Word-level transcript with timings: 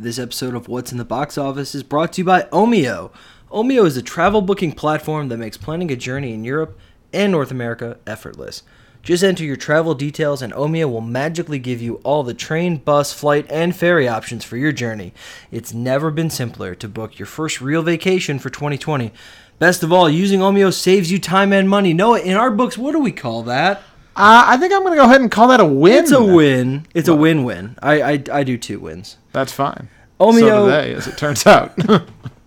This 0.00 0.20
episode 0.20 0.54
of 0.54 0.68
What's 0.68 0.92
in 0.92 0.98
the 0.98 1.04
Box 1.04 1.36
Office 1.36 1.74
is 1.74 1.82
brought 1.82 2.12
to 2.12 2.20
you 2.20 2.24
by 2.24 2.42
Omio. 2.52 3.10
Omio 3.50 3.84
is 3.84 3.96
a 3.96 4.00
travel 4.00 4.40
booking 4.40 4.70
platform 4.70 5.26
that 5.26 5.38
makes 5.38 5.56
planning 5.56 5.90
a 5.90 5.96
journey 5.96 6.32
in 6.32 6.44
Europe 6.44 6.78
and 7.12 7.32
North 7.32 7.50
America 7.50 7.98
effortless. 8.06 8.62
Just 9.02 9.24
enter 9.24 9.42
your 9.42 9.56
travel 9.56 9.96
details 9.96 10.40
and 10.40 10.52
Omio 10.52 10.88
will 10.88 11.00
magically 11.00 11.58
give 11.58 11.82
you 11.82 11.96
all 12.04 12.22
the 12.22 12.32
train, 12.32 12.76
bus, 12.76 13.12
flight, 13.12 13.44
and 13.50 13.74
ferry 13.74 14.06
options 14.06 14.44
for 14.44 14.56
your 14.56 14.70
journey. 14.70 15.12
It's 15.50 15.74
never 15.74 16.12
been 16.12 16.30
simpler 16.30 16.76
to 16.76 16.88
book 16.88 17.18
your 17.18 17.26
first 17.26 17.60
real 17.60 17.82
vacation 17.82 18.38
for 18.38 18.50
2020. 18.50 19.10
Best 19.58 19.82
of 19.82 19.92
all, 19.92 20.08
using 20.08 20.38
Omio 20.38 20.72
saves 20.72 21.10
you 21.10 21.18
time 21.18 21.52
and 21.52 21.68
money. 21.68 21.92
Noah, 21.92 22.20
in 22.20 22.36
our 22.36 22.52
books, 22.52 22.78
what 22.78 22.92
do 22.92 23.00
we 23.00 23.10
call 23.10 23.42
that? 23.42 23.82
Uh, 24.18 24.44
I 24.48 24.56
think 24.56 24.72
I'm 24.72 24.80
going 24.80 24.92
to 24.94 24.96
go 24.96 25.04
ahead 25.04 25.20
and 25.20 25.30
call 25.30 25.46
that 25.48 25.60
a 25.60 25.64
win. 25.64 26.02
It's 26.02 26.10
a 26.10 26.22
win. 26.22 26.86
It's 26.92 27.08
a 27.08 27.14
win-win. 27.14 27.78
I, 27.80 28.02
I, 28.02 28.22
I 28.32 28.42
do 28.42 28.58
two 28.58 28.80
wins. 28.80 29.16
That's 29.32 29.52
fine. 29.52 29.88
Omio- 30.18 30.40
So 30.40 30.64
do 30.66 30.70
they, 30.72 30.94
as 30.94 31.06
it 31.06 31.16
turns 31.16 31.46
out. 31.46 31.72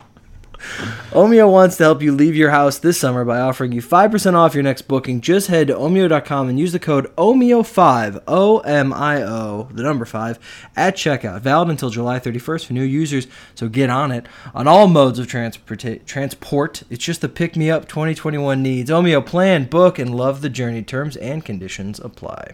Omio 1.12 1.52
wants 1.52 1.78
to 1.78 1.84
help 1.84 2.02
you 2.02 2.12
leave 2.12 2.36
your 2.36 2.52
house 2.52 2.80
this 2.80 3.00
summer 3.00 3.26
by 3.26 3.40
offering 3.40 3.72
you 3.72 3.82
5% 3.82 4.34
off 4.34 4.54
your 4.54 4.64
next 4.64 4.84
booking. 4.84 5.22
Just 5.22 5.48
head 5.48 5.68
to 5.68 5.76
omio.com 5.76 6.50
and 6.50 6.60
use 6.60 6.72
the 6.72 6.80
code 6.80 7.14
OMIO5, 7.16 8.24
O 8.28 8.60
M 8.60 8.94
I 8.94 9.22
O, 9.22 9.68
the 9.72 9.84
number 9.84 10.06
5, 10.06 10.40
at 10.76 10.96
checkout. 10.96 11.42
Valid 11.42 11.70
until 11.70 11.90
July 11.90 12.20
31st 12.20 12.66
for 12.66 12.74
new 12.74 12.84
users, 12.84 13.28
so 13.56 13.68
get 13.68 13.90
on 13.90 14.12
it. 14.12 14.26
On 14.54 14.68
all 14.68 14.88
modes 14.88 15.20
of 15.20 15.28
transporta- 15.28 16.06
transport, 16.06 16.84
it's 16.90 17.04
just 17.04 17.22
the 17.22 17.30
pick 17.30 17.56
me 17.56 17.70
up 17.70 17.88
2021 17.88 18.64
needs. 18.64 18.90
Omio 18.90 19.26
plan, 19.26 19.66
book, 19.66 20.00
and 20.00 20.16
love 20.16 20.42
the 20.42 20.50
journey. 20.50 20.82
Terms 20.84 21.18
and 21.18 21.44
conditions 21.44 22.00
apply. 22.00 22.54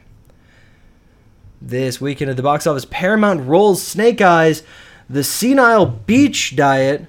This 1.61 1.99
weekend 1.99 2.29
at 2.29 2.37
the 2.37 2.43
box 2.43 2.67
office, 2.67 2.85
Paramount 2.89 3.47
rolls 3.47 3.81
Snake 3.81 4.21
Eyes, 4.21 4.63
the 5.09 5.23
Senile 5.23 5.85
Beach 5.85 6.55
Diet 6.55 7.07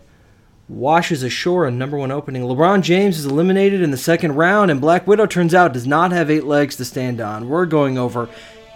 washes 0.69 1.23
ashore 1.23 1.67
a 1.67 1.71
number 1.71 1.97
one 1.97 2.11
opening. 2.11 2.43
LeBron 2.43 2.83
James 2.83 3.19
is 3.19 3.27
eliminated 3.27 3.81
in 3.81 3.91
the 3.91 3.97
second 3.97 4.35
round, 4.35 4.71
and 4.71 4.81
Black 4.81 5.07
Widow 5.07 5.27
turns 5.27 5.55
out 5.55 5.73
does 5.73 5.87
not 5.87 6.13
have 6.13 6.31
eight 6.31 6.45
legs 6.45 6.77
to 6.77 6.85
stand 6.85 7.21
on. 7.21 7.49
We're 7.49 7.67
going 7.67 7.97
over 7.99 8.29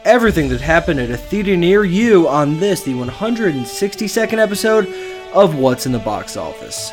everything 0.04 0.48
that 0.48 0.60
happened 0.60 1.00
at 1.00 1.10
a 1.10 1.16
theater 1.16 1.56
near 1.56 1.84
you 1.84 2.28
on 2.28 2.58
this, 2.58 2.82
the 2.82 2.94
162nd 2.94 4.38
episode 4.38 4.86
of 5.34 5.56
What's 5.56 5.86
in 5.86 5.92
the 5.92 5.98
Box 5.98 6.36
Office. 6.36 6.92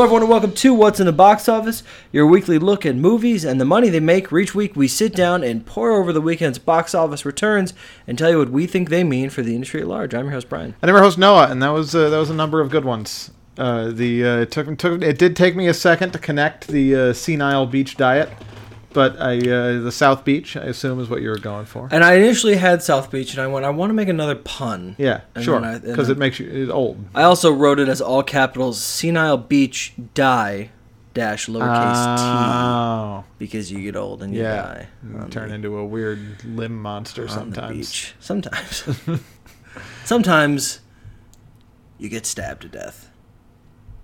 Hello, 0.00 0.06
everyone, 0.06 0.22
and 0.22 0.30
welcome 0.30 0.54
to 0.54 0.72
What's 0.72 0.98
in 0.98 1.04
the 1.04 1.12
Box 1.12 1.46
Office, 1.46 1.82
your 2.10 2.26
weekly 2.26 2.58
look 2.58 2.86
at 2.86 2.96
movies 2.96 3.44
and 3.44 3.60
the 3.60 3.66
money 3.66 3.90
they 3.90 4.00
make. 4.00 4.32
Each 4.32 4.54
week, 4.54 4.74
we 4.74 4.88
sit 4.88 5.14
down 5.14 5.44
and 5.44 5.66
pour 5.66 5.90
over 5.90 6.10
the 6.10 6.22
weekend's 6.22 6.58
box 6.58 6.94
office 6.94 7.26
returns 7.26 7.74
and 8.06 8.16
tell 8.16 8.30
you 8.30 8.38
what 8.38 8.48
we 8.48 8.66
think 8.66 8.88
they 8.88 9.04
mean 9.04 9.28
for 9.28 9.42
the 9.42 9.54
industry 9.54 9.82
at 9.82 9.86
large. 9.86 10.14
I'm 10.14 10.24
your 10.24 10.32
host, 10.32 10.48
Brian. 10.48 10.74
I 10.82 10.86
never 10.86 11.00
host 11.00 11.18
Noah, 11.18 11.48
and 11.50 11.62
that 11.62 11.68
was 11.68 11.94
uh, 11.94 12.08
that 12.08 12.16
was 12.16 12.30
a 12.30 12.34
number 12.34 12.62
of 12.62 12.70
good 12.70 12.86
ones. 12.86 13.30
Uh, 13.58 13.90
the 13.90 14.24
uh, 14.24 14.36
it 14.38 14.50
took 14.50 14.78
took 14.78 15.02
it 15.02 15.18
did 15.18 15.36
take 15.36 15.54
me 15.54 15.68
a 15.68 15.74
second 15.74 16.12
to 16.12 16.18
connect 16.18 16.68
the 16.68 16.96
uh, 16.96 17.12
senile 17.12 17.66
beach 17.66 17.98
diet, 17.98 18.30
but 18.92 19.20
I 19.20 19.38
uh, 19.38 19.80
the 19.80 19.92
South 19.92 20.24
Beach 20.24 20.56
I 20.56 20.62
assume 20.64 21.00
is 21.00 21.08
what 21.08 21.22
you 21.22 21.28
were 21.30 21.38
going 21.38 21.66
for. 21.66 21.88
And 21.92 22.02
I 22.04 22.14
initially 22.14 22.56
had 22.56 22.82
South 22.82 23.10
Beach, 23.10 23.32
and 23.32 23.40
I 23.42 23.46
went, 23.46 23.64
I 23.64 23.70
want 23.70 23.90
to 23.90 23.94
make 23.94 24.08
another 24.08 24.34
pun. 24.34 24.96
Yeah, 24.98 25.20
And 25.34 25.44
sure, 25.44 25.60
then 25.60 25.70
I- 25.70 25.74
and 25.74 25.82
because 25.84 26.08
it 26.08 26.18
makes 26.18 26.38
you 26.40 26.48
it's 26.50 26.70
old. 26.70 27.04
I 27.14 27.22
also 27.22 27.52
wrote 27.52 27.78
it 27.80 27.88
as 27.88 28.00
all 28.00 28.22
capitals 28.22 28.80
Senile 28.80 29.36
Beach 29.36 29.92
Die 30.14 30.70
dash 31.12 31.46
lowercase 31.48 32.18
Oh, 32.20 33.24
t 33.28 33.44
because 33.44 33.72
you 33.72 33.82
get 33.82 33.96
old 33.96 34.22
and 34.22 34.32
you 34.32 34.42
yeah, 34.42 34.56
die. 34.62 34.88
You 35.04 35.26
turn 35.28 35.48
the- 35.48 35.54
into 35.56 35.76
a 35.76 35.84
weird 35.84 36.44
limb 36.44 36.80
monster 36.80 37.26
sometimes. 37.28 37.76
beach. 37.76 38.14
Sometimes. 38.20 38.84
Sometimes 40.04 40.80
you 41.98 42.08
get 42.08 42.26
stabbed 42.26 42.62
to 42.62 42.68
death. 42.68 43.08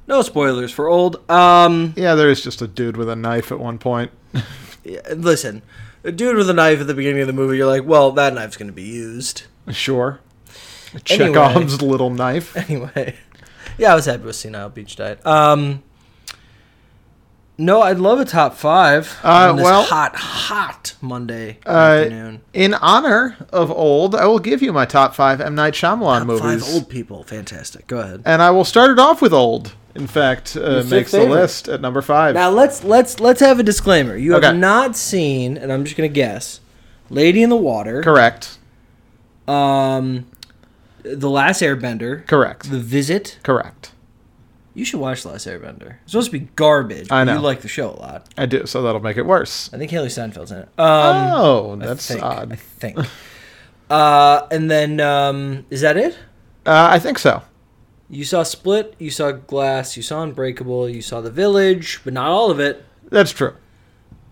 No 0.06 0.22
spoilers 0.22 0.70
for 0.70 0.86
old. 0.88 1.28
Um, 1.30 1.92
Yeah, 1.96 2.14
there 2.14 2.30
is 2.30 2.41
just 2.42 2.62
a 2.62 2.69
dude 2.69 2.96
with 2.96 3.08
a 3.08 3.16
knife 3.16 3.50
at 3.50 3.58
one 3.58 3.78
point. 3.78 4.10
yeah, 4.86 5.00
listen, 5.14 5.62
a 6.04 6.12
dude 6.12 6.36
with 6.36 6.48
a 6.48 6.54
knife 6.54 6.80
at 6.80 6.86
the 6.86 6.94
beginning 6.94 7.20
of 7.22 7.26
the 7.26 7.32
movie. 7.32 7.56
You're 7.56 7.66
like, 7.66 7.84
well, 7.84 8.12
that 8.12 8.32
knife's 8.34 8.56
going 8.56 8.69
to 8.69 8.72
be 8.74 8.82
used 8.84 9.44
Sure, 9.70 10.20
Anyway. 11.10 11.32
Chekhov's 11.32 11.82
little 11.82 12.10
knife. 12.10 12.56
anyway. 12.70 13.16
Yeah, 13.78 13.92
I 13.92 13.94
was 13.96 14.06
happy 14.06 14.22
with 14.22 14.36
Senile 14.36 14.69
Beach 14.70 14.94
Diet. 14.96 15.25
Um, 15.26 15.82
no, 17.58 17.80
I'd 17.82 17.98
love 17.98 18.20
a 18.20 18.25
top 18.25 18.54
five 18.54 19.19
Uh, 19.25 19.48
on 19.50 19.56
this 19.56 19.64
well- 19.64 19.82
hot, 19.82 20.14
hot 20.14 20.94
Monday 21.00 21.58
Uh, 21.66 21.70
afternoon. 21.70 22.41
In 22.52 22.75
honor 22.75 23.36
of 23.50 23.70
old, 23.70 24.14
I 24.14 24.26
will 24.26 24.38
give 24.38 24.60
you 24.62 24.72
my 24.72 24.84
top 24.84 25.14
five 25.14 25.41
M 25.41 25.54
Night 25.54 25.72
Shyamalan 25.75 26.19
Top 26.19 26.26
movies. 26.26 26.64
five 26.64 26.75
old 26.75 26.88
people, 26.91 27.25
fantastic. 27.25 27.86
Go 27.86 27.98
ahead. 28.00 28.22
and 28.26 28.42
I 28.42 28.50
will 28.50 28.64
start 28.64 28.91
it 28.91 28.98
off 28.98 29.22
with 29.22 29.32
old. 29.32 29.75
In 29.96 30.06
fact, 30.06 30.56
uh, 30.56 30.84
makes 30.88 31.12
the 31.12 31.24
list 31.24 31.68
at 31.68 31.80
number 31.80 32.02
five. 32.02 32.34
Now 32.34 32.50
let's 32.50 32.84
let's 32.84 33.18
let's 33.20 33.40
have 33.40 33.58
a 33.58 33.62
disclaimer. 33.62 34.16
You 34.16 34.32
have 34.32 34.56
not 34.56 34.96
seen, 34.96 35.56
and 35.56 35.72
I'm 35.72 35.84
just 35.84 35.96
gonna 35.96 36.08
guess, 36.08 36.60
Lady 37.10 37.42
in 37.42 37.50
the 37.50 37.56
Water, 37.56 38.02
Correct. 38.02 38.58
um, 39.48 40.26
The 41.02 41.30
Last 41.30 41.62
Airbender, 41.62 42.26
Correct. 42.26 42.70
The 42.70 42.78
Visit. 42.78 43.38
Correct. 43.42 43.92
You 44.74 44.84
should 44.84 45.00
watch 45.00 45.22
The 45.22 45.30
Last 45.30 45.46
Airbender. 45.46 45.96
It's 46.02 46.12
supposed 46.12 46.30
to 46.30 46.38
be 46.38 46.48
garbage. 46.54 47.10
I 47.10 47.24
know. 47.24 47.34
You 47.34 47.40
like 47.40 47.62
the 47.62 47.68
show 47.68 47.90
a 47.90 47.96
lot. 47.98 48.28
I 48.36 48.44
do, 48.44 48.66
so 48.66 48.82
that'll 48.82 49.00
make 49.00 49.16
it 49.16 49.24
worse. 49.24 49.72
I 49.72 49.78
think 49.78 49.90
Hailee 49.90 50.06
Steinfeld's 50.06 50.52
in 50.52 50.58
it. 50.58 50.68
Um, 50.78 51.32
oh, 51.32 51.78
I 51.80 51.86
that's 51.86 52.06
think, 52.06 52.22
odd. 52.22 52.52
I 52.52 52.56
think. 52.56 52.98
uh, 53.90 54.46
and 54.50 54.70
then 54.70 55.00
um, 55.00 55.64
is 55.70 55.80
that 55.80 55.96
it? 55.96 56.18
Uh, 56.66 56.88
I 56.92 56.98
think 56.98 57.18
so. 57.18 57.42
You 58.09 58.25
saw 58.25 58.43
Split, 58.44 58.94
you 58.99 59.11
saw 59.11 59.33
Glass, 59.33 59.97
you 59.97 60.03
saw 60.03 60.22
Unbreakable, 60.22 60.89
you 60.89 61.03
saw 61.03 61.21
The 61.21 61.31
Village, 61.31 62.00
but 62.05 62.12
not 62.12 62.28
all 62.28 62.50
of 62.50 62.61
it. 62.61 62.84
That's 63.11 63.33
true. 63.33 63.55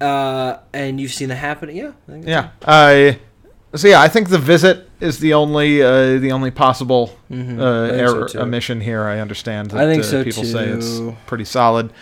Uh, 0.00 0.58
and 0.72 1.00
you've 1.00 1.12
seen 1.12 1.28
The 1.28 1.34
Happening. 1.34 1.76
Yeah. 1.76 1.92
Yeah. 2.08 2.50
I. 2.66 3.18
So 3.74 3.88
yeah, 3.88 4.00
I 4.00 4.06
think 4.06 4.28
the 4.28 4.38
visit 4.38 4.88
is 5.00 5.18
the 5.18 5.34
only 5.34 5.82
uh, 5.82 6.18
the 6.20 6.30
only 6.30 6.52
possible 6.52 7.18
Mhm. 7.28 7.58
uh, 7.58 7.88
so, 7.88 7.94
error 7.94 8.28
too. 8.28 8.38
omission 8.40 8.80
here. 8.80 9.02
I 9.02 9.18
understand 9.18 9.72
that 9.72 9.80
I 9.80 9.86
think 9.92 10.04
uh, 10.04 10.06
so, 10.06 10.22
people 10.22 10.44
say 10.44 10.68
it's 10.68 11.00
pretty 11.26 11.44
solid, 11.44 11.92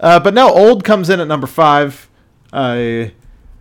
uh, 0.00 0.18
but 0.18 0.34
no, 0.34 0.48
old 0.52 0.82
comes 0.82 1.08
in 1.08 1.20
at 1.20 1.28
number 1.28 1.46
five. 1.46 2.08
Uh, 2.52 3.04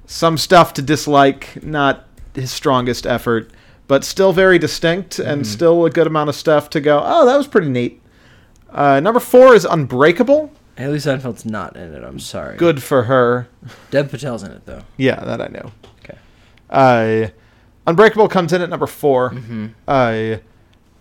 some 0.08 0.36
stuff 0.40 0.74
to 0.74 0.82
dislike, 0.82 1.64
not 1.64 2.08
his 2.34 2.50
strongest 2.50 3.06
effort, 3.06 3.52
but 3.90 4.06
still 4.06 4.32
very 4.32 4.58
distinct 4.58 5.20
and 5.20 5.42
Mm-hmm. 5.42 5.52
still 5.52 5.86
a 5.86 5.90
good 5.90 6.08
amount 6.08 6.30
of 6.30 6.36
stuff 6.36 6.70
to 6.70 6.80
go. 6.80 7.02
Oh, 7.04 7.26
that 7.26 7.36
was 7.36 7.48
pretty 7.48 7.68
neat. 7.70 8.02
Uh, 8.70 9.00
number 9.02 9.20
four 9.20 9.54
is 9.56 9.66
Unbreakable. 9.66 10.52
Hailee 10.78 10.96
Steinfeld's 11.02 11.44
not 11.44 11.76
in 11.76 11.94
it. 11.94 12.04
I'm 12.04 12.20
sorry. 12.20 12.56
Good 12.56 12.82
for 12.82 13.04
her. 13.04 13.50
Dev 13.92 14.10
Patel's 14.12 14.44
in 14.44 14.52
it 14.52 14.66
though. 14.66 14.84
Yeah, 14.96 15.20
that 15.26 15.42
I 15.42 15.48
know. 15.48 15.72
Okay. 16.06 16.18
Uh, 16.70 17.28
Unbreakable 17.88 18.30
comes 18.30 18.54
in 18.54 18.62
at 18.62 18.70
number 18.70 18.88
4 18.88 19.32
Mm-hmm. 19.32 19.66
Uh, 19.88 20.38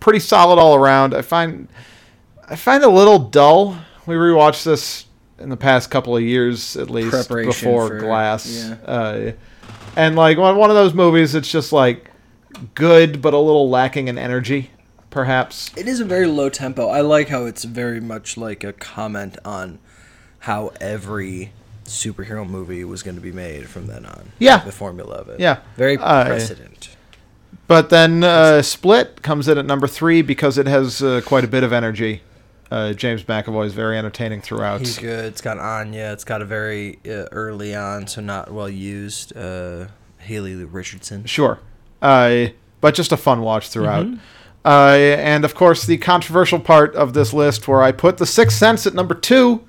pretty 0.00 0.18
solid 0.20 0.58
all 0.58 0.74
around. 0.74 1.14
I 1.14 1.22
find 1.22 1.68
I 2.48 2.56
find 2.56 2.82
a 2.82 2.88
little 2.88 3.18
dull. 3.18 3.76
We 4.06 4.14
rewatched 4.14 4.64
this 4.64 5.04
in 5.38 5.50
the 5.50 5.56
past 5.56 5.90
couple 5.90 6.16
of 6.16 6.22
years, 6.22 6.76
at 6.76 6.88
least 6.90 7.28
before 7.28 7.88
for- 7.88 7.98
Glass. 8.00 8.46
yeah. 8.50 8.76
Uh, 8.90 9.32
and 9.94 10.16
like 10.16 10.38
one 10.38 10.56
one 10.56 10.70
of 10.70 10.76
those 10.76 10.94
movies, 10.94 11.34
it's 11.34 11.50
just 11.52 11.70
like 11.72 12.07
good 12.74 13.20
but 13.22 13.34
a 13.34 13.38
little 13.38 13.68
lacking 13.68 14.08
in 14.08 14.18
energy, 14.18 14.70
perhaps. 15.10 15.70
It 15.76 15.88
is 15.88 16.00
a 16.00 16.04
very 16.04 16.26
low 16.26 16.48
tempo. 16.48 16.88
I 16.88 17.00
like 17.00 17.28
how 17.28 17.44
it's 17.44 17.64
very 17.64 18.00
much 18.00 18.36
like 18.36 18.64
a 18.64 18.72
comment 18.72 19.36
on 19.44 19.78
how 20.40 20.72
every 20.80 21.52
superhero 21.84 22.48
movie 22.48 22.84
was 22.84 23.02
going 23.02 23.14
to 23.16 23.20
be 23.20 23.32
made 23.32 23.68
from 23.68 23.86
then 23.86 24.04
on. 24.06 24.32
Yeah. 24.38 24.58
The 24.64 24.72
formula 24.72 25.14
of 25.16 25.28
it. 25.28 25.40
Yeah. 25.40 25.60
Very 25.76 25.96
Uh, 25.96 26.26
precedent. 26.26 26.90
But 27.66 27.90
then 27.90 28.24
uh, 28.24 28.62
Split 28.62 29.22
comes 29.22 29.48
in 29.48 29.58
at 29.58 29.66
number 29.66 29.86
three 29.86 30.22
because 30.22 30.58
it 30.58 30.66
has 30.66 31.02
uh, 31.02 31.20
quite 31.24 31.44
a 31.44 31.48
bit 31.48 31.64
of 31.64 31.72
energy. 31.72 32.22
Uh, 32.70 32.92
James 32.92 33.24
McAvoy 33.24 33.66
is 33.66 33.72
very 33.72 33.96
entertaining 33.96 34.42
throughout. 34.42 34.80
He's 34.80 34.98
good. 34.98 35.24
It's 35.24 35.40
got 35.40 35.58
Anya. 35.58 36.12
It's 36.12 36.24
got 36.24 36.42
a 36.42 36.44
very 36.44 36.98
uh, 37.06 37.24
early 37.32 37.74
on, 37.74 38.06
so 38.06 38.20
not 38.20 38.52
well 38.52 38.68
used. 38.68 39.34
Uh, 39.36 39.86
Haley 40.18 40.54
Richardson. 40.56 41.24
Sure. 41.24 41.58
Uh, 42.02 42.46
but 42.80 42.94
just 42.94 43.12
a 43.12 43.16
fun 43.16 43.40
watch 43.42 43.68
throughout. 43.68 44.06
Mm-hmm. 44.06 44.16
Uh, 44.64 44.92
and 45.18 45.44
of 45.44 45.54
course, 45.54 45.86
the 45.86 45.96
controversial 45.98 46.60
part 46.60 46.94
of 46.94 47.12
this 47.14 47.32
list 47.32 47.66
where 47.68 47.82
I 47.82 47.92
put 47.92 48.18
The 48.18 48.26
Sixth 48.26 48.56
Sense 48.58 48.86
at 48.86 48.94
number 48.94 49.14
two. 49.14 49.64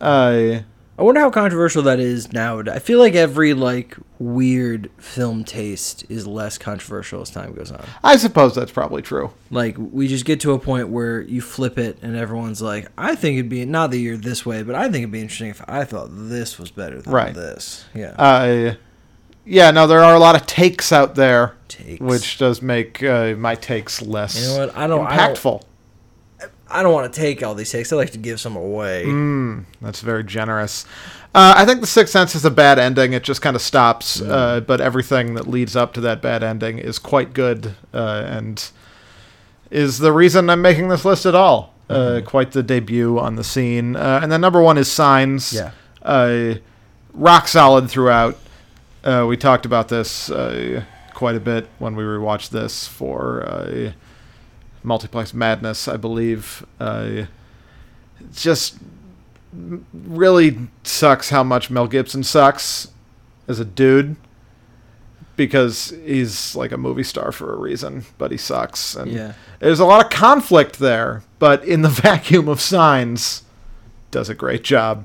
Uh, 0.00 0.60
I 0.96 1.02
wonder 1.02 1.20
how 1.20 1.30
controversial 1.30 1.82
that 1.84 1.98
is 1.98 2.32
now. 2.32 2.60
I 2.60 2.78
feel 2.78 2.98
like 3.00 3.14
every 3.14 3.52
like 3.52 3.96
weird 4.20 4.90
film 4.96 5.42
taste 5.42 6.04
is 6.08 6.24
less 6.26 6.56
controversial 6.56 7.20
as 7.20 7.30
time 7.30 7.52
goes 7.52 7.72
on. 7.72 7.84
I 8.04 8.16
suppose 8.16 8.54
that's 8.54 8.70
probably 8.70 9.02
true. 9.02 9.32
Like 9.50 9.76
we 9.78 10.06
just 10.06 10.24
get 10.24 10.40
to 10.40 10.52
a 10.52 10.58
point 10.58 10.88
where 10.90 11.22
you 11.22 11.40
flip 11.40 11.78
it 11.78 11.98
and 12.02 12.16
everyone's 12.16 12.62
like, 12.62 12.88
I 12.96 13.16
think 13.16 13.38
it'd 13.38 13.48
be 13.48 13.64
not 13.64 13.90
that 13.90 13.98
you're 13.98 14.16
this 14.16 14.46
way, 14.46 14.62
but 14.62 14.76
I 14.76 14.84
think 14.84 14.98
it'd 14.98 15.10
be 15.10 15.20
interesting 15.20 15.50
if 15.50 15.62
I 15.68 15.84
thought 15.84 16.08
this 16.12 16.58
was 16.60 16.70
better 16.70 17.02
than 17.02 17.12
Right. 17.12 17.34
this. 17.34 17.84
Yeah. 17.92 18.14
Uh, 18.16 18.74
yeah, 19.44 19.70
no, 19.70 19.86
there 19.86 20.00
are 20.02 20.14
a 20.14 20.18
lot 20.18 20.34
of 20.36 20.46
takes 20.46 20.92
out 20.92 21.14
there, 21.14 21.54
Takes. 21.68 22.00
which 22.00 22.38
does 22.38 22.62
make 22.62 23.02
uh, 23.02 23.34
my 23.36 23.54
takes 23.54 24.00
less 24.02 24.40
You 24.40 24.48
know 24.48 24.66
what? 24.66 24.76
I 24.76 24.86
don't- 24.86 25.06
I 25.06 25.16
don't- 25.16 25.36
impactful. 25.36 25.62
I 26.70 26.82
don't 26.82 26.92
want 26.92 27.12
to 27.12 27.20
take 27.20 27.42
all 27.44 27.54
these 27.54 27.70
takes. 27.70 27.92
I 27.92 27.96
like 27.96 28.10
to 28.12 28.18
give 28.18 28.40
some 28.40 28.56
away. 28.56 29.04
Mm, 29.06 29.64
that's 29.80 30.00
very 30.00 30.24
generous. 30.24 30.84
Uh, 31.32 31.54
I 31.56 31.64
think 31.64 31.80
The 31.80 31.86
Sixth 31.86 32.12
Sense 32.12 32.34
is 32.34 32.44
a 32.44 32.50
bad 32.50 32.78
ending. 32.80 33.12
It 33.12 33.22
just 33.22 33.42
kind 33.42 33.54
of 33.54 33.62
stops, 33.62 34.20
uh, 34.20 34.60
but 34.60 34.80
everything 34.80 35.34
that 35.34 35.46
leads 35.46 35.76
up 35.76 35.92
to 35.94 36.00
that 36.00 36.20
bad 36.20 36.42
ending 36.42 36.78
is 36.78 36.98
quite 36.98 37.32
good 37.32 37.74
uh, 37.92 38.24
and 38.26 38.68
is 39.70 39.98
the 39.98 40.12
reason 40.12 40.50
I'm 40.50 40.62
making 40.62 40.88
this 40.88 41.04
list 41.04 41.26
at 41.26 41.34
all. 41.36 41.74
Uh, 41.88 42.22
quite 42.24 42.52
the 42.52 42.62
debut 42.62 43.18
on 43.20 43.36
the 43.36 43.44
scene. 43.44 43.94
Uh, 43.94 44.18
and 44.22 44.32
then 44.32 44.40
number 44.40 44.60
one 44.62 44.78
is 44.78 44.90
Signs. 44.90 45.52
Yeah. 45.52 45.72
Uh, 46.02 46.54
rock 47.12 47.46
solid 47.46 47.88
throughout. 47.90 48.36
Uh, 49.04 49.26
we 49.28 49.36
talked 49.36 49.66
about 49.66 49.88
this 49.88 50.30
uh, 50.30 50.82
quite 51.12 51.36
a 51.36 51.40
bit 51.40 51.68
when 51.78 51.94
we 51.94 52.02
rewatched 52.02 52.48
this 52.50 52.88
for 52.88 53.42
uh, 53.46 53.92
Multiplex 54.82 55.34
Madness, 55.34 55.86
I 55.88 55.96
believe. 55.98 56.64
Uh, 56.80 57.24
just 58.34 58.76
really 59.92 60.56
sucks 60.84 61.28
how 61.30 61.42
much 61.44 61.70
Mel 61.70 61.86
Gibson 61.86 62.22
sucks 62.24 62.88
as 63.46 63.60
a 63.60 63.64
dude 63.64 64.16
because 65.36 65.90
he's 66.06 66.56
like 66.56 66.72
a 66.72 66.76
movie 66.78 67.02
star 67.02 67.30
for 67.30 67.52
a 67.52 67.58
reason, 67.58 68.04
but 68.18 68.30
he 68.30 68.36
sucks. 68.38 68.94
And 68.96 69.12
Yeah. 69.12 69.32
there's 69.58 69.80
a 69.80 69.84
lot 69.84 70.02
of 70.04 70.10
conflict 70.10 70.78
there, 70.78 71.22
but 71.38 71.62
in 71.64 71.82
the 71.82 71.88
vacuum 71.90 72.48
of 72.48 72.60
signs, 72.60 73.42
does 74.10 74.28
a 74.30 74.34
great 74.34 74.62
job. 74.64 75.04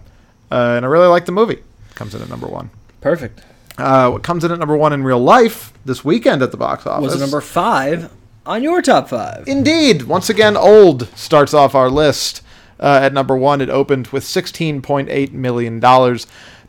Uh, 0.52 0.74
and 0.78 0.86
I 0.86 0.88
really 0.88 1.08
like 1.08 1.26
the 1.26 1.32
movie. 1.32 1.64
Comes 1.96 2.16
in 2.16 2.22
at 2.22 2.30
number 2.30 2.48
one. 2.48 2.70
Perfect. 3.02 3.42
Uh, 3.80 4.10
what 4.12 4.24
comes 4.24 4.44
in 4.44 4.52
at 4.52 4.60
number 4.60 4.76
one 4.78 4.94
in 4.94 5.04
real 5.04 5.20
life 5.20 5.74
this 5.86 6.04
weekend 6.04 6.42
at 6.42 6.52
the 6.52 6.58
box 6.58 6.86
office? 6.86 7.12
Was 7.14 7.20
number 7.22 7.42
five 7.42 8.12
on 8.46 8.62
your 8.64 8.82
top 8.82 9.10
five? 9.10 9.44
Indeed. 9.48 10.04
Once 10.04 10.30
again, 10.30 10.58
Old 10.58 11.08
starts 11.18 11.54
off 11.54 11.76
our 11.76 11.90
list. 11.90 12.42
Uh, 12.80 13.00
at 13.04 13.14
number 13.14 13.36
one, 13.36 13.60
it 13.62 13.70
opened 13.70 14.08
with 14.08 14.24
$16.8 14.24 15.32
million. 15.34 15.80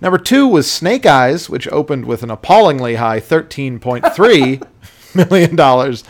Number 0.00 0.18
two 0.18 0.48
was 0.48 0.70
Snake 0.70 1.06
Eyes, 1.06 1.48
which 1.48 1.68
opened 1.68 2.04
with 2.06 2.22
an 2.22 2.30
appallingly 2.30 2.96
high 2.96 3.20
13.3 3.20 4.62
million. 5.14 5.56
dollars. 5.56 6.04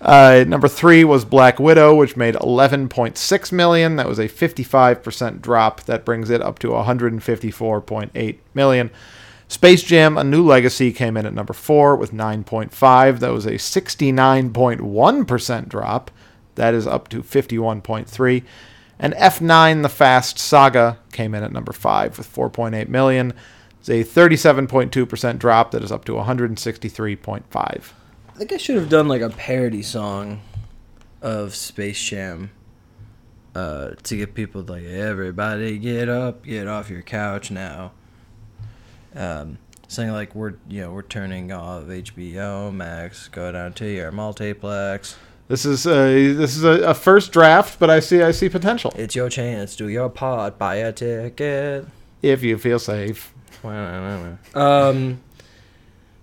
Uh, 0.00 0.44
number 0.48 0.66
three 0.66 1.04
was 1.04 1.24
Black 1.24 1.60
Widow, 1.60 1.94
which 1.94 2.16
made 2.16 2.34
11.6 2.34 3.52
million. 3.52 3.94
That 3.96 4.08
was 4.08 4.18
a 4.18 4.28
55% 4.28 5.40
drop. 5.40 5.82
That 5.84 6.04
brings 6.04 6.28
it 6.28 6.42
up 6.42 6.58
to 6.58 6.68
154.8 6.68 8.38
million. 8.54 8.90
Space 9.52 9.82
Jam: 9.82 10.16
A 10.16 10.24
New 10.24 10.46
Legacy 10.46 10.92
came 10.92 11.18
in 11.18 11.26
at 11.26 11.34
number 11.34 11.52
four 11.52 11.94
with 11.94 12.10
9.5. 12.10 13.18
That 13.18 13.32
was 13.32 13.44
a 13.44 13.52
69.1% 13.52 15.68
drop. 15.68 16.10
That 16.54 16.72
is 16.72 16.86
up 16.86 17.08
to 17.08 17.22
51.3. 17.22 18.44
And 18.98 19.12
F9: 19.12 19.82
The 19.82 19.90
Fast 19.90 20.38
Saga 20.38 20.96
came 21.12 21.34
in 21.34 21.44
at 21.44 21.52
number 21.52 21.72
five 21.72 22.16
with 22.16 22.34
4.8 22.34 22.88
million. 22.88 23.34
It's 23.78 23.90
a 23.90 24.02
37.2% 24.02 25.38
drop. 25.38 25.72
That 25.72 25.82
is 25.82 25.92
up 25.92 26.06
to 26.06 26.12
163.5. 26.12 27.42
I 27.54 27.78
think 28.38 28.54
I 28.54 28.56
should 28.56 28.76
have 28.76 28.88
done 28.88 29.06
like 29.06 29.20
a 29.20 29.28
parody 29.28 29.82
song 29.82 30.40
of 31.20 31.54
Space 31.54 32.02
Jam 32.02 32.52
uh, 33.54 33.90
to 34.04 34.16
get 34.16 34.32
people 34.32 34.62
like 34.62 34.84
everybody 34.84 35.76
get 35.76 36.08
up, 36.08 36.46
get 36.46 36.66
off 36.66 36.88
your 36.88 37.02
couch 37.02 37.50
now. 37.50 37.92
Um, 39.14 39.58
saying 39.88 40.10
like 40.12 40.34
we're 40.34 40.54
you 40.68 40.80
know 40.82 40.92
we're 40.92 41.02
turning 41.02 41.52
off 41.52 41.84
HBO 41.84 42.72
Max, 42.72 43.28
go 43.28 43.52
down 43.52 43.72
to 43.74 43.86
your 43.86 44.10
multiplex. 44.10 45.16
This 45.48 45.64
is 45.66 45.86
a 45.86 46.32
this 46.32 46.56
is 46.56 46.64
a, 46.64 46.82
a 46.90 46.94
first 46.94 47.30
draft, 47.32 47.78
but 47.78 47.90
I 47.90 48.00
see 48.00 48.22
I 48.22 48.30
see 48.30 48.48
potential 48.48 48.92
It's 48.96 49.14
your 49.14 49.28
chance, 49.28 49.76
do 49.76 49.88
your 49.88 50.08
part, 50.08 50.58
buy 50.58 50.76
a 50.76 50.92
ticket. 50.92 51.86
if 52.22 52.42
you 52.42 52.56
feel 52.58 52.78
safe. 52.78 53.34
Um, 54.54 55.20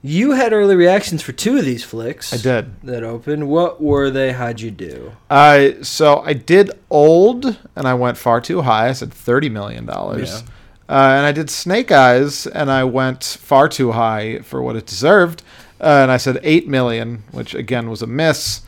you 0.02 0.32
had 0.32 0.54
early 0.54 0.76
reactions 0.76 1.22
for 1.22 1.32
two 1.32 1.58
of 1.58 1.66
these 1.66 1.84
flicks. 1.84 2.34
I 2.34 2.38
did. 2.38 2.82
that 2.84 3.04
opened. 3.04 3.50
What 3.50 3.82
were 3.82 4.10
they? 4.10 4.32
How'd 4.32 4.62
you 4.62 4.72
do? 4.72 5.12
Uh, 5.30 5.82
so 5.84 6.20
I 6.22 6.34
did 6.34 6.72
old, 6.90 7.58
and 7.76 7.88
I 7.88 7.94
went 7.94 8.18
far 8.18 8.42
too 8.42 8.62
high. 8.62 8.90
I 8.90 8.94
said 8.94 9.14
thirty 9.14 9.50
million 9.50 9.86
dollars. 9.86 10.42
Yeah. 10.42 10.48
Uh, 10.90 11.14
and 11.18 11.26
I 11.26 11.32
did 11.32 11.50
Snake 11.52 11.92
Eyes, 11.92 12.48
and 12.48 12.72
I 12.72 12.84
went 12.84 13.24
far 13.24 13.70
too 13.70 13.92
high 13.92 14.40
for 14.40 14.62
what 14.64 14.76
it 14.76 14.88
deserved. 14.88 15.44
Uh, 15.80 16.00
and 16.02 16.12
I 16.12 16.18
said 16.18 16.40
eight 16.44 16.68
million, 16.68 17.24
which 17.32 17.54
again 17.54 17.90
was 17.92 18.02
a 18.02 18.08
miss, 18.08 18.62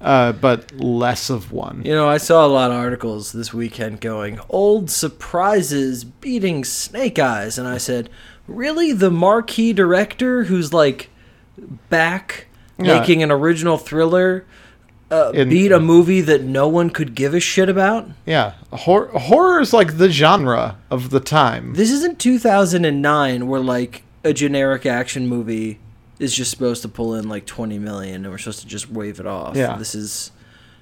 uh, 0.00 0.32
but 0.32 0.72
less 0.72 1.28
of 1.28 1.52
one. 1.52 1.82
You 1.84 1.92
know, 1.94 2.08
I 2.08 2.16
saw 2.16 2.46
a 2.46 2.48
lot 2.48 2.70
of 2.70 2.78
articles 2.78 3.32
this 3.32 3.52
weekend 3.52 4.00
going, 4.00 4.40
old 4.48 4.90
surprises 4.90 6.02
beating 6.04 6.64
Snake 6.64 7.18
Eyes. 7.18 7.58
And 7.58 7.68
I 7.68 7.76
said, 7.78 8.08
really? 8.48 8.92
The 8.92 9.10
marquee 9.10 9.72
director 9.74 10.44
who's 10.44 10.72
like 10.72 11.10
back 11.90 12.46
Yeah. 12.78 12.98
making 13.00 13.22
an 13.22 13.30
original 13.30 13.76
thriller 13.78 14.44
uh, 15.10 15.30
In- 15.34 15.48
beat 15.48 15.70
a 15.72 15.78
movie 15.80 16.20
that 16.22 16.42
no 16.42 16.66
one 16.68 16.90
could 16.90 17.14
give 17.14 17.34
a 17.34 17.40
shit 17.40 17.68
about? 17.68 18.08
Yeah, 18.24 18.54
Hor- 18.72 19.08
horror 19.08 19.60
is 19.60 19.72
like 19.72 19.98
the 19.98 20.10
genre 20.10 20.76
of 20.90 21.10
the 21.10 21.20
time. 21.20 21.74
This 21.74 21.90
isn't 21.90 22.18
2009 22.18 23.46
where 23.46 23.60
like 23.60 24.02
a 24.24 24.32
generic 24.32 24.84
action 24.86 25.28
movie 25.28 25.78
is 26.18 26.34
just 26.34 26.50
supposed 26.50 26.82
to 26.82 26.88
pull 26.88 27.14
in 27.14 27.28
like 27.28 27.46
20 27.46 27.78
million 27.78 28.24
and 28.24 28.30
we're 28.30 28.38
supposed 28.38 28.60
to 28.60 28.66
just 28.66 28.90
wave 28.90 29.20
it 29.20 29.26
off. 29.26 29.54
Yeah. 29.56 29.76
This 29.76 29.94
is, 29.94 30.32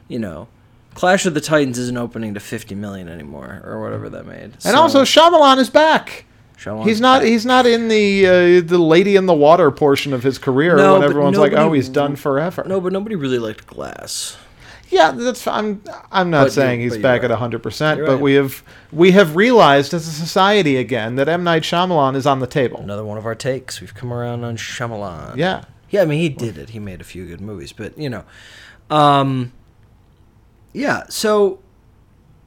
you 0.09 0.19
know, 0.19 0.49
Clash 0.95 1.27
of 1.27 1.35
the 1.35 1.41
Titans 1.41 1.77
isn't 1.79 1.97
opening 1.99 2.35
to 2.35 2.41
50 2.41 2.75
million 2.77 3.09
anymore 3.09 3.61
or 3.65 3.83
whatever 3.83 4.09
that 4.11 4.27
made. 4.27 4.53
and 4.65 4.77
also, 4.77 5.03
Shyamalan 5.03 5.59
is 5.59 5.69
back. 5.69 6.25
He's 6.57 7.01
not. 7.01 7.23
He's 7.23 7.45
not 7.45 7.67
in 7.67 7.89
the 7.89 8.27
uh, 8.27 8.33
the 8.67 8.79
lady 8.79 9.17
in 9.17 9.27
the 9.27 9.35
water 9.35 9.71
portion 9.71 10.13
of 10.13 10.23
his 10.23 10.39
career 10.39 10.77
No, 10.77 10.93
when 10.93 11.03
but 11.03 11.11
everyone's 11.11 11.37
like, 11.37 11.53
"Oh, 11.53 11.73
he's 11.73 11.89
done 11.89 12.17
forever." 12.17 12.65
No, 12.67 12.81
but 12.81 12.93
nobody 12.93 13.17
really 13.17 13.39
liked 13.39 13.67
Glass. 13.67 14.37
Yeah, 14.89 15.11
that's. 15.11 15.47
I'm. 15.47 15.83
I'm 16.13 16.31
not 16.31 16.45
But 16.47 16.53
saying 16.53 16.81
you- 16.81 16.91
he's 16.91 16.99
back 17.03 17.23
right. 17.23 17.31
at 17.31 17.39
hundred 17.39 17.63
percent, 17.63 18.01
but 18.01 18.13
right. 18.13 18.21
we 18.21 18.35
have 18.35 18.63
we 18.93 19.11
have 19.13 19.35
realized 19.37 19.93
as 19.93 20.07
a 20.07 20.11
society 20.13 20.77
again 20.77 21.17
that 21.17 21.29
M 21.29 21.43
Night 21.45 21.63
Shyamalan 21.65 22.15
is 22.17 22.27
on 22.27 22.39
the 22.39 22.47
table. 22.47 22.81
Another 22.81 23.05
one 23.05 23.19
of 23.19 23.27
our 23.27 23.35
takes. 23.35 23.81
We've 23.81 23.95
come 23.95 24.13
around 24.13 24.45
on 24.45 24.57
Shyamalan. 24.57 25.37
Yeah. 25.37 25.65
Yeah, 25.91 26.03
I 26.03 26.05
mean 26.07 26.21
he 26.21 26.29
did 26.29 26.57
it. 26.59 26.71
He 26.71 26.79
made 26.79 27.01
a 27.01 27.05
few 27.05 27.27
good 27.27 27.41
movies, 27.41 27.73
but 27.73 27.97
you 27.99 28.09
know, 28.09 28.25
um, 28.91 29.53
yeah. 30.73 31.05
So 31.09 31.61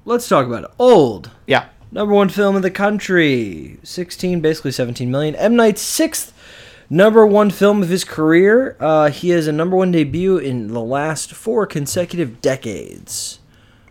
let's 0.06 0.28
talk 0.28 0.46
about 0.46 0.64
it. 0.64 0.72
Old 0.80 1.32
Yeah. 1.46 1.66
Number 1.92 2.14
one 2.14 2.30
film 2.30 2.56
in 2.56 2.62
the 2.62 2.72
country, 2.72 3.78
sixteen, 3.84 4.40
basically 4.42 4.72
seventeen 4.72 5.12
million. 5.12 5.36
M 5.36 5.56
Night's 5.56 5.82
sixth 5.82 6.34
number 6.90 7.26
one 7.26 7.50
film 7.50 7.82
of 7.84 7.90
his 7.90 8.04
career. 8.04 8.76
Uh, 8.80 9.10
he 9.10 9.30
has 9.30 9.48
a 9.48 9.52
number 9.52 9.76
one 9.76 9.92
debut 9.92 10.38
in 10.38 10.70
the 10.70 10.82
last 10.82 11.34
four 11.34 11.66
consecutive 11.66 12.42
decades. 12.42 13.40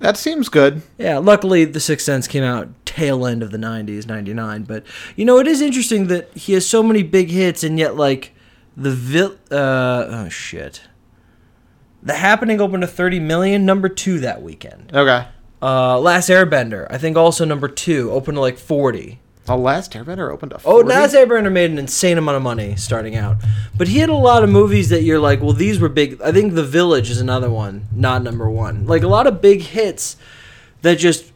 That 0.00 0.16
seems 0.16 0.48
good. 0.50 0.82
Yeah, 0.98 1.18
luckily 1.18 1.64
The 1.64 1.80
Sixth 1.80 2.04
Sense 2.04 2.28
came 2.28 2.42
out 2.44 2.68
tail 2.84 3.26
end 3.26 3.42
of 3.42 3.50
the 3.50 3.56
90s, 3.58 4.06
99, 4.06 4.64
but 4.64 4.84
you 5.16 5.24
know 5.24 5.38
it 5.38 5.46
is 5.46 5.60
interesting 5.62 6.06
that 6.08 6.30
he 6.36 6.52
has 6.52 6.66
so 6.66 6.82
many 6.82 7.02
big 7.02 7.30
hits 7.30 7.64
and 7.64 7.78
yet 7.78 7.96
like 7.96 8.32
the 8.76 8.90
vil- 8.90 9.36
uh 9.50 10.04
oh 10.08 10.28
shit. 10.28 10.82
The 12.02 12.14
Happening 12.14 12.60
opened 12.60 12.82
to 12.82 12.86
30 12.86 13.20
million, 13.20 13.64
number 13.66 13.88
2 13.88 14.20
that 14.20 14.42
weekend. 14.42 14.92
Okay. 14.94 15.26
Uh 15.62 15.98
Last 15.98 16.28
Airbender, 16.28 16.86
I 16.90 16.98
think 16.98 17.16
also 17.16 17.44
number 17.44 17.68
2, 17.68 18.10
opened 18.10 18.36
to 18.36 18.40
like 18.40 18.58
40. 18.58 19.20
The 19.46 19.56
last 19.56 19.92
Airbender 19.92 20.32
opened 20.32 20.50
to 20.50 20.60
Oh, 20.64 20.78
Last 20.78 21.14
Airbender 21.14 21.52
made 21.52 21.70
an 21.70 21.78
insane 21.78 22.18
amount 22.18 22.36
of 22.36 22.42
money 22.42 22.74
starting 22.74 23.14
out. 23.14 23.36
But 23.78 23.86
he 23.86 23.98
had 24.00 24.08
a 24.08 24.14
lot 24.14 24.42
of 24.42 24.50
movies 24.50 24.88
that 24.88 25.02
you're 25.02 25.20
like, 25.20 25.40
well, 25.40 25.52
these 25.52 25.78
were 25.78 25.88
big. 25.88 26.20
I 26.20 26.32
think 26.32 26.54
The 26.54 26.64
Village 26.64 27.10
is 27.10 27.20
another 27.20 27.48
one, 27.48 27.86
not 27.92 28.24
number 28.24 28.50
one. 28.50 28.86
Like 28.86 29.04
a 29.04 29.08
lot 29.08 29.28
of 29.28 29.40
big 29.40 29.62
hits 29.62 30.16
that 30.82 30.96
just. 30.96 31.32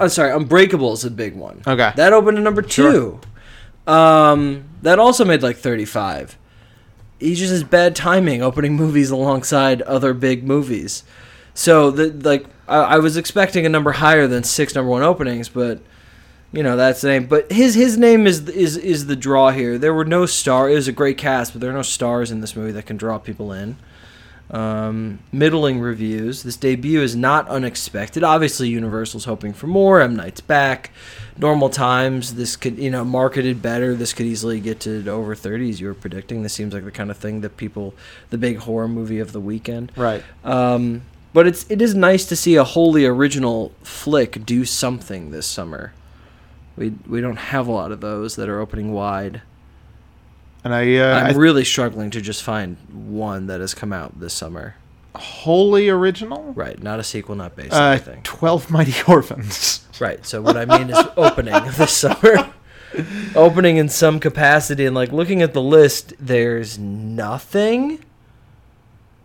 I'm 0.00 0.08
sorry, 0.08 0.32
Unbreakable 0.32 0.94
is 0.94 1.04
a 1.04 1.10
big 1.10 1.36
one. 1.36 1.60
Okay. 1.66 1.92
That 1.94 2.14
opened 2.14 2.38
to 2.38 2.42
number 2.42 2.62
two. 2.62 3.20
Um, 3.86 4.64
that 4.80 4.98
also 4.98 5.24
made 5.26 5.42
like 5.42 5.58
35. 5.58 6.38
He 7.20 7.34
just 7.34 7.52
has 7.52 7.64
bad 7.64 7.94
timing 7.94 8.42
opening 8.42 8.76
movies 8.76 9.10
alongside 9.10 9.82
other 9.82 10.14
big 10.14 10.42
movies. 10.42 11.04
So 11.54 11.90
the 11.90 12.10
like 12.28 12.46
I, 12.68 12.78
I 12.78 12.98
was 12.98 13.16
expecting 13.16 13.66
a 13.66 13.68
number 13.68 13.92
higher 13.92 14.26
than 14.26 14.44
six 14.44 14.74
number 14.74 14.90
one 14.90 15.02
openings, 15.02 15.48
but 15.48 15.80
you 16.52 16.62
know 16.62 16.76
that's 16.76 17.00
the 17.00 17.08
name. 17.08 17.26
But 17.26 17.50
his 17.52 17.74
his 17.74 17.98
name 17.98 18.26
is 18.26 18.48
is 18.48 18.76
is 18.76 19.06
the 19.06 19.16
draw 19.16 19.50
here. 19.50 19.78
There 19.78 19.94
were 19.94 20.04
no 20.04 20.26
star. 20.26 20.70
It 20.70 20.74
was 20.74 20.88
a 20.88 20.92
great 20.92 21.18
cast, 21.18 21.52
but 21.52 21.60
there 21.60 21.70
are 21.70 21.74
no 21.74 21.82
stars 21.82 22.30
in 22.30 22.40
this 22.40 22.56
movie 22.56 22.72
that 22.72 22.86
can 22.86 22.96
draw 22.96 23.18
people 23.18 23.52
in. 23.52 23.76
Um, 24.50 25.20
middling 25.32 25.80
reviews. 25.80 26.42
This 26.42 26.56
debut 26.56 27.00
is 27.00 27.16
not 27.16 27.48
unexpected. 27.48 28.22
Obviously, 28.22 28.68
Universal's 28.68 29.24
hoping 29.24 29.54
for 29.54 29.66
more. 29.66 30.00
M 30.02 30.14
Night's 30.14 30.42
back. 30.42 30.90
Normal 31.38 31.70
times. 31.70 32.34
This 32.34 32.56
could 32.56 32.76
you 32.78 32.90
know 32.90 33.04
marketed 33.04 33.62
better. 33.62 33.94
This 33.94 34.12
could 34.12 34.26
easily 34.26 34.60
get 34.60 34.80
to 34.80 35.08
over 35.08 35.34
30s. 35.34 35.80
You 35.80 35.86
were 35.86 35.94
predicting. 35.94 36.42
This 36.42 36.52
seems 36.52 36.74
like 36.74 36.84
the 36.84 36.90
kind 36.90 37.10
of 37.10 37.16
thing 37.16 37.40
that 37.40 37.56
people, 37.56 37.94
the 38.28 38.36
big 38.36 38.58
horror 38.58 38.88
movie 38.88 39.20
of 39.20 39.32
the 39.32 39.40
weekend. 39.40 39.90
Right. 39.96 40.22
Um, 40.44 41.02
but 41.32 41.46
it's 41.46 41.64
it 41.70 41.80
is 41.82 41.94
nice 41.94 42.24
to 42.26 42.36
see 42.36 42.56
a 42.56 42.64
wholly 42.64 43.04
original 43.06 43.72
flick 43.82 44.44
do 44.46 44.64
something 44.64 45.30
this 45.30 45.46
summer. 45.46 45.92
We 46.76 46.94
we 47.06 47.20
don't 47.20 47.36
have 47.36 47.66
a 47.66 47.72
lot 47.72 47.92
of 47.92 48.00
those 48.00 48.36
that 48.36 48.48
are 48.48 48.60
opening 48.60 48.92
wide. 48.92 49.42
And 50.64 50.72
I, 50.72 50.96
uh, 50.96 51.16
I'm 51.18 51.26
I 51.34 51.38
really 51.38 51.64
struggling 51.64 52.10
to 52.12 52.20
just 52.20 52.42
find 52.42 52.76
one 52.92 53.48
that 53.48 53.60
has 53.60 53.74
come 53.74 53.92
out 53.92 54.20
this 54.20 54.32
summer. 54.32 54.76
wholly 55.16 55.88
original. 55.88 56.52
Right, 56.54 56.80
not 56.82 57.00
a 57.00 57.04
sequel, 57.04 57.34
not 57.34 57.56
based 57.56 57.72
on 57.74 57.82
Uh, 57.82 57.90
anything. 57.90 58.22
Twelve 58.22 58.70
Mighty 58.70 58.94
Orphans. 59.08 59.84
Right. 60.00 60.24
So 60.24 60.40
what 60.40 60.56
I 60.56 60.64
mean 60.64 60.88
is 60.90 60.98
opening 61.16 61.54
this 61.76 61.92
summer. 61.92 62.52
opening 63.34 63.76
in 63.76 63.88
some 63.88 64.20
capacity 64.20 64.84
and 64.86 64.94
like 64.94 65.12
looking 65.12 65.42
at 65.42 65.52
the 65.52 65.62
list, 65.62 66.14
there's 66.20 66.78
nothing 66.78 67.98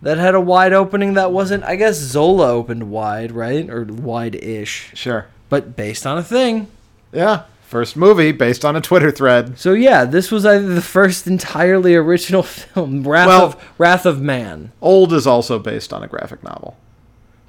that 0.02 0.18
had 0.18 0.36
a 0.36 0.42
wide 0.42 0.74
opening 0.74 1.14
that 1.16 1.32
wasn't 1.32 1.64
I 1.64 1.76
guess 1.76 1.96
Zola 1.98 2.50
opened 2.52 2.90
wide, 2.92 3.32
right? 3.32 3.70
Or 3.70 3.84
wide 3.84 4.36
ish. 4.36 4.92
Sure. 4.94 5.28
But 5.50 5.76
based 5.76 6.06
on 6.06 6.18
a 6.18 6.24
thing. 6.24 6.68
Yeah. 7.12 7.44
First 7.64 7.98
movie 7.98 8.32
based 8.32 8.64
on 8.64 8.76
a 8.78 8.82
Twitter 8.82 9.12
thread. 9.12 9.60
So 9.60 9.74
yeah, 9.74 10.06
this 10.06 10.32
was 10.32 10.46
either 10.46 10.74
the 10.74 10.82
first 10.82 11.28
entirely 11.28 11.96
original 11.96 12.44
film, 12.44 13.04
Wrath 13.06 13.28
Well- 13.28 13.44
of 13.46 13.74
Wrath 13.78 14.06
of 14.06 14.22
Man. 14.22 14.72
Old 14.82 15.12
is 15.14 15.28
also 15.28 15.60
based 15.60 15.92
on 15.92 16.02
a 16.04 16.08
graphic 16.08 16.44
novel. 16.44 16.78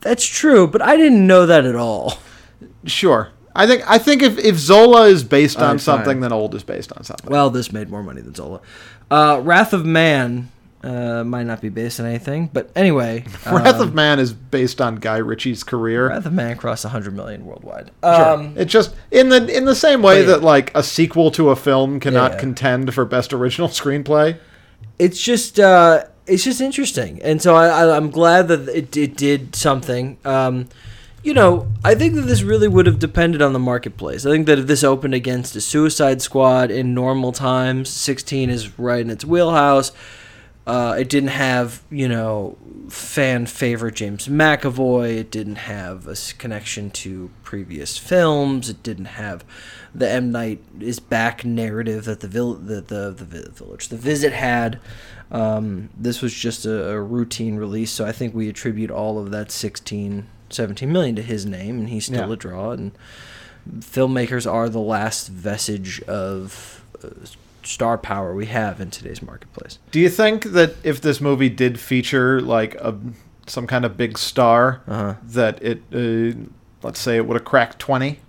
That's 0.00 0.24
true, 0.24 0.66
but 0.66 0.80
I 0.82 0.96
didn't 0.96 1.26
know 1.26 1.46
that 1.46 1.64
at 1.64 1.74
all. 1.76 2.18
Sure. 2.84 3.30
I 3.54 3.66
think 3.66 3.82
I 3.90 3.98
think 3.98 4.22
if, 4.22 4.38
if 4.38 4.56
Zola 4.56 5.06
is 5.08 5.24
based 5.24 5.58
on 5.58 5.78
something, 5.80 6.20
then 6.20 6.32
Old 6.32 6.54
is 6.54 6.62
based 6.62 6.92
on 6.96 7.02
something. 7.02 7.30
Well, 7.30 7.50
this 7.50 7.72
made 7.72 7.90
more 7.90 8.02
money 8.04 8.20
than 8.20 8.34
Zola. 8.34 8.60
Uh, 9.10 9.40
Wrath 9.42 9.72
of 9.72 9.84
Man 9.84 10.50
uh, 10.82 11.24
might 11.24 11.44
not 11.44 11.60
be 11.60 11.68
based 11.68 11.98
on 12.00 12.06
anything, 12.06 12.48
but 12.52 12.70
anyway, 12.76 13.24
Wrath 13.46 13.76
um, 13.76 13.80
of 13.88 13.94
Man 13.94 14.18
is 14.18 14.32
based 14.32 14.80
on 14.80 14.96
Guy 14.96 15.16
Ritchie's 15.16 15.64
career. 15.64 16.08
Wrath 16.08 16.26
of 16.26 16.32
Man 16.32 16.56
crossed 16.56 16.84
100 16.84 17.14
million 17.14 17.44
worldwide. 17.44 17.90
Sure. 18.04 18.24
Um, 18.32 18.54
it's 18.56 18.72
just 18.72 18.94
in 19.10 19.28
the 19.28 19.46
in 19.56 19.64
the 19.64 19.74
same 19.74 20.02
way 20.02 20.20
yeah. 20.20 20.26
that 20.28 20.42
like 20.42 20.70
a 20.76 20.82
sequel 20.82 21.30
to 21.32 21.50
a 21.50 21.56
film 21.56 21.98
cannot 22.00 22.32
Yeah. 22.32 22.38
contend 22.38 22.94
for 22.94 23.04
best 23.04 23.32
original 23.32 23.68
screenplay. 23.68 24.38
it's 24.98 25.20
just 25.20 25.58
uh, 25.58 26.04
it's 26.26 26.44
just 26.44 26.60
interesting, 26.60 27.20
and 27.22 27.40
so 27.42 27.56
I, 27.56 27.96
I'm 27.96 28.10
glad 28.10 28.48
that 28.48 28.68
it, 28.68 28.96
it 28.96 29.16
did 29.16 29.56
something. 29.56 30.18
Um, 30.24 30.68
you 31.24 31.34
know, 31.34 31.66
I 31.84 31.94
think 31.96 32.14
that 32.14 32.22
this 32.22 32.42
really 32.42 32.68
would 32.68 32.86
have 32.86 33.00
depended 33.00 33.42
on 33.42 33.52
the 33.52 33.58
marketplace. 33.58 34.24
I 34.24 34.30
think 34.30 34.46
that 34.46 34.58
if 34.60 34.66
this 34.68 34.84
opened 34.84 35.14
against 35.14 35.56
a 35.56 35.60
Suicide 35.60 36.22
Squad 36.22 36.70
in 36.70 36.94
normal 36.94 37.32
times, 37.32 37.88
16 37.90 38.48
is 38.50 38.78
right 38.78 39.00
in 39.00 39.10
its 39.10 39.24
wheelhouse. 39.24 39.90
Uh, 40.68 40.96
it 40.98 41.08
didn't 41.08 41.30
have, 41.30 41.82
you 41.90 42.06
know, 42.06 42.56
fan 42.90 43.46
favorite 43.46 43.94
James 43.94 44.28
McAvoy. 44.28 45.16
It 45.16 45.30
didn't 45.30 45.56
have 45.56 46.06
a 46.06 46.14
connection 46.36 46.90
to 46.90 47.30
previous 47.42 47.96
films. 47.96 48.68
It 48.68 48.82
didn't 48.82 49.06
have 49.06 49.44
the 49.94 50.08
M 50.10 50.30
Night 50.30 50.62
is 50.78 51.00
back 51.00 51.42
narrative 51.44 52.04
that 52.04 52.20
the 52.20 52.28
vill- 52.28 52.54
the, 52.54 52.82
the 52.82 53.10
the 53.16 53.24
vi- 53.24 53.50
village, 53.50 53.88
the 53.88 53.96
visit 53.96 54.32
had. 54.34 54.78
Um, 55.30 55.88
this 55.96 56.20
was 56.22 56.34
just 56.34 56.66
a, 56.66 56.90
a 56.90 57.00
routine 57.00 57.56
release, 57.56 57.90
so 57.90 58.04
I 58.06 58.12
think 58.12 58.34
we 58.34 58.48
attribute 58.48 58.90
all 58.90 59.18
of 59.18 59.30
that 59.30 59.50
16, 59.50 60.26
17 60.50 60.92
million 60.92 61.16
to 61.16 61.22
his 61.22 61.44
name, 61.46 61.78
and 61.78 61.88
he's 61.88 62.06
still 62.06 62.28
Yeah. 62.28 62.32
a 62.32 62.36
draw. 62.36 62.70
And 62.72 62.92
filmmakers 63.80 64.50
are 64.50 64.68
the 64.68 64.80
last 64.80 65.28
vestige 65.28 66.00
of 66.02 66.82
uh, 67.04 67.08
star 67.62 67.98
power 67.98 68.34
we 68.34 68.46
have 68.46 68.80
in 68.80 68.90
today's 68.90 69.22
marketplace. 69.22 69.78
Do 69.90 70.00
you 70.00 70.08
think 70.08 70.44
that 70.52 70.74
if 70.84 71.00
this 71.00 71.20
movie 71.20 71.48
did 71.48 71.78
feature 71.80 72.40
like 72.40 72.74
a 72.76 72.96
some 73.46 73.66
kind 73.66 73.84
of 73.84 73.96
big 73.96 74.18
star, 74.18 74.82
Uh-huh. 74.86 75.14
that 75.24 75.62
it 75.62 75.82
uh, 75.92 76.38
let's 76.82 77.00
say 77.00 77.16
it 77.16 77.26
would 77.26 77.34
have 77.36 77.44
cracked 77.44 77.78
twenty? 77.78 78.20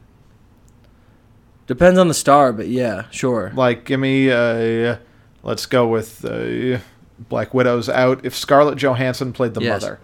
Depends 1.68 2.00
on 2.00 2.08
the 2.08 2.14
star, 2.14 2.52
but 2.52 2.68
yeah, 2.68 3.06
sure. 3.12 3.52
Like, 3.56 3.86
give 3.86 4.00
me 4.00 4.32
uh, 4.32 4.98
let's 5.44 5.66
go 5.68 5.88
with 5.88 6.26
uh, 6.26 6.80
Black 7.20 7.54
Widow's 7.54 7.90
out. 7.90 8.26
If 8.26 8.36
Scarlett 8.36 8.78
Johansson 8.78 9.34
played 9.34 9.54
the 9.54 9.62
Yes. 9.62 9.82
mother, 9.84 10.00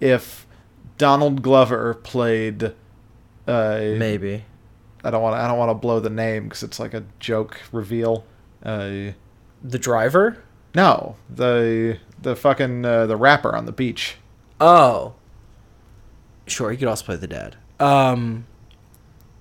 if 0.00 0.46
Donald 0.98 1.40
Glover 1.42 1.94
played, 1.94 2.74
uh, 3.46 3.78
Maybe. 3.96 4.44
I 5.02 5.10
don't 5.10 5.22
want 5.22 5.34
I 5.36 5.48
don't 5.48 5.56
want 5.56 5.70
to 5.70 5.74
blow 5.74 5.98
the 6.00 6.10
name 6.10 6.44
because 6.44 6.62
it's 6.62 6.78
like 6.78 6.92
a 6.92 7.02
joke 7.18 7.58
reveal. 7.72 8.24
Uh, 8.64 9.12
The 9.64 9.78
driver? 9.78 10.38
no, 10.74 11.16
the 11.28 11.98
the 12.22 12.36
fucking 12.36 12.84
uh, 12.84 13.06
the 13.06 13.16
rapper 13.16 13.54
on 13.56 13.66
the 13.66 13.72
beach. 13.72 14.16
Oh. 14.60 15.14
Sure, 16.46 16.70
he 16.70 16.76
could 16.76 16.88
also 16.88 17.04
play 17.04 17.16
the 17.16 17.26
dad. 17.26 17.56
Um 17.78 18.46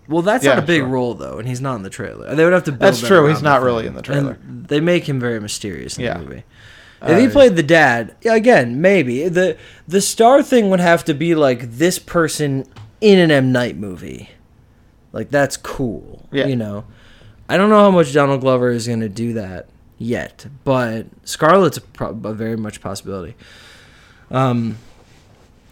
well, 0.07 0.21
that's 0.23 0.43
Yeah, 0.43 0.55
not 0.55 0.63
a 0.63 0.65
big 0.65 0.81
sure. 0.81 0.87
role 0.87 1.13
though, 1.13 1.37
and 1.37 1.47
he's 1.47 1.61
not 1.61 1.75
in 1.75 1.83
the 1.83 1.89
trailer. 1.89 2.33
They 2.33 2.43
would 2.43 2.53
have 2.53 2.63
to 2.63 2.71
build 2.71 2.81
That's 2.81 3.01
true, 3.05 3.27
he's 3.27 3.41
not 3.43 3.61
really 3.61 3.85
in 3.85 3.93
the 3.93 4.01
trailer. 4.01 4.39
And 4.47 4.65
they 4.67 4.79
make 4.79 5.07
him 5.07 5.19
very 5.19 5.39
mysterious 5.39 5.97
in 5.97 6.05
Yeah. 6.05 6.17
the 6.17 6.23
movie. 6.23 6.43
If 7.01 7.17
he 7.17 7.27
Uh, 7.27 7.31
played 7.31 7.55
the 7.55 7.63
dad, 7.63 8.15
yeah, 8.21 8.33
again, 8.35 8.81
maybe 8.81 9.27
the 9.29 9.55
the 9.87 10.01
star 10.01 10.41
thing 10.43 10.69
would 10.69 10.79
have 10.79 11.03
to 11.05 11.13
be 11.13 11.35
like 11.35 11.77
this 11.77 11.99
person 11.99 12.65
in 13.01 13.19
an 13.19 13.29
M 13.31 13.51
Night 13.51 13.77
movie, 13.77 14.29
like 15.13 15.29
that's 15.31 15.55
cool. 15.57 16.27
Yeah. 16.31 16.47
you 16.47 16.55
know, 16.55 16.85
I 17.49 17.57
don't 17.57 17.69
know 17.69 17.79
how 17.79 17.91
much 17.91 18.13
Donald 18.13 18.41
Glover 18.41 18.69
is 18.69 18.87
going 18.87 18.99
to 18.99 19.09
do 19.09 19.33
that 19.33 19.67
yet, 19.97 20.45
but 20.63 21.07
Scarlett's 21.25 21.77
a, 21.77 21.81
pro- 21.81 22.09
a 22.23 22.33
very 22.33 22.55
much 22.55 22.79
possibility. 22.79 23.35
Um, 24.29 24.77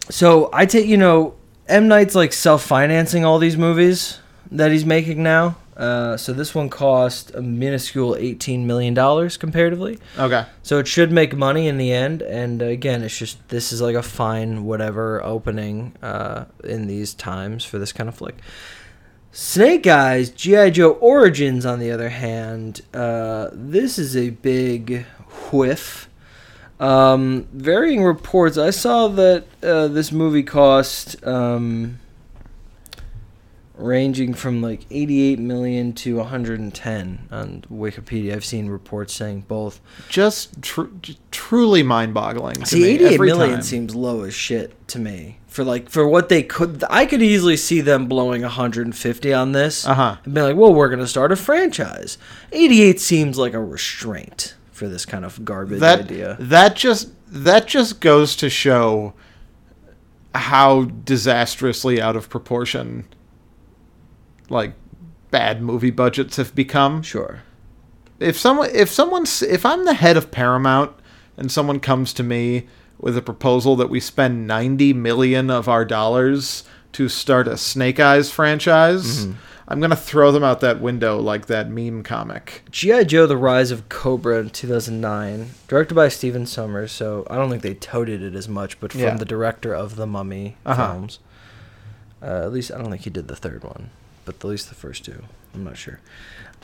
so 0.09 0.49
I 0.51 0.65
take 0.65 0.87
you 0.87 0.97
know 0.97 1.35
M 1.67 1.87
Night's 1.87 2.15
like 2.15 2.33
self 2.33 2.63
financing 2.63 3.23
all 3.23 3.39
these 3.39 3.57
movies 3.57 4.19
that 4.51 4.71
he's 4.71 4.85
making 4.85 5.21
now. 5.21 5.57
Uh, 5.75 6.17
so 6.17 6.33
this 6.33 6.55
one 6.55 6.69
cost 6.69 7.29
a 7.35 7.41
minuscule 7.41 8.15
eighteen 8.15 8.65
million 8.65 8.95
dollars 8.95 9.37
comparatively. 9.37 9.99
Okay. 10.17 10.45
So 10.63 10.79
it 10.79 10.87
should 10.87 11.11
make 11.11 11.35
money 11.35 11.67
in 11.67 11.77
the 11.77 11.93
end. 11.93 12.23
And 12.23 12.63
uh, 12.63 12.65
again, 12.65 13.03
it's 13.03 13.15
just 13.15 13.47
this 13.49 13.71
is 13.71 13.79
like 13.79 13.95
a 13.95 14.01
fine 14.01 14.65
whatever 14.65 15.23
opening 15.23 15.93
uh, 16.01 16.45
in 16.63 16.87
these 16.87 17.13
times 17.13 17.63
for 17.63 17.77
this 17.77 17.93
kind 17.93 18.09
of 18.09 18.15
flick. 18.15 18.37
Snake 19.39 19.85
Eyes, 19.85 20.31
G.I. 20.31 20.71
Joe 20.71 20.93
Origins, 20.93 21.63
on 21.63 21.77
the 21.77 21.91
other 21.91 22.09
hand, 22.09 22.81
uh, 22.91 23.49
this 23.53 23.99
is 23.99 24.17
a 24.17 24.31
big 24.31 25.05
whiff. 25.51 26.09
Um, 26.79 27.47
varying 27.53 28.03
reports. 28.03 28.57
I 28.57 28.71
saw 28.71 29.07
that 29.09 29.45
uh, 29.61 29.89
this 29.89 30.11
movie 30.11 30.41
cost 30.41 31.23
um, 31.23 31.99
ranging 33.77 34.33
from 34.33 34.61
like 34.61 34.85
88 34.89 35.39
million 35.39 35.93
to 35.93 36.17
110 36.17 37.27
on 37.31 37.63
Wikipedia. 37.71 38.33
I've 38.33 38.43
seen 38.45 38.67
reports 38.69 39.13
saying 39.13 39.45
both. 39.47 39.79
Just, 40.09 40.61
tr- 40.61 40.85
truly 41.31 41.83
mind-boggling. 41.83 42.55
to 42.55 42.65
See, 42.65 42.81
me 42.81 42.87
88 42.89 43.13
every 43.13 43.27
million 43.27 43.53
time. 43.55 43.61
seems 43.61 43.95
low 43.95 44.23
as 44.23 44.33
shit 44.33 44.87
to 44.89 44.99
me. 44.99 45.37
For 45.47 45.63
like 45.63 45.89
for 45.89 46.07
what 46.07 46.29
they 46.29 46.43
could, 46.43 46.83
I 46.89 47.05
could 47.07 47.21
easily 47.21 47.57
see 47.57 47.81
them 47.81 48.07
blowing 48.07 48.43
150 48.43 49.33
on 49.33 49.51
this 49.53 49.87
Uh-huh. 49.87 50.17
and 50.23 50.33
be 50.33 50.41
like, 50.41 50.55
"Well, 50.55 50.71
we're 50.73 50.89
gonna 50.89 51.07
start 51.07 51.31
a 51.31 51.35
franchise." 51.35 52.19
88 52.51 52.99
seems 52.99 53.39
like 53.39 53.53
a 53.53 53.63
restraint 53.63 54.53
for 54.71 54.87
this 54.87 55.03
kind 55.05 55.25
of 55.25 55.43
garbage 55.43 55.79
that 55.79 56.01
idea. 56.01 56.37
that 56.39 56.75
just 56.75 57.09
that 57.27 57.65
just 57.67 57.99
goes 58.01 58.35
to 58.35 58.49
show 58.51 59.13
how 60.35 60.83
disastrously 60.83 61.99
out 61.99 62.15
of 62.15 62.29
proportion 62.29 63.05
like 64.49 64.73
bad 65.31 65.61
movie 65.61 65.91
budgets 65.91 66.37
have 66.37 66.55
become. 66.55 67.01
Sure. 67.01 67.41
If 68.19 68.37
someone 68.37 68.69
if 68.73 68.89
someone's 68.89 69.41
if 69.41 69.65
I'm 69.65 69.85
the 69.85 69.93
head 69.93 70.17
of 70.17 70.31
Paramount 70.31 70.91
and 71.37 71.51
someone 71.51 71.79
comes 71.79 72.13
to 72.13 72.23
me 72.23 72.67
with 72.99 73.15
a 73.15 73.21
proposal 73.21 73.75
that 73.75 73.89
we 73.91 73.99
spend 73.99 74.47
90 74.47 74.93
million 74.93 75.51
of 75.51 75.67
our 75.69 75.85
dollars 75.85 76.63
to 76.93 77.07
start 77.07 77.47
a 77.47 77.57
Snake 77.57 77.99
Eyes 77.99 78.31
franchise, 78.31 79.25
Mm-hmm. 79.27 79.33
I'm 79.69 79.79
going 79.81 79.89
to 79.91 79.97
throw 79.97 80.31
them 80.31 80.45
out 80.45 80.61
that 80.61 80.79
window 80.79 81.19
like 81.19 81.47
that 81.47 81.69
meme 81.69 82.01
comic. 82.01 82.63
G.I. 82.71 83.03
Joe: 83.03 83.27
The 83.27 83.35
Rise 83.35 83.69
of 83.69 83.89
Cobra 83.89 84.39
in 84.39 84.49
2009, 84.49 85.49
directed 85.67 85.93
by 85.93 86.07
Stephen 86.07 86.43
Sommers. 86.45 86.89
So 86.91 87.27
I 87.29 87.35
don't 87.35 87.49
think 87.49 87.63
they 87.63 87.73
toted 87.73 88.21
it 88.23 88.33
as 88.33 88.47
much, 88.47 88.79
but 88.79 88.93
from 88.93 89.01
Yeah. 89.01 89.17
the 89.17 89.25
director 89.25 89.73
of 89.75 89.97
the 89.97 90.07
Mummy 90.07 90.55
Uh-huh. 90.65 90.93
films. 90.93 91.19
Uh, 92.21 92.43
at 92.45 92.53
least 92.53 92.71
I 92.71 92.77
don't 92.77 92.89
think 92.89 93.01
he 93.03 93.09
did 93.09 93.27
the 93.27 93.35
third 93.35 93.65
one. 93.65 93.89
But 94.27 94.35
at 94.35 94.43
least 94.43 94.69
the 94.69 94.75
first 94.75 95.03
two. 95.03 95.23
I'm 95.55 95.63
not 95.63 95.75
sure. 95.77 95.99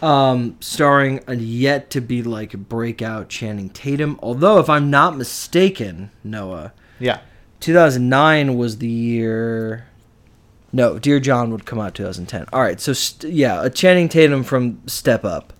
Um, 0.01 0.58
starring 0.60 1.22
a 1.27 1.36
yet 1.36 1.89
to 1.91 2.01
be 2.01 2.22
like 2.22 2.51
breakout 2.53 3.29
Channing 3.29 3.70
Tatum. 3.70 4.20
Although, 4.22 4.60
if 4.60 4.70
I'm 4.70 4.89
not 4.91 5.17
mistaken, 5.17 6.12
Noah, 6.24 6.74
Yeah. 7.00 7.20
2009 7.62 8.58
was 8.58 8.77
the 8.77 8.88
year. 8.89 9.86
No, 10.74 11.00
Dear 11.00 11.20
John 11.20 11.51
would 11.51 11.65
come 11.65 11.79
out 11.79 11.96
2010. 11.96 12.46
All 12.51 12.62
right, 12.62 12.79
so 12.82 12.93
st- 12.93 13.32
yeah, 13.34 13.63
a 13.63 13.70
Channing 13.70 14.10
Tatum 14.10 14.43
from 14.43 14.82
Step 14.88 15.24
Up, 15.24 15.53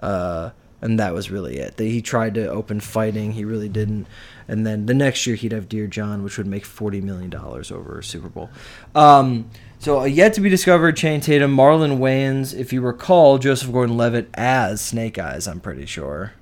uh, 0.00 0.50
and 0.80 0.98
that 0.98 1.12
was 1.12 1.30
really 1.30 1.58
it. 1.58 1.78
He 1.78 2.00
tried 2.00 2.34
to 2.34 2.48
open 2.48 2.80
fighting, 2.80 3.32
he 3.32 3.44
really 3.44 3.68
didn't. 3.68 4.06
And 4.46 4.66
then 4.66 4.86
the 4.86 4.94
next 4.94 5.26
year 5.26 5.36
he'd 5.36 5.52
have 5.52 5.68
Dear 5.68 5.86
John, 5.88 6.22
which 6.22 6.38
would 6.38 6.46
make 6.46 6.64
40 6.64 7.00
million 7.02 7.28
dollars 7.30 7.70
over 7.70 7.98
a 7.98 8.04
Super 8.04 8.28
Bowl. 8.28 8.48
Um, 8.94 9.50
so 9.78 10.00
a 10.00 10.08
yet 10.08 10.34
to 10.34 10.40
be 10.40 10.48
discovered 10.48 10.96
Channing 10.96 11.20
Tatum, 11.20 11.56
Marlon 11.56 11.98
Wayans, 11.98 12.54
if 12.54 12.72
you 12.72 12.80
recall, 12.80 13.38
Joseph 13.38 13.72
Gordon-Levitt 13.72 14.30
as 14.34 14.80
Snake 14.80 15.18
Eyes. 15.18 15.46
I'm 15.46 15.60
pretty 15.60 15.86
sure, 15.86 16.32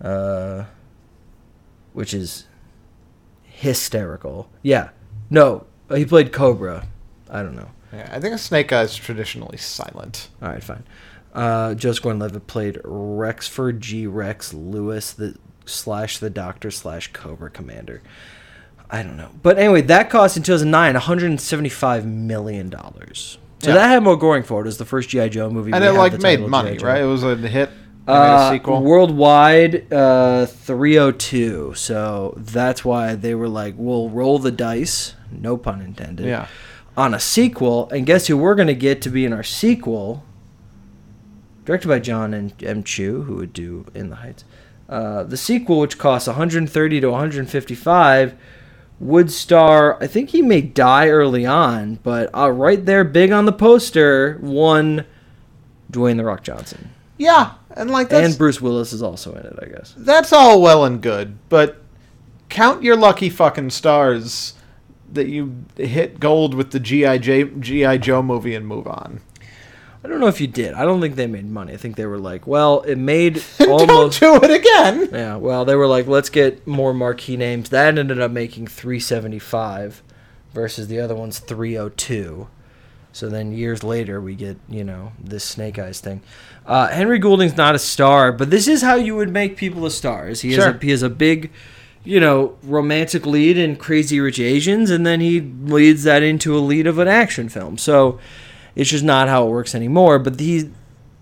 uh, 0.00 0.64
which 1.92 2.12
is 2.12 2.46
hysterical. 3.42 4.50
Yeah. 4.62 4.90
No, 5.30 5.66
he 5.94 6.04
played 6.04 6.32
Cobra. 6.32 6.86
I 7.30 7.42
don't 7.42 7.56
know. 7.56 7.70
Yeah, 7.92 8.10
I 8.12 8.20
think 8.20 8.34
a 8.34 8.38
snake 8.38 8.72
Eyes 8.72 8.90
is 8.90 8.96
traditionally 8.96 9.58
silent. 9.58 10.28
All 10.42 10.48
right, 10.48 10.64
fine. 10.64 10.84
Uh, 11.34 11.74
Joseph 11.74 12.02
Gordon-Levitt 12.02 12.46
played 12.46 12.80
Rexford 12.84 13.80
G. 13.80 14.06
Rex 14.06 14.52
Lewis, 14.52 15.12
the 15.12 15.36
slash 15.64 16.18
the 16.18 16.28
Doctor 16.28 16.70
slash 16.70 17.12
Cobra 17.12 17.50
Commander. 17.50 18.02
I 18.94 19.02
don't 19.02 19.16
know, 19.16 19.30
but 19.42 19.58
anyway, 19.58 19.80
that 19.82 20.10
cost 20.10 20.36
in 20.36 20.42
2009 20.42 20.92
175 20.94 22.06
million 22.06 22.68
dollars. 22.68 23.38
So 23.60 23.70
Yeah. 23.70 23.76
that 23.76 23.88
had 23.88 24.02
more 24.02 24.16
going 24.16 24.42
for 24.42 24.58
it. 24.60 24.62
It 24.62 24.66
was 24.66 24.76
the 24.78 24.84
first 24.84 25.08
GI 25.08 25.30
Joe 25.30 25.48
movie, 25.48 25.72
And 25.72 25.82
it 25.82 25.92
like 25.92 26.20
made 26.20 26.40
money, 26.46 26.76
right? 26.78 27.00
It 27.00 27.06
was 27.06 27.22
a 27.24 27.34
hit. 27.36 27.70
Uh, 28.06 28.48
a 28.50 28.54
sequel. 28.54 28.82
Worldwide, 28.82 29.90
uh, 29.92 30.46
302. 30.46 31.72
So 31.76 32.34
that's 32.36 32.84
why 32.84 33.14
they 33.14 33.34
were 33.34 33.48
like, 33.48 33.74
we'll 33.76 34.10
roll 34.10 34.38
the 34.40 34.50
dice, 34.50 35.14
no 35.30 35.56
pun 35.56 35.80
intended, 35.80 36.26
Yeah. 36.26 36.48
on 36.96 37.14
a 37.14 37.20
sequel. 37.20 37.88
And 37.90 38.04
guess 38.04 38.26
who 38.26 38.36
we're 38.36 38.56
going 38.56 38.66
to 38.66 38.74
get 38.74 39.00
to 39.02 39.08
be 39.08 39.24
in 39.24 39.32
our 39.32 39.44
sequel? 39.44 40.24
Directed 41.64 41.86
by 41.86 42.00
Jon 42.00 42.34
and 42.34 42.52
M. 42.62 42.82
Chu, 42.82 43.22
who 43.22 43.36
would 43.36 43.52
do 43.52 43.86
In 43.94 44.10
the 44.10 44.16
Heights. 44.16 44.44
Uh, 44.88 45.22
the 45.22 45.36
sequel, 45.36 45.78
which 45.78 45.96
costs 45.96 46.26
130 46.26 47.00
to 47.00 47.08
155, 47.10 48.34
would 49.02 49.32
star. 49.32 50.00
I 50.02 50.06
think 50.06 50.30
he 50.30 50.40
may 50.42 50.62
die 50.62 51.08
early 51.08 51.44
on, 51.44 51.96
but 52.02 52.30
uh, 52.34 52.50
right 52.50 52.84
there, 52.84 53.04
big 53.04 53.32
on 53.32 53.46
the 53.46 53.52
poster, 53.52 54.38
one 54.40 55.04
Dwayne 55.90 56.16
the 56.16 56.24
Rock 56.24 56.42
Johnson. 56.44 56.90
Yeah, 57.18 57.54
and 57.72 57.90
like 57.90 58.08
that's 58.08 58.28
and 58.28 58.38
Bruce 58.38 58.60
Willis 58.60 58.92
is 58.92 59.02
also 59.02 59.34
in 59.34 59.44
it, 59.44 59.58
I 59.60 59.66
guess. 59.66 59.94
that's 59.96 60.32
all 60.32 60.62
well 60.62 60.84
and 60.84 61.00
good, 61.00 61.36
but 61.48 61.82
count 62.48 62.82
your 62.82 62.96
lucky 62.96 63.28
fucking 63.28 63.70
stars 63.70 64.54
that 65.12 65.28
you 65.28 65.64
hit 65.76 66.20
gold 66.20 66.54
with 66.54 66.70
the 66.70 66.80
GI 66.80 67.18
GI 67.18 67.98
Joe 67.98 68.22
movie 68.22 68.54
and 68.54 68.66
move 68.66 68.86
on. 68.86 69.20
I 70.04 70.08
don't 70.08 70.18
know 70.18 70.26
if 70.26 70.40
you 70.40 70.48
did. 70.48 70.74
I 70.74 70.84
don't 70.84 71.00
think 71.00 71.14
they 71.14 71.28
made 71.28 71.48
money. 71.48 71.72
I 71.74 71.76
think 71.76 71.94
they 71.96 72.06
were 72.06 72.18
like, 72.18 72.46
well, 72.46 72.80
it 72.80 72.96
made 72.96 73.42
almost. 73.60 74.20
Don't 74.20 74.40
do 74.42 74.46
it 74.46 74.50
again. 74.50 75.08
yeah, 75.12 75.36
well, 75.36 75.64
they 75.64 75.76
were 75.76 75.86
like, 75.86 76.06
let's 76.08 76.28
get 76.28 76.66
more 76.66 76.92
marquee 76.92 77.36
names. 77.36 77.68
That 77.70 77.96
ended 77.98 78.20
up 78.20 78.30
making 78.32 78.66
375 78.66 80.02
versus 80.52 80.88
the 80.88 80.98
other 81.00 81.14
one's 81.14 81.38
302. 81.38 82.48
So 83.12 83.28
then 83.28 83.52
years 83.52 83.84
later, 83.84 84.20
we 84.20 84.34
get, 84.34 84.56
you 84.68 84.84
know, 84.84 85.12
this 85.22 85.44
Snake 85.44 85.78
Eyes 85.78 86.00
thing. 86.00 86.22
Uh, 86.66 86.88
Henry 86.88 87.18
Golding's 87.18 87.56
not 87.56 87.74
a 87.74 87.78
star, 87.78 88.32
but 88.32 88.50
this 88.50 88.66
is 88.66 88.82
how 88.82 88.94
you 88.94 89.14
would 89.16 89.30
make 89.30 89.56
people 89.56 89.84
a 89.84 89.90
stars. 89.90 90.40
He, 90.40 90.52
Sure. 90.54 90.66
has 90.72 90.74
a, 90.76 90.78
he 90.84 90.90
has 90.90 91.02
a 91.02 91.10
big, 91.10 91.50
you 92.04 92.18
know, 92.20 92.56
romantic 92.62 93.26
lead 93.26 93.58
in 93.58 93.76
Crazy 93.76 94.18
Rich 94.18 94.40
Asians, 94.40 94.90
and 94.90 95.06
then 95.06 95.20
he 95.20 95.40
leads 95.40 96.04
that 96.04 96.22
into 96.22 96.56
a 96.56 96.60
lead 96.60 96.86
of 96.86 96.98
an 96.98 97.06
action 97.08 97.48
film. 97.50 97.76
So 97.76 98.18
it's 98.74 98.90
just 98.90 99.04
not 99.04 99.28
how 99.28 99.46
it 99.46 99.50
works 99.50 99.74
anymore. 99.74 100.18
But 100.18 100.38
he, 100.40 100.70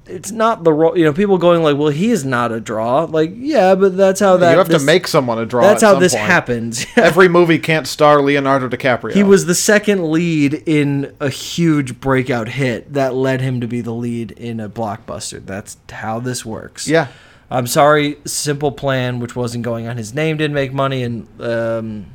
it's 0.07 0.31
not 0.33 0.65
the 0.65 0.73
role. 0.73 0.97
You 0.99 1.05
know, 1.05 1.13
people 1.13 1.39
going 1.39 1.63
like, 1.63 1.77
"Well, 1.77 1.89
he 1.89 2.11
is 2.11 2.25
not 2.25 2.51
a 2.53 2.61
draw." 2.61 3.05
Like, 3.05 3.33
yeah, 3.35 3.75
but 3.75 3.97
that's 3.97 4.21
how 4.21 4.37
that. 4.39 4.53
you 4.53 4.59
have 4.59 4.69
this- 4.69 4.83
to 4.83 4.87
make 4.87 5.07
someone 5.07 5.39
a 5.39 5.47
draw. 5.47 5.63
That's 5.63 5.83
at 5.83 5.95
how 5.95 5.99
this 6.01 6.15
point. 6.15 6.27
happens. 6.27 6.87
Every 6.97 7.29
movie 7.29 7.59
can't 7.59 7.87
star 7.87 8.21
Leonardo 8.21 8.69
DiCaprio. 8.69 9.13
He 9.13 9.23
was 9.23 9.47
the 9.47 9.55
second 9.55 10.11
lead 10.11 10.55
in 10.67 11.15
a 11.21 11.29
huge 11.29 12.01
breakout 12.01 12.49
hit 12.49 12.93
that 12.95 13.15
led 13.15 13.41
him 13.41 13.61
to 13.61 13.67
be 13.69 13.81
the 13.81 13.93
lead 13.95 14.33
in 14.33 14.59
a 14.61 14.69
blockbuster. 14.69 15.45
That's 15.45 15.77
how 15.91 16.19
this 16.21 16.45
works. 16.45 16.89
Yeah. 16.89 17.09
I'm 17.53 17.67
sorry, 17.67 18.17
Simple 18.27 18.71
Plan, 18.71 19.19
which 19.19 19.35
wasn't 19.35 19.65
going 19.65 19.89
on 19.89 19.97
his 19.97 20.15
name, 20.15 20.37
didn't 20.37 20.55
make 20.55 20.73
money, 20.73 21.03
and 21.03 21.27
um, 21.41 22.07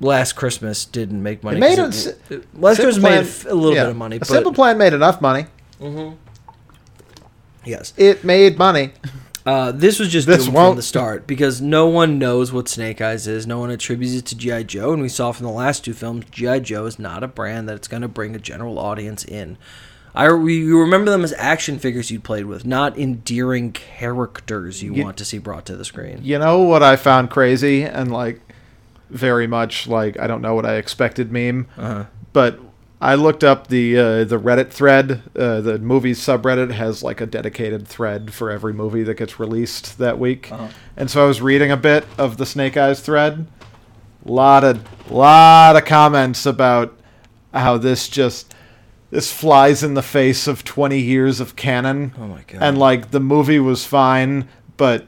Last 0.00 0.34
Christmas 0.34 0.84
didn't 0.84 1.22
make 1.22 1.42
money. 1.42 1.56
It 1.56 1.60
made 1.60 1.78
'cause 1.78 2.06
it- 2.06 2.20
it- 2.30 2.44
Last 2.60 2.80
Christmas 2.80 3.02
made 3.02 3.18
a 3.20 3.24
Plan- 3.24 3.56
little 3.60 3.74
yeah. 3.74 3.84
bit 3.84 3.90
of 3.90 3.96
money, 3.96 4.16
A 4.16 4.18
but 4.20 4.28
Simple 4.28 4.52
Plan 4.52 4.76
made 4.78 4.92
enough 4.92 5.20
money. 5.20 5.46
Mm-hmm. 5.80 6.14
Yes, 7.64 7.92
It 7.96 8.24
made 8.24 8.58
money. 8.58 8.92
Uh, 9.46 9.70
this 9.70 10.00
was 10.00 10.08
just 10.08 10.26
This 10.26 10.48
from 10.48 10.74
the 10.74 10.82
start 10.82 11.24
because 11.28 11.60
no 11.62 11.86
one 11.86 12.18
knows 12.18 12.52
what 12.52 12.68
Snake 12.68 13.00
Eyes 13.00 13.28
is. 13.28 13.46
No 13.46 13.60
one 13.60 13.70
attributes 13.70 14.12
it 14.16 14.26
to 14.26 14.34
GI 14.36 14.64
Joe, 14.64 14.92
and 14.92 15.00
we 15.00 15.08
saw 15.08 15.30
from 15.30 15.46
the 15.46 15.52
last 15.52 15.84
two 15.84 15.94
films, 15.94 16.24
GI 16.32 16.58
Joe 16.58 16.84
is 16.86 16.98
not 16.98 17.22
a 17.22 17.28
brand 17.28 17.68
that's 17.68 17.86
going 17.86 18.02
to 18.02 18.08
bring 18.08 18.34
a 18.34 18.40
general 18.40 18.76
audience 18.76 19.24
in. 19.24 19.56
I 20.16 20.32
we 20.32 20.56
you 20.56 20.80
remember 20.80 21.12
them 21.12 21.22
as 21.22 21.32
action 21.38 21.78
figures 21.78 22.10
you 22.10 22.18
played 22.18 22.46
with, 22.46 22.66
not 22.66 22.98
endearing 22.98 23.70
characters 23.70 24.82
you 24.82 24.92
You- 24.92 25.04
want 25.04 25.16
to 25.18 25.24
see 25.24 25.38
brought 25.38 25.64
to 25.66 25.76
the 25.76 25.84
screen. 25.84 26.18
You 26.24 26.40
know 26.40 26.58
what 26.62 26.82
I 26.82 26.96
found 26.96 27.30
crazy 27.30 27.84
and 27.84 28.10
like 28.10 28.40
very 29.10 29.46
much 29.46 29.86
like 29.86 30.18
I 30.18 30.26
don't 30.26 30.42
know 30.42 30.54
what 30.54 30.66
I 30.66 30.76
expected 30.76 31.30
meme, 31.32 31.66
Uh-huh. 31.78 32.04
but 32.32 32.58
I 33.00 33.14
looked 33.14 33.44
up 33.44 33.66
the 33.68 33.98
uh, 33.98 34.24
the 34.24 34.38
Reddit 34.38 34.70
thread. 34.70 35.22
Uh, 35.38 35.60
the 35.60 35.78
movies 35.78 36.18
subreddit 36.18 36.72
has 36.72 37.02
like 37.02 37.20
a 37.20 37.26
dedicated 37.26 37.86
thread 37.86 38.32
for 38.32 38.50
every 38.50 38.72
movie 38.72 39.02
that 39.02 39.14
gets 39.18 39.38
released 39.38 39.98
that 39.98 40.18
week, 40.18 40.50
Uh-huh. 40.50 40.68
and 40.96 41.10
so 41.10 41.24
I 41.24 41.28
was 41.28 41.40
reading 41.42 41.70
a 41.70 41.76
bit 41.76 42.04
of 42.18 42.36
the 42.38 42.46
Snake 42.46 42.76
Eyes 42.76 43.00
thread. 43.00 43.46
Lot 44.24 44.64
of 44.64 45.10
lot 45.10 45.76
of 45.76 45.84
comments 45.84 46.46
about 46.46 46.98
how 47.54 47.76
this 47.78 48.08
just 48.08 48.54
this 49.10 49.30
flies 49.32 49.82
in 49.84 49.94
the 49.94 50.02
face 50.02 50.48
of 50.48 50.64
20 50.64 50.98
years 50.98 51.38
of 51.38 51.54
canon. 51.54 52.12
Oh 52.18 52.26
my 52.26 52.42
god! 52.48 52.60
And 52.62 52.76
like 52.78 53.12
the 53.12 53.20
movie 53.20 53.60
was 53.60 53.84
fine, 53.84 54.48
but 54.76 55.06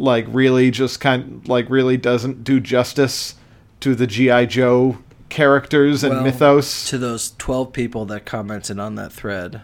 like 0.00 0.26
really 0.28 0.70
just 0.70 1.00
kind 1.00 1.46
like 1.48 1.68
really 1.70 1.96
doesn't 1.96 2.42
do 2.44 2.58
justice 2.60 3.34
to 3.80 3.94
the 3.94 4.06
GI 4.06 4.46
Joe 4.46 4.98
characters 5.28 6.02
and 6.02 6.14
Well, 6.14 6.24
mythos. 6.24 6.88
to 6.90 6.98
those 6.98 7.32
twelve 7.38 7.72
people 7.72 8.04
that 8.06 8.24
commented 8.26 8.78
on 8.78 8.94
that 8.96 9.12
thread, 9.12 9.60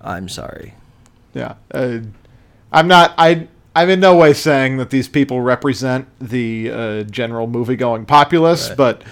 I'm 0.00 0.28
sorry. 0.28 0.74
Yeah. 1.34 1.54
Uh, 1.72 1.98
I'm 2.72 2.88
not 2.88 3.14
I 3.18 3.48
I'm 3.76 3.90
in 3.90 4.00
no 4.00 4.14
way 4.16 4.32
saying 4.34 4.76
that 4.76 4.90
these 4.90 5.08
people 5.08 5.40
represent 5.40 6.06
the 6.20 6.70
uh, 6.70 7.02
general 7.04 7.48
movie-going 7.48 8.06
populace, 8.06 8.68
Right. 8.68 8.76
but 8.76 9.02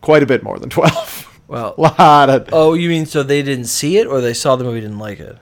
quite 0.00 0.22
a 0.22 0.26
bit 0.26 0.42
more 0.42 0.58
than 0.58 0.68
12. 0.68 1.40
Well, 1.46 1.74
a 1.78 1.80
lot 2.00 2.28
of 2.30 2.48
oh, 2.52 2.74
you 2.74 2.88
mean 2.88 3.06
so 3.06 3.22
they 3.22 3.42
didn't 3.42 3.66
see 3.66 3.98
it, 3.98 4.06
or 4.06 4.20
they 4.20 4.34
saw 4.34 4.56
the 4.56 4.64
movie 4.64 4.80
didn't 4.80 4.98
like 4.98 5.20
it? 5.20 5.36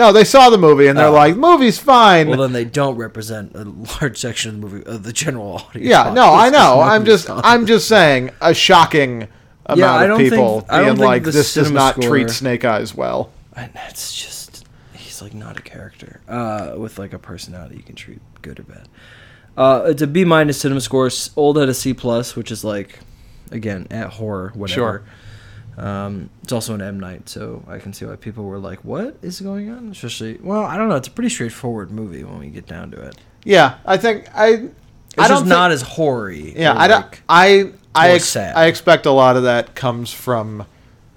No, 0.00 0.12
they 0.12 0.24
saw 0.24 0.50
the 0.50 0.58
movie 0.58 0.86
and 0.88 0.98
they're 0.98 1.08
Oh. 1.08 1.12
like, 1.12 1.36
"Movie's 1.36 1.78
fine." 1.78 2.28
Well, 2.28 2.38
then 2.38 2.52
they 2.52 2.64
don't 2.64 2.96
represent 2.96 3.52
a 3.54 3.64
large 4.00 4.16
section 4.18 4.50
of 4.54 4.60
the 4.60 4.66
movie 4.66 4.86
of 4.86 5.02
the 5.04 5.12
general 5.12 5.52
audience. 5.68 5.86
Yeah, 5.88 6.12
no, 6.14 6.32
I 6.34 6.48
know. 6.50 6.80
I'm 6.80 7.04
just, 7.04 7.26
gone. 7.28 7.42
I'm 7.44 7.66
just 7.66 7.86
saying 7.86 8.30
a 8.40 8.52
shocking 8.54 9.28
amount 9.66 9.78
Yeah, 9.78 9.92
I 9.94 10.02
of 10.04 10.08
don't 10.08 10.18
think- 10.18 10.30
people 10.32 10.66
I 10.68 10.82
being 10.84 10.96
like, 10.96 11.22
this 11.24 11.54
does 11.54 11.70
not 11.70 11.94
score- 11.96 12.08
treat 12.08 12.30
Snake 12.30 12.64
Eyes 12.64 12.94
well. 12.94 13.30
And 13.54 13.70
that's 13.74 14.12
just 14.14 14.64
he's 14.94 15.20
like 15.20 15.34
not 15.34 15.58
a 15.58 15.62
character 15.62 16.20
uh, 16.28 16.72
with 16.78 16.98
like 16.98 17.12
a 17.12 17.18
personality 17.18 17.76
you 17.76 17.82
can 17.82 17.94
treat 17.94 18.20
good 18.42 18.58
or 18.58 18.62
bad. 18.64 18.88
Uh, 19.56 19.82
it's 19.88 20.00
a 20.00 20.06
B 20.06 20.24
minus 20.24 20.58
cinema 20.58 20.80
score. 20.80 21.10
Old 21.36 21.58
at 21.58 21.68
a 21.68 21.74
C 21.74 21.92
plus, 21.92 22.34
which 22.36 22.50
is 22.50 22.64
like 22.64 23.00
again 23.50 23.86
at 23.90 24.08
horror 24.14 24.52
whatever. 24.54 24.74
Sure. 24.74 25.02
Um, 25.78 26.28
it's 26.42 26.52
also 26.52 26.74
an 26.74 26.82
M 26.82 27.00
night, 27.00 27.28
so 27.28 27.62
I 27.68 27.78
can 27.78 27.92
see 27.92 28.04
why 28.04 28.16
people 28.16 28.44
were 28.44 28.58
like, 28.58 28.80
"What 28.84 29.16
is 29.22 29.40
going 29.40 29.70
on?" 29.70 29.88
Especially, 29.90 30.38
well, 30.42 30.62
I 30.64 30.76
don't 30.76 30.88
know. 30.88 30.96
It's 30.96 31.08
a 31.08 31.10
pretty 31.12 31.30
straightforward 31.30 31.90
movie 31.90 32.22
when 32.24 32.38
we 32.38 32.48
get 32.48 32.66
down 32.66 32.90
to 32.90 33.00
it. 33.00 33.16
Yeah, 33.44 33.76
I 33.86 33.96
think 33.96 34.28
I. 34.34 34.48
It's 34.48 35.18
I 35.18 35.28
just 35.28 35.42
think- 35.42 35.48
not 35.48 35.70
as 35.72 35.82
hoary. 35.82 36.52
Yeah, 36.56 36.74
I 36.76 36.86
don't. 36.88 37.00
like- 37.02 37.22
I 37.28 37.72
I 37.94 38.10
ex-. 38.10 38.36
I 38.36 38.66
expect 38.66 39.06
a 39.06 39.10
lot 39.10 39.36
of 39.36 39.44
that 39.44 39.74
comes 39.74 40.12
from 40.12 40.66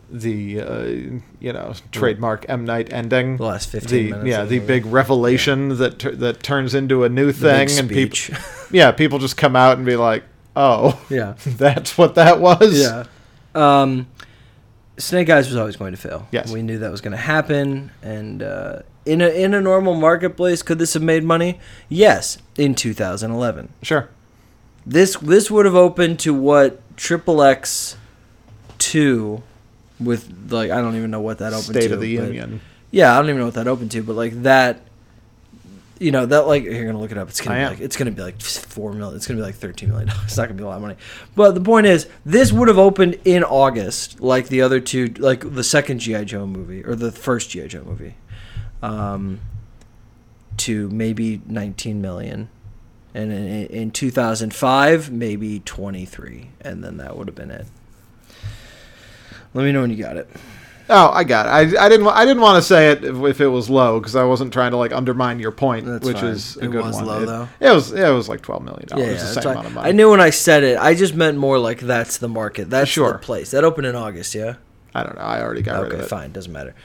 the 0.09 0.61
uh, 0.61 0.83
you 1.39 1.51
know 1.53 1.73
trademark 1.91 2.45
M 2.47 2.63
Night 2.65 2.93
ending. 2.93 3.37
The 3.37 3.43
last 3.45 3.69
15 3.69 3.89
The- 3.89 4.09
minutes 4.11 4.27
Yeah, 4.29 4.43
the 4.45 4.59
the 4.59 4.65
big 4.65 4.85
revelation 4.85 5.77
that 5.77 5.99
tur- 5.99 6.15
that 6.15 6.41
turns 6.43 6.73
into 6.73 7.03
a 7.03 7.09
new 7.09 7.31
thing, 7.31 7.69
and 7.77 7.89
people 7.89 8.17
yeah 8.71 8.91
people 8.91 9.19
just 9.19 9.35
come 9.37 9.55
out 9.55 9.77
and 9.77 9.85
be 9.85 9.95
like, 9.95 10.23
oh, 10.55 10.99
yeah. 11.09 11.33
that's 11.45 11.97
what 11.97 12.15
that 12.15 12.39
was. 12.39 12.79
Yeah. 12.79 13.03
Um, 13.55 14.07
Snake 14.97 15.29
Eyes 15.29 15.47
was 15.47 15.56
always 15.56 15.75
going 15.75 15.91
to 15.91 15.97
fail. 15.97 16.27
Yes. 16.32 16.51
we 16.51 16.62
knew 16.62 16.77
that 16.79 16.91
was 16.91 17.01
going 17.01 17.12
to 17.13 17.17
happen. 17.17 17.91
And 18.01 18.43
uh, 18.43 18.79
in 19.06 19.21
a 19.21 19.27
in 19.29 19.53
a 19.53 19.62
normal 19.62 19.95
marketplace, 19.95 20.62
could 20.62 20.79
this 20.79 20.93
have 20.93 21.03
made 21.03 21.23
money? 21.23 21.60
Yes, 21.89 22.38
in 22.58 22.75
2011. 22.75 23.69
Sure. 23.82 24.10
This 24.86 25.15
this 25.17 25.49
would 25.49 25.65
have 25.65 25.75
opened 25.75 26.19
to 26.19 26.34
what 26.34 26.79
Triple 26.97 27.41
X 27.41 27.97
two 28.77 29.41
with 29.99 30.51
like 30.51 30.71
I 30.71 30.82
don't 30.82 30.95
even 30.95 31.10
know 31.12 31.21
what 31.21 31.39
that 31.39 31.53
opened 31.53 31.75
State 31.75 31.88
to. 31.88 31.95
of 31.95 32.01
the 32.01 32.10
Union. 32.10 32.62
Yeah, 32.91 33.13
I 33.13 33.17
don't 33.17 33.29
even 33.29 33.39
know 33.39 33.45
what 33.45 33.56
that 33.56 33.67
opened 33.67 33.91
to, 33.91 34.03
but 34.03 34.15
like 34.15 34.43
that, 34.43 34.82
you 36.03 36.11
know, 36.11 36.25
that 36.25 36.45
like 36.47 36.63
you're 36.63 36.85
gonna 36.85 36.99
look 36.99 37.11
it 37.11 37.17
up. 37.17 37.29
It's 37.29 37.39
gonna 37.41 37.55
I 37.55 37.59
be 37.59 37.63
am. 37.63 37.69
like 37.71 37.79
it's 37.79 37.95
gonna 37.95 38.11
be 38.11 38.21
like 38.21 38.41
four 38.41 38.93
million. 38.93 39.15
It's 39.15 39.25
gonna 39.25 39.39
be 39.39 39.43
like 39.43 39.55
thirteen 39.55 39.89
million 39.89 40.07
dollars. 40.09 40.23
It's 40.25 40.37
not 40.37 40.47
gonna 40.49 40.57
be 40.57 40.63
a 40.63 40.67
lot 40.67 40.75
of 40.75 40.81
money. 40.81 40.95
But 41.35 41.53
the 41.55 41.61
point 41.61 41.87
is, 41.87 42.07
this 42.25 42.51
would 42.51 42.67
have 42.67 42.77
opened 42.77 43.19
in 43.25 43.43
August, 43.43 44.19
like 44.19 44.49
the 44.49 44.61
other 44.61 44.79
two, 44.79 45.07
like 45.17 45.53
the 45.55 45.63
second 45.63 45.99
GI 45.99 46.25
Joe 46.25 46.45
movie 46.45 46.83
or 46.83 46.95
the 46.95 47.11
first 47.11 47.49
GI 47.49 47.69
Joe 47.69 47.83
movie, 47.83 48.15
um, 48.81 49.39
to 50.57 50.89
maybe 50.89 51.41
nineteen 51.47 52.01
million. 52.01 52.49
And 53.15 53.31
in, 53.31 53.67
in 53.67 53.91
2005, 53.91 55.11
maybe 55.11 55.59
23, 55.59 56.49
and 56.61 56.83
then 56.83 56.97
that 56.97 57.15
would 57.15 57.27
have 57.27 57.35
been 57.35 57.51
it. 57.51 57.67
Let 59.53 59.65
me 59.65 59.71
know 59.71 59.81
when 59.81 59.91
you 59.91 59.97
got 59.97 60.17
it. 60.17 60.27
Oh, 60.89 61.10
I 61.12 61.24
got 61.24 61.46
it. 61.46 61.78
I, 61.78 61.86
I 61.86 61.89
didn't. 61.89 62.06
I 62.08 62.26
didn't 62.26 62.41
want 62.41 62.58
to 62.58 62.62
say 62.62 62.91
it 62.91 63.04
if, 63.06 63.15
if 63.24 63.39
it 63.41 63.48
was 63.48 63.69
low 63.69 64.00
because 64.00 64.15
I 64.17 64.26
wasn't 64.26 64.52
trying 64.52 64.72
to 64.72 64.78
like 64.78 64.91
undermine 64.91 65.39
your 65.39 65.52
point, 65.52 65.86
That's 65.86 66.06
which 66.06 66.17
fine. 66.17 66.26
is 66.32 66.58
a 66.58 66.65
It 66.65 66.72
good 66.72 66.84
was 66.84 66.96
one. 66.98 67.06
low, 67.06 67.24
it, 67.24 67.26
though. 67.26 67.48
It 67.62 67.72
was. 67.74 67.93
Yeah, 67.93 68.10
it 68.10 68.13
was 68.13 68.28
like 68.28 68.41
twelve 68.41 68.63
million 68.63 68.88
dollars. 68.88 69.06
Yeah, 69.08 69.13
the 69.13 69.19
same 69.41 69.52
amount 69.52 69.67
of 69.67 69.74
money. 69.76 69.89
I 69.89 69.91
knew 69.93 70.10
when 70.12 70.19
I 70.19 70.30
said 70.30 70.63
it. 70.63 70.78
I 70.78 70.93
just 70.93 71.15
meant 71.15 71.38
more 71.38 71.58
like 71.58 71.80
that's 71.80 72.17
the 72.17 72.28
market. 72.28 72.69
That's 72.69 72.89
Sure. 72.89 73.13
the 73.13 73.19
place. 73.19 73.52
That 73.52 73.63
opened 73.63 73.88
in 73.88 73.96
August, 73.96 74.36
yeah. 74.36 74.56
I 74.93 75.04
don't 75.04 75.15
know. 75.15 75.22
I 75.22 75.41
already 75.41 75.62
got 75.62 75.82
rid 75.84 75.91
Okay, 75.93 76.00
of 76.00 76.06
it. 76.06 76.10
fine, 76.10 76.32
doesn't 76.34 76.52
matter. 76.52 76.76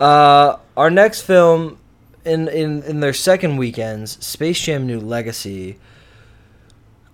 Uh, 0.00 0.56
our 0.76 0.90
next 0.90 1.22
film 1.22 1.78
in 2.24 2.48
in 2.48 2.82
in 2.82 2.98
their 3.00 3.12
second 3.14 3.56
weekends, 3.56 4.22
Space 4.24 4.60
Jam: 4.60 4.84
New 4.86 4.98
Legacy 4.98 5.78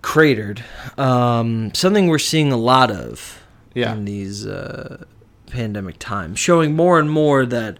cratered. 0.01 0.63
Um, 0.97 1.71
something 1.75 2.07
we're 2.07 2.17
seeing 2.19 2.51
a 2.51 2.57
lot 2.57 2.89
of 2.89 3.43
Yeah. 3.75 3.93
in 3.93 4.05
these 4.05 4.45
uh, 4.47 5.03
pandemic 5.51 5.99
times, 5.99 6.39
showing 6.39 6.75
more 6.75 6.99
and 6.99 7.09
more 7.09 7.45
that 7.45 7.77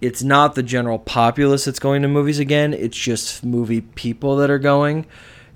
it's 0.00 0.22
not 0.22 0.54
the 0.54 0.62
general 0.62 0.98
populace 0.98 1.64
that's 1.64 1.78
going 1.78 2.02
to 2.02 2.08
movies 2.08 2.38
again. 2.38 2.74
It's 2.74 2.96
just 2.96 3.44
movie 3.44 3.80
people 3.80 4.36
that 4.36 4.50
are 4.50 4.58
going. 4.58 5.06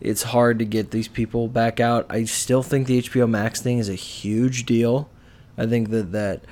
It's 0.00 0.22
hard 0.22 0.58
to 0.60 0.64
get 0.64 0.90
these 0.90 1.08
people 1.08 1.48
back 1.48 1.80
out. 1.80 2.06
I 2.08 2.24
still 2.24 2.62
think 2.62 2.86
the 2.86 3.02
HBO 3.02 3.28
Max 3.28 3.60
thing 3.60 3.78
is 3.78 3.88
a 3.88 3.94
huge 3.94 4.64
deal. 4.64 5.10
I 5.56 5.66
think 5.66 5.90
that 5.90 6.12
that 6.12 6.44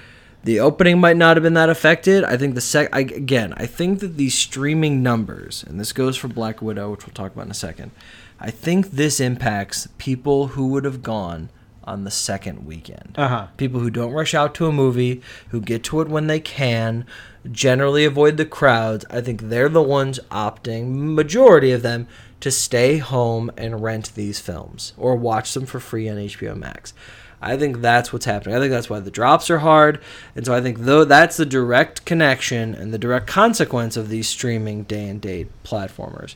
the 0.45 0.61
opening 0.61 1.01
might 1.01 1.17
not 1.17 1.37
have 1.37 1.43
been 1.43 1.55
that 1.55 1.71
affected. 1.71 2.23
I 2.25 2.37
think 2.37 2.55
the 2.55 2.61
sec 2.61 2.89
I, 2.93 3.01
again, 3.01 3.55
I 3.57 3.67
think 3.67 4.01
that 4.01 4.17
these 4.17 4.35
streaming 4.35 5.03
numbers, 5.03 5.65
and 5.67 5.79
this 5.81 5.93
goes 5.93 6.17
for 6.17 6.29
Black 6.29 6.61
Widow, 6.61 6.91
which 6.91 7.07
we'll 7.07 7.15
talk 7.15 7.33
about 7.33 7.47
in 7.47 7.51
a 7.51 7.55
second. 7.55 7.93
I 8.39 8.51
think 8.51 8.91
this 8.91 9.21
impacts 9.21 9.89
people 9.99 10.49
who 10.49 10.69
would 10.69 10.85
have 10.85 11.03
gone 11.03 11.49
on 11.87 12.05
the 12.05 12.11
second 12.11 12.67
weekend. 12.67 13.15
Uh 13.17 13.29
huh. 13.29 13.47
People 13.57 13.81
who 13.81 13.91
don't 13.91 14.13
rush 14.13 14.35
out 14.35 14.55
to 14.57 14.67
a 14.67 14.73
movie, 14.73 15.23
who 15.51 15.61
get 15.61 15.85
to 15.85 16.01
it 16.01 16.09
when 16.09 16.27
they 16.27 16.41
can, 16.41 17.07
generally 17.51 18.05
avoid 18.05 18.37
the 18.37 18.47
crowds. 18.47 19.05
I 19.11 19.21
think 19.21 19.43
they're 19.43 19.69
the 19.69 19.83
ones 19.83 20.19
opting, 20.31 21.15
majority 21.15 21.71
of 21.73 21.83
them, 21.83 22.09
to 22.41 22.51
stay 22.51 22.99
home 22.99 23.51
and 23.57 23.83
rent 23.83 24.15
these 24.15 24.41
films 24.41 24.93
or 24.97 25.17
watch 25.17 25.55
them 25.55 25.67
for 25.67 25.81
free 25.81 26.09
on 26.09 26.17
HBO 26.17 26.57
Max. 26.57 26.93
I 27.41 27.57
think 27.57 27.81
that's 27.81 28.13
what's 28.13 28.25
happening. 28.25 28.57
I 28.57 28.59
think 28.59 28.71
that's 28.71 28.91
why 28.91 29.01
the 29.01 29.11
drops 29.11 29.51
are 29.51 29.59
hard, 29.59 30.01
and 30.35 30.45
so 30.45 30.55
I 30.55 30.61
think 30.61 30.81
though 30.81 31.05
that's 31.05 31.37
the 31.37 31.47
direct 31.47 32.05
connection 32.05 32.75
and 32.75 32.93
the 32.93 32.99
direct 32.99 33.27
consequence 33.27 33.97
of 33.97 34.09
these 34.09 34.29
streaming 34.29 34.85
day 34.85 35.09
and 35.09 35.21
date 35.21 35.49
platformers. 35.63 36.35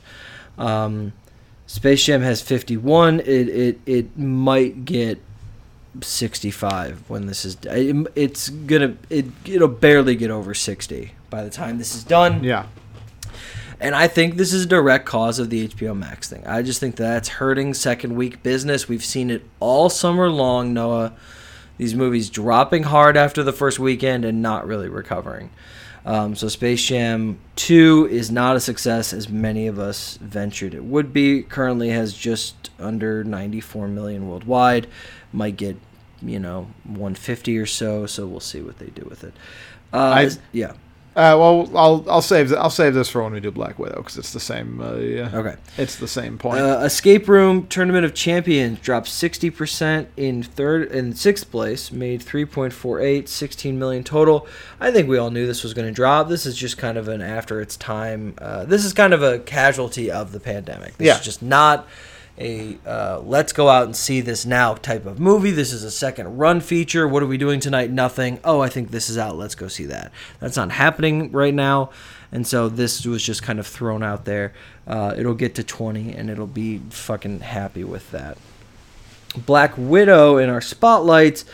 Um, 0.58 1.14
Space 1.66 2.04
Jam 2.04 2.20
has 2.22 2.42
51. 2.42 3.20
It 3.20 3.26
it 3.26 3.80
it 3.86 4.18
might 4.18 4.84
get 4.84 5.22
65 6.00 7.02
when 7.08 7.26
this 7.26 7.44
is 7.44 7.56
it, 7.64 8.06
it's 8.14 8.48
gonna 8.48 8.96
it 9.08 9.26
it'll 9.44 9.68
barely 9.68 10.14
get 10.14 10.30
over 10.30 10.54
60 10.54 11.12
by 11.30 11.42
the 11.42 11.50
time 11.50 11.78
this 11.78 11.94
is 11.94 12.04
done. 12.04 12.44
Yeah. 12.44 12.66
and 13.80 13.94
i 13.94 14.06
think 14.06 14.36
this 14.36 14.52
is 14.52 14.64
a 14.64 14.68
direct 14.68 15.04
cause 15.06 15.38
of 15.38 15.50
the 15.50 15.66
hbo 15.68 15.96
max 15.96 16.28
thing. 16.28 16.46
I 16.46 16.62
just 16.62 16.80
think 16.80 16.96
that's 16.96 17.28
hurting 17.28 17.74
second 17.74 18.14
week 18.14 18.42
business. 18.42 18.88
We've 18.88 19.04
seen 19.04 19.30
it 19.30 19.42
all 19.58 19.90
summer 19.90 20.30
long 20.30 20.72
noah. 20.72 21.14
These 21.76 21.94
movies 21.94 22.30
dropping 22.30 22.84
hard 22.84 23.16
after 23.16 23.42
the 23.42 23.52
first 23.52 23.78
weekend 23.78 24.24
and 24.24 24.42
not 24.42 24.66
really 24.66 24.88
recovering. 24.88 25.50
Um, 26.04 26.34
so 26.34 26.48
space 26.48 26.82
jam 26.82 27.38
2 27.56 28.08
is 28.10 28.30
not 28.30 28.56
a 28.56 28.60
success 28.60 29.12
as 29.12 29.28
many 29.28 29.66
of 29.66 29.78
us 29.78 30.18
ventured 30.18 30.72
it 30.74 30.84
would 30.84 31.12
be. 31.12 31.42
Currently 31.42 31.90
has 31.90 32.14
just 32.14 32.70
under 32.78 33.22
94 33.24 33.88
million 33.88 34.28
worldwide 34.28 34.86
might 35.32 35.56
get 35.56 35.76
you 36.22 36.38
know 36.38 36.68
150 36.84 37.56
or 37.58 37.66
so 37.66 38.06
so 38.06 38.26
we'll 38.26 38.40
see 38.40 38.60
what 38.60 38.78
they 38.78 38.86
do 38.88 39.06
with 39.08 39.24
it 39.24 39.32
uh, 39.92 39.96
I- 39.98 40.30
yeah 40.52 40.72
Uh, 41.16 41.34
well, 41.36 41.68
I'll 41.76 42.04
I'll 42.08 42.22
save 42.22 42.52
I'll 42.54 42.70
save 42.70 42.94
this 42.94 43.08
for 43.08 43.20
when 43.24 43.32
we 43.32 43.40
do 43.40 43.50
Black 43.50 43.80
Widow 43.80 43.96
because 43.96 44.16
it's 44.16 44.32
the 44.32 44.38
same. 44.38 44.80
Uh, 44.80 44.94
yeah, 44.94 45.30
okay 45.34 45.56
it's 45.76 45.96
the 45.96 46.06
same 46.06 46.38
point. 46.38 46.60
Uh, 46.60 46.78
Escape 46.84 47.26
Room 47.28 47.66
Tournament 47.66 48.04
of 48.04 48.14
Champions 48.14 48.78
dropped 48.78 49.08
60% 49.08 50.06
in 50.16 50.44
third 50.44 50.92
in 50.92 51.12
sixth 51.14 51.50
place, 51.50 51.90
made 51.90 52.20
3.48, 52.20 53.26
16 53.28 53.78
million 53.78 54.04
total. 54.04 54.46
I 54.80 54.92
think 54.92 55.08
we 55.08 55.18
all 55.18 55.30
knew 55.32 55.46
this 55.48 55.64
was 55.64 55.74
going 55.74 55.88
to 55.88 55.92
drop. 55.92 56.28
This 56.28 56.46
is 56.46 56.56
just 56.56 56.78
kind 56.78 56.96
of 56.96 57.08
an 57.08 57.22
after 57.22 57.60
its 57.60 57.76
time. 57.76 58.34
Uh, 58.38 58.64
this 58.64 58.84
is 58.84 58.92
kind 58.92 59.12
of 59.12 59.20
a 59.20 59.40
casualty 59.40 60.12
of 60.12 60.30
the 60.30 60.40
pandemic. 60.40 60.96
This 60.96 61.06
Yeah. 61.08 61.18
is 61.18 61.24
just 61.24 61.42
not 61.42 61.88
a 62.40 62.78
uh, 62.86 63.20
let's 63.20 63.52
go 63.52 63.68
out 63.68 63.84
and 63.84 63.94
see 63.94 64.20
this 64.20 64.46
now 64.46 64.74
type 64.74 65.04
of 65.04 65.20
movie. 65.20 65.50
This 65.50 65.72
is 65.72 65.84
a 65.84 65.90
second 65.90 66.38
run 66.38 66.60
feature. 66.60 67.06
What 67.06 67.22
are 67.22 67.26
we 67.26 67.36
doing 67.36 67.60
tonight? 67.60 67.90
Nothing. 67.90 68.40
Oh, 68.42 68.60
I 68.60 68.68
think 68.68 68.90
this 68.90 69.10
is 69.10 69.18
out. 69.18 69.36
Let's 69.36 69.54
go 69.54 69.68
see 69.68 69.84
that. 69.86 70.10
That's 70.40 70.56
not 70.56 70.72
happening 70.72 71.30
right 71.30 71.54
now. 71.54 71.90
And 72.32 72.46
so 72.46 72.68
this 72.68 73.04
was 73.04 73.22
just 73.22 73.42
kind 73.42 73.58
of 73.58 73.66
thrown 73.66 74.02
out 74.02 74.24
there. 74.24 74.54
Uh, 74.86 75.14
it'll 75.16 75.34
get 75.34 75.54
to 75.56 75.64
20 75.64 76.14
and 76.14 76.30
it'll 76.30 76.46
be 76.46 76.78
fucking 76.90 77.40
happy 77.40 77.84
with 77.84 78.10
that. 78.12 78.38
Black 79.36 79.74
Widow 79.76 80.38
in 80.38 80.48
our 80.48 80.60
spotlights. 80.60 81.44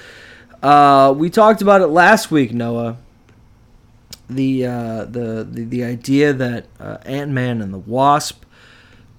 Uh, 0.62 1.14
we 1.16 1.30
talked 1.30 1.62
about 1.62 1.80
it 1.80 1.88
last 1.88 2.30
week, 2.30 2.52
Noah. 2.52 2.96
The 4.28 4.66
uh, 4.66 5.04
the, 5.04 5.46
the 5.48 5.64
the 5.64 5.84
idea 5.84 6.32
that 6.32 6.66
uh, 6.80 6.98
Ant 7.04 7.30
Man 7.30 7.62
and 7.62 7.72
the 7.72 7.78
Wasp 7.78 8.44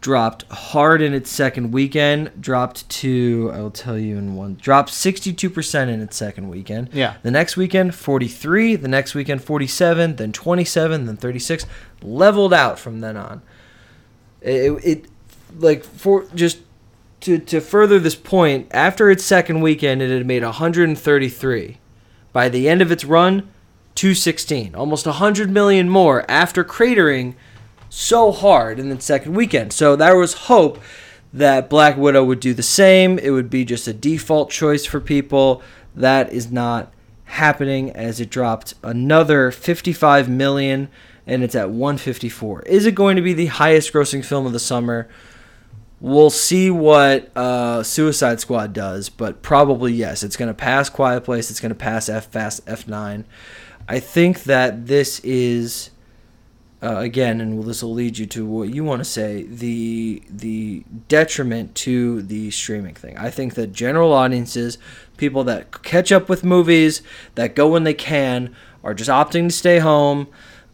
dropped 0.02 0.44
hard 0.52 1.02
in 1.02 1.14
its 1.14 1.30
second 1.30 1.72
weekend. 1.72 2.32
Dropped 2.40 2.88
to 2.90 3.52
I 3.54 3.60
will 3.60 3.72
tell 3.72 3.98
you 3.98 4.18
in 4.18 4.36
one. 4.36 4.56
Dropped 4.56 4.90
sixty 4.90 5.34
two 5.34 5.50
percent 5.50 5.90
in 5.90 6.02
its 6.02 6.16
second 6.16 6.50
weekend. 6.50 6.90
Yeah. 6.94 7.16
The 7.24 7.32
next 7.32 7.58
weekend 7.58 7.96
forty 7.96 8.28
three. 8.28 8.76
The 8.76 8.88
next 8.88 9.16
weekend 9.16 9.44
forty 9.44 9.68
seven. 9.68 10.16
Then 10.16 10.32
twenty 10.32 10.66
seven. 10.66 11.06
Then 11.06 11.18
thirty 11.18 11.40
six. 11.40 11.66
Leveled 12.02 12.54
out 12.54 12.80
from 12.80 13.00
then 13.02 13.18
on. 13.18 13.42
It, 14.42 14.72
it 14.84 15.06
like 15.58 15.84
for 15.84 16.26
just 16.36 16.60
to 17.22 17.40
to 17.40 17.60
further 17.60 18.00
this 18.00 18.16
point. 18.16 18.68
After 18.72 19.10
its 19.10 19.24
second 19.24 19.62
weekend, 19.62 20.02
it 20.02 20.10
had 20.10 20.26
made 20.26 20.44
one 20.44 20.54
hundred 20.54 20.90
and 20.90 20.98
thirty 20.98 21.30
three. 21.30 21.80
By 22.34 22.50
the 22.50 22.70
end 22.70 22.84
of 22.84 22.92
its 22.92 23.04
run, 23.04 23.50
216, 23.96 24.76
almost 24.76 25.08
100 25.08 25.50
million 25.50 25.90
more 25.90 26.24
after 26.30 26.64
cratering 26.64 27.34
so 27.90 28.32
hard 28.32 28.80
in 28.80 28.90
the 28.90 29.00
second 29.00 29.34
weekend. 29.34 29.74
So 29.74 29.96
there 29.96 30.18
was 30.18 30.34
hope 30.34 30.80
that 31.34 31.70
Black 31.70 31.98
Widow 31.98 32.24
would 32.24 32.40
do 32.40 32.54
the 32.54 32.64
same. 32.64 33.20
It 33.20 33.32
would 33.32 33.50
be 33.50 33.66
just 33.66 33.88
a 33.88 33.94
default 33.94 34.50
choice 34.50 34.86
for 34.86 35.00
people. 35.00 35.62
That 35.96 36.32
is 36.32 36.52
not 36.52 36.92
happening 37.26 37.92
as 37.92 38.20
it 38.20 38.30
dropped 38.30 38.74
another 38.84 39.52
55 39.52 40.30
million 40.30 40.90
and 41.26 41.44
it's 41.44 41.56
at 41.56 41.70
154. 41.70 42.62
Is 42.64 42.86
it 42.86 42.96
going 42.96 43.18
to 43.18 43.22
be 43.22 43.34
the 43.34 43.48
highest 43.48 43.92
grossing 43.92 44.24
film 44.24 44.46
of 44.46 44.54
the 44.54 44.60
summer? 44.60 45.10
We'll 46.00 46.30
see 46.30 46.70
what 46.70 47.36
uh, 47.36 47.84
Suicide 47.84 48.40
Squad 48.40 48.72
does, 48.72 49.10
but 49.10 49.42
probably 49.42 49.92
yes. 49.94 50.24
It's 50.24 50.38
going 50.38 50.48
to 50.48 50.54
pass 50.54 50.90
Quiet 50.90 51.24
Place. 51.24 51.52
It's 51.52 51.60
going 51.60 51.70
to 51.72 51.76
pass 51.76 52.08
F 52.08 52.28
Fast 52.28 52.66
F9. 52.66 53.26
I 53.90 54.00
think 54.00 54.44
that 54.44 54.88
this 54.88 55.20
is 55.22 55.90
uh, 56.82 56.98
again, 56.98 57.42
and 57.42 57.64
this 57.64 57.82
will 57.82 57.94
lead 57.94 58.18
you 58.18 58.28
to 58.28 58.46
what 58.46 58.70
you 58.70 58.84
want 58.84 59.00
to 59.00 59.06
say 59.06 59.44
the 59.44 60.22
the 60.30 60.84
detriment 61.08 61.74
to 61.74 62.22
the 62.22 62.52
streaming 62.52 62.94
thing. 62.94 63.18
I 63.18 63.32
think 63.32 63.56
that 63.56 63.74
general 63.74 64.14
audiences, 64.14 64.78
people 65.18 65.44
that 65.46 65.84
catch 65.84 66.12
up 66.12 66.30
with 66.30 66.44
movies, 66.44 67.02
that 67.34 67.56
go 67.56 67.68
when 67.68 67.84
they 67.84 67.96
can, 67.96 68.56
are 68.84 68.94
just 68.94 69.10
opting 69.10 69.48
to 69.48 69.52
stay 69.52 69.80
home 69.80 70.28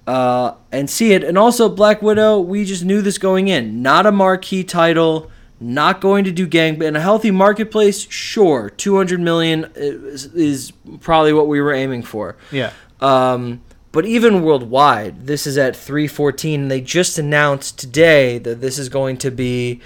uh, 0.05 0.55
and 0.71 0.89
see 0.89 1.13
it. 1.13 1.23
And 1.23 1.37
also, 1.37 1.69
Black 1.69 2.01
Widow, 2.01 2.39
we 2.39 2.65
just 2.65 2.83
knew 2.83 3.01
this 3.01 3.17
going 3.17 3.47
in. 3.47 3.81
Not 3.81 4.05
a 4.05 4.11
marquee 4.11 4.63
title, 4.63 5.31
Not 5.59 6.01
going 6.01 6.25
to 6.25 6.31
do 6.31 6.45
gang 6.45 6.77
but 6.77 6.87
in 6.87 6.97
a 6.97 7.01
healthy 7.01 7.31
marketplace. 7.31 8.05
Sure, 8.09 8.69
200 8.69 9.21
million 9.21 9.71
is, 9.75 10.25
is 10.25 10.73
probably 10.99 11.31
what 11.31 11.47
we 11.47 11.61
were 11.61 11.73
aiming 11.73 12.03
for. 12.03 12.35
Yeah. 12.51 12.71
Um, 12.99 13.61
but 13.93 14.05
even 14.05 14.43
worldwide, 14.43 15.27
this 15.27 15.47
is 15.47 15.57
at 15.57 15.75
314. 15.75 16.61
And 16.63 16.71
they 16.71 16.81
just 16.81 17.17
announced 17.17 17.79
today 17.79 18.37
that 18.39 18.59
this 18.59 18.77
is 18.77 18.89
going 18.89 19.15
to 19.19 19.31
be 19.31 19.79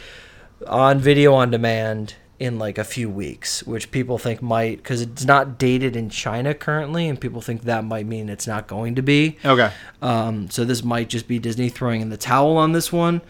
on 0.65 0.97
video 0.97 1.33
on 1.35 1.51
demand 1.51 2.15
in 2.39 2.57
like 2.59 2.77
a 2.77 2.83
few 2.83 3.09
weeks, 3.09 3.63
which 3.63 3.89
people 3.91 4.17
think 4.19 4.41
might, 4.43 4.77
because 4.77 5.01
it's 5.01 5.25
not 5.25 5.57
dated 5.57 5.95
in 5.95 6.07
China 6.09 6.53
currently, 6.53 7.07
and 7.09 7.19
people 7.19 7.41
think 7.41 7.63
that 7.63 7.83
might 7.83 8.05
mean 8.05 8.29
it's 8.29 8.45
not 8.47 8.67
going 8.67 8.93
to 8.95 9.01
be. 9.01 9.37
Okay. 9.43 9.71
Um, 10.01 10.49
so 10.49 10.63
this 10.63 10.83
might 10.83 11.09
just 11.09 11.27
be 11.27 11.39
Disney 11.39 11.69
throwing 11.69 12.01
in 12.01 12.09
the 12.09 12.17
towel 12.17 12.57
on 12.57 12.71
this 12.73 12.91
one. 12.93 13.21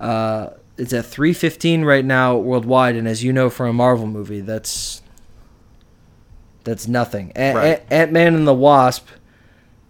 Uh, 0.00 0.48
it's 0.76 0.92
at 0.92 1.06
315 1.06 1.84
right 1.84 2.04
now 2.04 2.36
worldwide, 2.36 2.96
and 2.96 3.06
as 3.08 3.22
you 3.24 3.32
know 3.32 3.48
from 3.50 3.68
a 3.68 3.72
Marvel 3.72 4.06
movie, 4.06 4.40
that's 4.40 5.00
that's 6.64 6.88
nothing. 6.88 7.32
A- 7.36 7.54
Right. 7.54 7.64
A- 7.88 7.92
Ant-Man 7.94 8.34
and 8.34 8.46
the 8.46 8.54
Wasp 8.54 9.06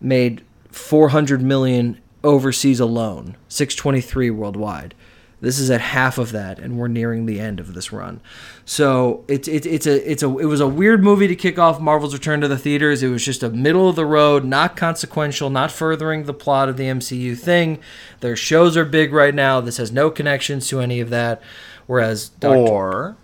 made 0.01 0.45
400 0.71 1.43
million 1.43 2.01
overseas 2.23 2.81
alone, 2.81 3.37
623 3.49 4.31
worldwide. 4.31 4.95
This 5.41 5.59
is 5.59 5.71
at 5.71 5.83
half 5.83 6.17
of 6.17 6.33
that, 6.33 6.59
and 6.59 6.79
we're 6.79 6.89
nearing 6.89 7.27
the 7.27 7.39
end 7.39 7.61
of 7.61 7.75
this 7.75 7.93
run. 7.93 8.23
So 8.65 9.23
it's 9.29 9.47
it's 9.47 9.67
it's 9.67 9.87
a 9.87 10.11
it's 10.11 10.23
a 10.23 10.39
it 10.39 10.47
was 10.47 10.61
a 10.61 10.67
weird 10.67 11.05
movie 11.05 11.29
to 11.29 11.37
kick 11.37 11.59
off 11.59 11.79
Marvel's 11.79 12.15
return 12.15 12.41
to 12.41 12.49
the 12.49 12.57
theaters. 12.57 13.03
It 13.03 13.09
was 13.09 13.23
just 13.23 13.43
a 13.43 13.51
middle 13.51 13.89
of 13.89 13.97
the 13.97 14.07
road, 14.07 14.45
not 14.45 14.77
consequential, 14.77 15.51
not 15.51 15.71
furthering 15.71 16.25
the 16.25 16.33
plot 16.33 16.71
of 16.71 16.79
the 16.79 16.85
MCU 16.85 17.39
thing. 17.39 17.79
Their 18.21 18.35
shows 18.35 18.79
are 18.79 18.87
big 18.87 19.13
right 19.13 19.35
now. 19.35 19.61
This 19.61 19.77
has 19.77 19.93
no 19.93 20.11
connections 20.11 20.69
to 20.69 20.81
any 20.81 21.01
of 21.01 21.11
that. 21.11 21.43
Whereas 21.87 22.31
Doctor, 22.31 22.59
Or 22.59 23.17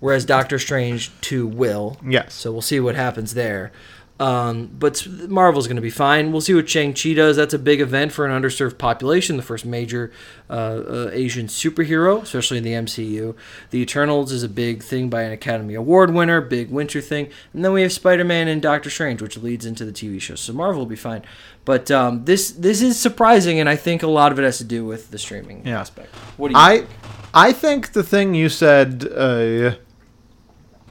whereas 0.00 0.26
Doctor 0.26 0.58
Strange 0.58 1.10
2 1.22 1.46
will. 1.46 1.96
Yes. 2.06 2.34
So 2.34 2.52
we'll 2.52 2.60
see 2.62 2.78
what 2.78 2.94
happens 2.94 3.32
there. 3.34 3.72
Um, 4.20 4.66
but 4.76 5.06
Marvel's 5.28 5.68
going 5.68 5.76
to 5.76 5.82
be 5.82 5.90
fine. 5.90 6.32
We'll 6.32 6.40
see 6.40 6.52
what 6.54 6.68
Shang-Chi 6.68 7.12
does. 7.14 7.36
That's 7.36 7.54
a 7.54 7.58
big 7.58 7.80
event 7.80 8.10
for 8.10 8.26
an 8.26 8.42
underserved 8.42 8.76
population, 8.76 9.36
the 9.36 9.44
first 9.44 9.64
major 9.64 10.10
uh, 10.50 10.52
uh, 10.52 11.10
Asian 11.12 11.46
superhero, 11.46 12.20
especially 12.22 12.58
in 12.58 12.64
the 12.64 12.72
MCU. 12.72 13.36
The 13.70 13.78
Eternals 13.78 14.32
is 14.32 14.42
a 14.42 14.48
big 14.48 14.82
thing 14.82 15.08
by 15.08 15.22
an 15.22 15.30
Academy 15.30 15.74
Award 15.74 16.12
winner, 16.12 16.40
big 16.40 16.68
winter 16.68 17.00
thing. 17.00 17.28
And 17.54 17.64
then 17.64 17.72
we 17.72 17.82
have 17.82 17.92
Spider-Man 17.92 18.48
and 18.48 18.60
Doctor 18.60 18.90
Strange, 18.90 19.22
which 19.22 19.36
leads 19.36 19.64
into 19.64 19.84
the 19.84 19.92
TV 19.92 20.20
show. 20.20 20.34
So 20.34 20.52
Marvel 20.52 20.80
will 20.80 20.86
be 20.86 20.96
fine. 20.96 21.22
But 21.64 21.88
um, 21.92 22.24
this 22.24 22.50
this 22.50 22.82
is 22.82 22.98
surprising, 22.98 23.60
and 23.60 23.68
I 23.68 23.76
think 23.76 24.02
a 24.02 24.06
lot 24.08 24.32
of 24.32 24.38
it 24.38 24.42
has 24.42 24.56
to 24.58 24.64
do 24.64 24.84
with 24.84 25.10
the 25.10 25.18
streaming 25.18 25.62
Yeah. 25.66 25.78
aspect. 25.80 26.12
What 26.38 26.48
do 26.48 26.54
you 26.54 26.58
I 26.58 26.86
I 27.34 27.52
think 27.52 27.92
the 27.92 28.02
thing 28.02 28.34
you 28.34 28.48
said 28.48 29.04
uh, 29.14 29.76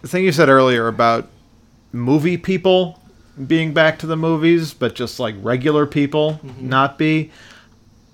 the 0.01 0.07
thing 0.07 0.23
you 0.23 0.31
said 0.31 0.49
earlier 0.49 0.87
about 0.87 1.27
movie 1.91 2.37
people 2.37 2.99
being 3.45 3.73
back 3.73 3.99
to 3.99 4.07
the 4.07 4.15
movies, 4.17 4.73
but 4.73 4.95
just 4.95 5.19
like 5.19 5.35
regular 5.41 5.85
people 5.85 6.39
not 6.59 6.97
be. 6.97 7.31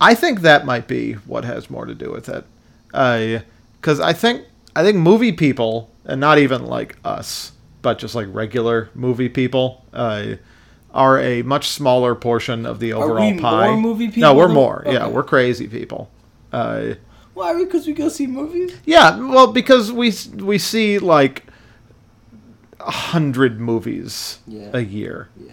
I 0.01 0.15
think 0.15 0.41
that 0.41 0.65
might 0.65 0.87
be 0.87 1.13
what 1.13 1.45
has 1.45 1.69
more 1.69 1.85
to 1.85 1.95
do 1.95 2.11
with 2.11 2.27
it, 2.29 2.45
because 2.91 3.99
I 3.99 4.11
think 4.13 4.45
I 4.75 4.83
think 4.83 4.97
movie 4.97 5.31
people, 5.31 5.89
and 6.05 6.19
not 6.19 6.39
even 6.39 6.65
like 6.65 6.97
us, 7.05 7.51
but 7.81 7.99
just 7.99 8.15
like 8.15 8.27
regular 8.31 8.89
movie 8.95 9.29
people, 9.29 9.85
uh, 9.93 10.35
are 10.93 11.19
a 11.19 11.41
much 11.43 11.69
smaller 11.69 12.15
portion 12.15 12.65
of 12.65 12.79
the 12.79 12.91
Are 12.93 13.03
overall 13.03 13.31
we 13.31 13.39
pie. 13.39 13.67
more 13.67 13.77
movie 13.77 14.11
No, 14.19 14.33
we're 14.33 14.45
than- 14.47 14.55
more. 14.55 14.83
Yeah, 14.85 15.07
we're 15.07 15.23
crazy 15.23 15.67
people. 15.67 16.09
Uh, 16.51 16.95
Why? 17.33 17.57
Because 17.57 17.87
we 17.87 17.93
go 17.93 18.09
see 18.09 18.27
movies. 18.27 18.75
yeah, 18.85 19.17
well, 19.17 19.51
because 19.53 19.91
we 19.91 20.13
we 20.35 20.57
see 20.57 20.99
like 20.99 21.43
hundred 22.85 23.59
movies 23.59 24.39
Yeah. 24.47 24.69
a 24.73 24.79
year. 24.81 25.29
Yeah. 25.39 25.51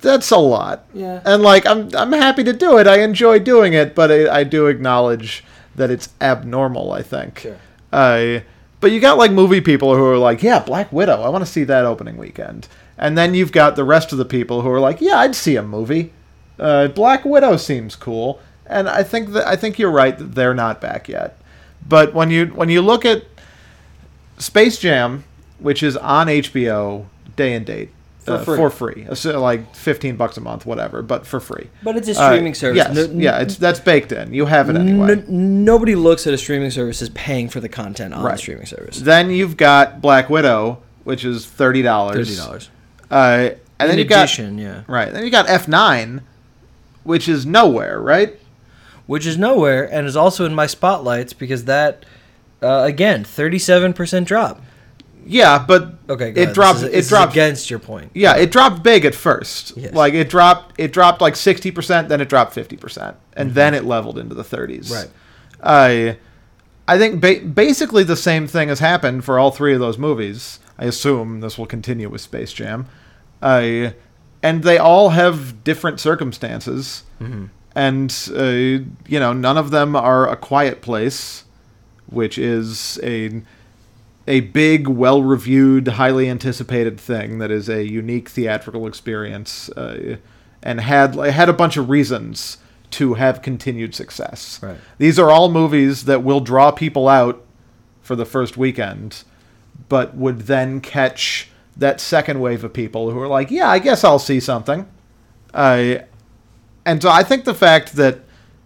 That's 0.00 0.30
a 0.30 0.38
lot. 0.38 0.84
Yeah. 0.94 1.20
And 1.24 1.42
like, 1.42 1.66
I'm 1.66 1.90
I'm 1.94 2.12
happy 2.12 2.44
to 2.44 2.52
do 2.52 2.78
it. 2.78 2.86
I 2.86 3.00
enjoy 3.00 3.38
doing 3.40 3.72
it, 3.72 3.94
but 3.94 4.10
I, 4.12 4.40
I 4.40 4.44
do 4.44 4.66
acknowledge 4.66 5.44
that 5.76 5.90
it's 5.90 6.08
abnormal. 6.20 6.92
I 6.92 7.02
think. 7.02 7.40
Sure. 7.40 7.56
Uh, 7.92 8.40
but 8.80 8.92
you 8.92 9.00
got 9.00 9.18
like 9.18 9.32
movie 9.32 9.60
people 9.60 9.96
who 9.96 10.04
are 10.04 10.18
like, 10.18 10.42
yeah, 10.42 10.60
Black 10.60 10.92
Widow. 10.92 11.22
I 11.22 11.28
want 11.30 11.44
to 11.44 11.50
see 11.50 11.64
that 11.64 11.84
opening 11.84 12.16
weekend. 12.16 12.68
And 12.96 13.16
then 13.18 13.34
you've 13.34 13.52
got 13.52 13.74
the 13.76 13.84
rest 13.84 14.12
of 14.12 14.18
the 14.18 14.24
people 14.24 14.62
who 14.62 14.70
are 14.70 14.80
like, 14.80 15.00
yeah, 15.00 15.18
I'd 15.18 15.34
see 15.34 15.56
a 15.56 15.62
movie. 15.62 16.12
Uh, 16.58 16.88
Black 16.88 17.24
Widow 17.24 17.56
seems 17.56 17.96
cool. 17.96 18.40
And 18.66 18.88
I 18.88 19.02
think 19.02 19.30
that 19.30 19.46
I 19.46 19.56
think 19.56 19.78
you're 19.78 19.90
right 19.90 20.16
that 20.18 20.34
they're 20.34 20.54
not 20.54 20.80
back 20.80 21.08
yet. 21.08 21.38
But 21.88 22.12
when 22.14 22.30
you 22.30 22.46
when 22.48 22.68
you 22.68 22.82
look 22.82 23.04
at 23.04 23.24
Space 24.38 24.78
Jam, 24.78 25.24
which 25.58 25.82
is 25.82 25.96
on 25.96 26.26
HBO 26.28 27.06
day 27.36 27.54
and 27.54 27.64
date 27.66 27.90
For 28.20 28.32
uh, 28.34 28.44
free. 28.44 28.56
for 28.56 28.70
free, 28.70 29.06
so 29.14 29.40
like 29.40 29.74
fifteen 29.74 30.16
bucks 30.16 30.36
a 30.36 30.40
month, 30.40 30.66
whatever, 30.66 31.02
but 31.02 31.26
for 31.26 31.40
free. 31.40 31.68
But 31.82 31.96
it's 31.96 32.08
a 32.08 32.12
Uh, 32.20 32.30
streaming 32.30 32.54
service. 32.54 32.76
Yes, 32.76 32.94
No- 32.94 33.20
yeah, 33.20 33.38
it's 33.40 33.56
that's 33.56 33.80
baked 33.80 34.12
in. 34.12 34.32
You 34.34 34.46
have 34.46 34.68
it 34.70 34.76
anyway. 34.76 35.12
N- 35.12 35.64
nobody 35.64 35.94
looks 35.94 36.26
at 36.26 36.34
a 36.34 36.38
streaming 36.38 36.70
service 36.70 37.00
as 37.02 37.08
paying 37.10 37.48
for 37.48 37.60
the 37.60 37.68
content 37.68 38.14
on 38.14 38.22
Right. 38.22 38.32
the 38.32 38.38
streaming 38.38 38.66
service. 38.66 39.00
Then 39.00 39.30
you've 39.30 39.56
got 39.56 40.00
Black 40.00 40.28
Widow, 40.30 40.78
which 41.04 41.24
is 41.24 41.46
thirty 41.46 41.82
dollars. 41.82 42.16
Thirty 42.28 42.36
dollars. 42.36 42.70
Uh, 43.10 43.50
and 43.80 43.90
In 43.90 43.96
then 43.96 43.98
you 43.98 44.04
got 44.04 44.38
yeah, 44.38 44.80
right. 44.88 45.12
Then 45.12 45.24
you 45.24 45.30
got 45.30 45.48
F 45.48 45.68
nine, 45.68 46.22
which 47.04 47.28
is 47.28 47.46
nowhere, 47.46 48.00
right? 48.00 48.34
which 49.06 49.24
is 49.24 49.38
nowhere 49.38 49.84
and 49.90 50.06
is 50.06 50.16
also 50.16 50.44
in 50.44 50.54
my 50.54 50.66
spotlights 50.66 51.32
because 51.32 51.64
that, 51.64 52.04
uh, 52.62 52.82
again, 52.84 53.24
thirty-seven 53.24 53.94
percent 53.94 54.28
drop. 54.28 54.60
Yeah, 55.30 55.64
but 55.66 55.94
Okay, 56.08 56.30
it 56.30 56.38
ahead. 56.38 56.54
dropped. 56.54 56.78
Is- 56.82 57.06
it 57.06 57.08
dropped. 57.08 57.32
against 57.32 57.68
your 57.70 57.78
point. 57.78 58.10
Yeah, 58.14 58.36
it 58.36 58.50
dropped 58.50 58.82
big 58.82 59.04
at 59.04 59.14
first. 59.14 59.76
Yes. 59.76 59.92
Like 59.92 60.14
it 60.14 60.30
dropped. 60.30 60.74
It 60.78 60.92
dropped 60.92 61.20
like 61.20 61.36
sixty 61.36 61.70
percent. 61.70 62.08
Then 62.08 62.20
it 62.20 62.28
dropped 62.28 62.54
fifty 62.54 62.76
percent, 62.76 63.16
and 63.34 63.54
then 63.54 63.74
it 63.74 63.84
leveled 63.84 64.18
into 64.18 64.34
the 64.34 64.44
thirties. 64.44 64.90
Right. 64.90 65.08
I, 65.62 66.16
I 66.86 66.96
think 66.98 67.20
ba- 67.20 67.40
basically 67.44 68.04
the 68.04 68.16
same 68.16 68.46
thing 68.46 68.68
has 68.68 68.78
happened 68.78 69.24
for 69.24 69.38
all 69.38 69.50
three 69.50 69.74
of 69.74 69.80
those 69.80 69.98
movies. 69.98 70.60
I 70.78 70.84
assume 70.86 71.40
this 71.40 71.58
will 71.58 71.66
continue 71.66 72.08
with 72.08 72.20
Space 72.20 72.52
Jam. 72.52 72.86
I, 73.42 73.94
and 74.42 74.62
they 74.62 74.78
all 74.78 75.10
have 75.10 75.62
different 75.64 76.00
circumstances, 76.00 77.02
and 77.74 78.30
uh, 78.34 78.44
you 78.44 79.20
know 79.20 79.32
none 79.32 79.58
of 79.58 79.70
them 79.72 79.94
are 79.96 80.28
a 80.28 80.36
Quiet 80.36 80.80
Place, 80.80 81.44
which 82.06 82.38
is 82.38 82.98
a 83.02 83.42
a 84.28 84.40
big, 84.40 84.86
well-reviewed, 84.86 85.88
highly 85.88 86.28
anticipated 86.28 87.00
thing 87.00 87.38
that 87.38 87.50
is 87.50 87.68
a 87.68 87.82
unique 87.84 88.28
theatrical 88.28 88.86
experience, 88.86 89.70
uh, 89.70 90.16
and 90.62 90.80
had 90.80 91.14
had 91.14 91.48
a 91.48 91.52
bunch 91.52 91.76
of 91.76 91.88
reasons 91.88 92.58
to 92.90 93.14
have 93.14 93.42
continued 93.42 93.94
success. 93.94 94.60
Right. 94.62 94.76
These 94.98 95.18
are 95.18 95.30
all 95.30 95.50
movies 95.50 96.04
that 96.04 96.22
will 96.22 96.40
draw 96.40 96.70
people 96.70 97.08
out 97.08 97.44
for 98.02 98.14
the 98.14 98.24
first 98.24 98.56
weekend, 98.56 99.24
but 99.88 100.14
would 100.14 100.42
then 100.42 100.80
catch 100.80 101.50
that 101.76 102.00
second 102.00 102.40
wave 102.40 102.64
of 102.64 102.72
people 102.72 103.10
who 103.10 103.20
are 103.20 103.28
like, 103.28 103.50
"Yeah, 103.50 103.68
I 103.68 103.78
guess 103.78 104.04
I'll 104.04 104.18
see 104.18 104.40
something." 104.40 104.86
Uh, 105.54 105.96
and 106.84 107.02
so 107.02 107.08
I 107.10 107.22
think 107.22 107.44
the 107.44 107.54
fact 107.54 107.94
that 107.94 108.20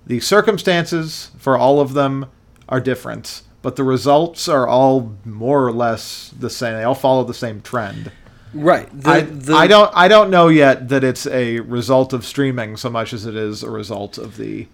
the 0.06 0.20
circumstances 0.20 1.30
for 1.38 1.56
all 1.56 1.80
of 1.80 1.94
them 1.94 2.26
are 2.68 2.80
different, 2.80 3.42
but 3.62 3.76
the 3.76 3.84
results 3.84 4.48
are 4.48 4.66
all 4.66 5.14
more 5.24 5.66
or 5.66 5.72
less 5.72 6.32
the 6.38 6.50
same. 6.50 6.74
They 6.74 6.84
all 6.84 6.94
follow 6.94 7.24
the 7.24 7.34
same 7.34 7.60
trend. 7.62 8.10
Right. 8.54 8.88
The, 8.92 9.08
I, 9.10 9.20
the, 9.22 9.54
I 9.54 9.66
don't 9.66 9.90
I 9.94 10.08
don't 10.08 10.28
know 10.30 10.48
yet 10.48 10.88
that 10.90 11.02
it's 11.02 11.26
a 11.26 11.60
result 11.60 12.12
of 12.12 12.26
streaming 12.26 12.76
so 12.76 12.90
much 12.90 13.12
as 13.14 13.24
it 13.24 13.34
is 13.34 13.62
a 13.62 13.70
result 13.70 14.18
of 14.18 14.36
the 14.36 14.66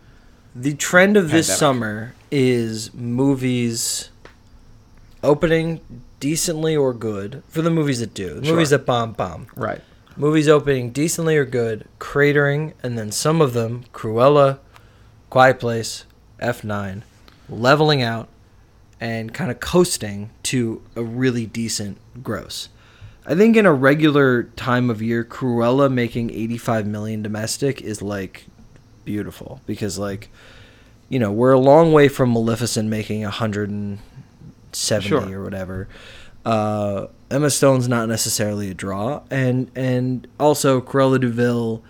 The 0.57 0.75
trend 0.75 1.17
of 1.17 1.31
this 1.31 1.57
summer 1.57 2.15
is 2.31 2.93
movies 2.93 4.11
opening 5.23 5.81
decently 6.21 6.77
or 6.77 6.93
good 6.93 7.43
for 7.49 7.63
the 7.63 7.71
movies 7.71 8.01
that 8.01 8.15
do. 8.15 8.35
The 8.41 8.47
Sure. 8.47 8.55
Movies 8.55 8.71
that 8.71 8.85
bomb 8.87 9.13
bomb. 9.13 9.47
right. 9.55 9.81
Movies 10.17 10.49
opening 10.49 10.91
decently 10.91 11.37
or 11.37 11.45
good, 11.45 11.85
cratering, 12.01 12.73
and 12.83 12.99
then 12.99 13.13
some 13.13 13.41
of 13.41 13.53
them, 13.53 13.85
Cruella, 13.95 14.59
Quiet 15.31 15.61
Place, 15.61 16.07
F9, 16.43 17.03
leveling 17.49 18.03
out 18.03 18.29
and 19.01 19.33
kind 19.33 19.51
of 19.51 19.61
coasting 19.61 20.31
to 20.45 20.83
a 20.97 21.03
really 21.03 21.47
decent 21.47 21.99
gross. 22.23 22.69
I 23.27 23.35
think 23.35 23.57
in 23.57 23.67
a 23.67 23.73
regular 23.73 24.45
time 24.45 24.89
of 24.91 25.03
year, 25.03 25.23
Cruella 25.25 25.93
making 25.93 26.31
85 26.31 26.87
million 26.87 27.23
domestic 27.23 27.83
is 27.83 28.01
like 28.03 28.47
beautiful 29.05 29.61
because 29.67 29.99
like 29.99 30.31
you 31.11 31.19
know, 31.19 31.33
we're 31.33 31.53
a 31.53 31.59
long 31.59 31.93
way 31.93 32.09
from 32.09 32.33
Maleficent 32.35 32.89
making 32.89 33.23
170 33.23 35.09
Sure. 35.09 35.39
or 35.39 35.43
whatever. 35.43 35.89
Uh, 36.45 37.07
Emma 37.31 37.49
Stone's 37.51 37.89
not 37.89 38.09
necessarily 38.09 38.71
a 38.71 38.75
draw, 38.75 39.23
and 39.31 39.71
and 39.75 40.27
also 40.39 40.81
Cruella 40.81 41.21
de 41.21 41.29
Vil. 41.29 41.83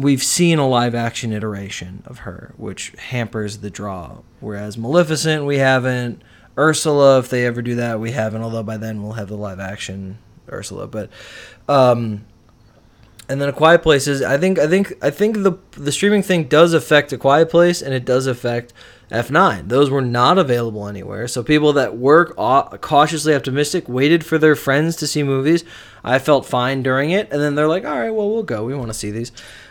We've 0.00 0.22
seen 0.22 0.58
a 0.58 0.68
live 0.68 0.94
action 0.94 1.32
iteration 1.32 2.02
of 2.06 2.18
her, 2.18 2.54
which 2.56 2.92
hampers 2.98 3.58
the 3.58 3.70
draw. 3.70 4.18
Whereas 4.40 4.78
Maleficent, 4.78 5.44
we 5.44 5.58
haven't. 5.58 6.22
Ursula, 6.56 7.18
if 7.18 7.28
they 7.28 7.46
ever 7.46 7.62
do 7.62 7.74
that, 7.76 7.98
we 8.00 8.12
haven't. 8.12 8.42
Although 8.42 8.62
by 8.62 8.76
then 8.76 9.02
we'll 9.02 9.12
have 9.12 9.28
the 9.28 9.36
live 9.36 9.60
action 9.60 10.18
Ursula. 10.50 10.86
But, 10.86 11.10
um, 11.68 12.24
and 13.28 13.40
then 13.40 13.48
A 13.48 13.52
Quiet 13.52 13.82
Place 13.82 14.06
is. 14.06 14.22
I 14.22 14.38
think. 14.38 14.58
I 14.58 14.66
think. 14.66 14.92
I 15.02 15.10
think 15.10 15.42
the 15.42 15.58
the 15.72 15.92
streaming 15.92 16.22
thing 16.22 16.44
does 16.44 16.72
affect 16.72 17.12
A 17.12 17.18
Quiet 17.18 17.50
Place, 17.50 17.82
and 17.82 17.92
it 17.92 18.04
does 18.04 18.26
affect 18.26 18.72
F9. 19.10 19.68
Those 19.68 19.90
were 19.90 20.00
not 20.00 20.38
available 20.38 20.88
anywhere. 20.88 21.28
So 21.28 21.42
people 21.42 21.72
that 21.74 21.98
were 21.98 22.32
cautiously 22.80 23.34
optimistic 23.34 23.88
waited 23.88 24.24
for 24.24 24.38
their 24.38 24.56
friends 24.56 24.96
to 24.96 25.06
see 25.06 25.22
movies. 25.22 25.64
I 26.02 26.18
felt 26.18 26.46
fine 26.46 26.82
during 26.82 27.10
it, 27.10 27.30
and 27.30 27.40
then 27.40 27.54
they're 27.54 27.68
like, 27.68 27.84
"All 27.84 27.98
right, 27.98 28.10
well, 28.10 28.30
we'll 28.30 28.42
go. 28.42 28.64
We 28.64 28.74
want 28.74 28.88
to 28.88 28.94
see 28.94 29.10
these." 29.10 29.30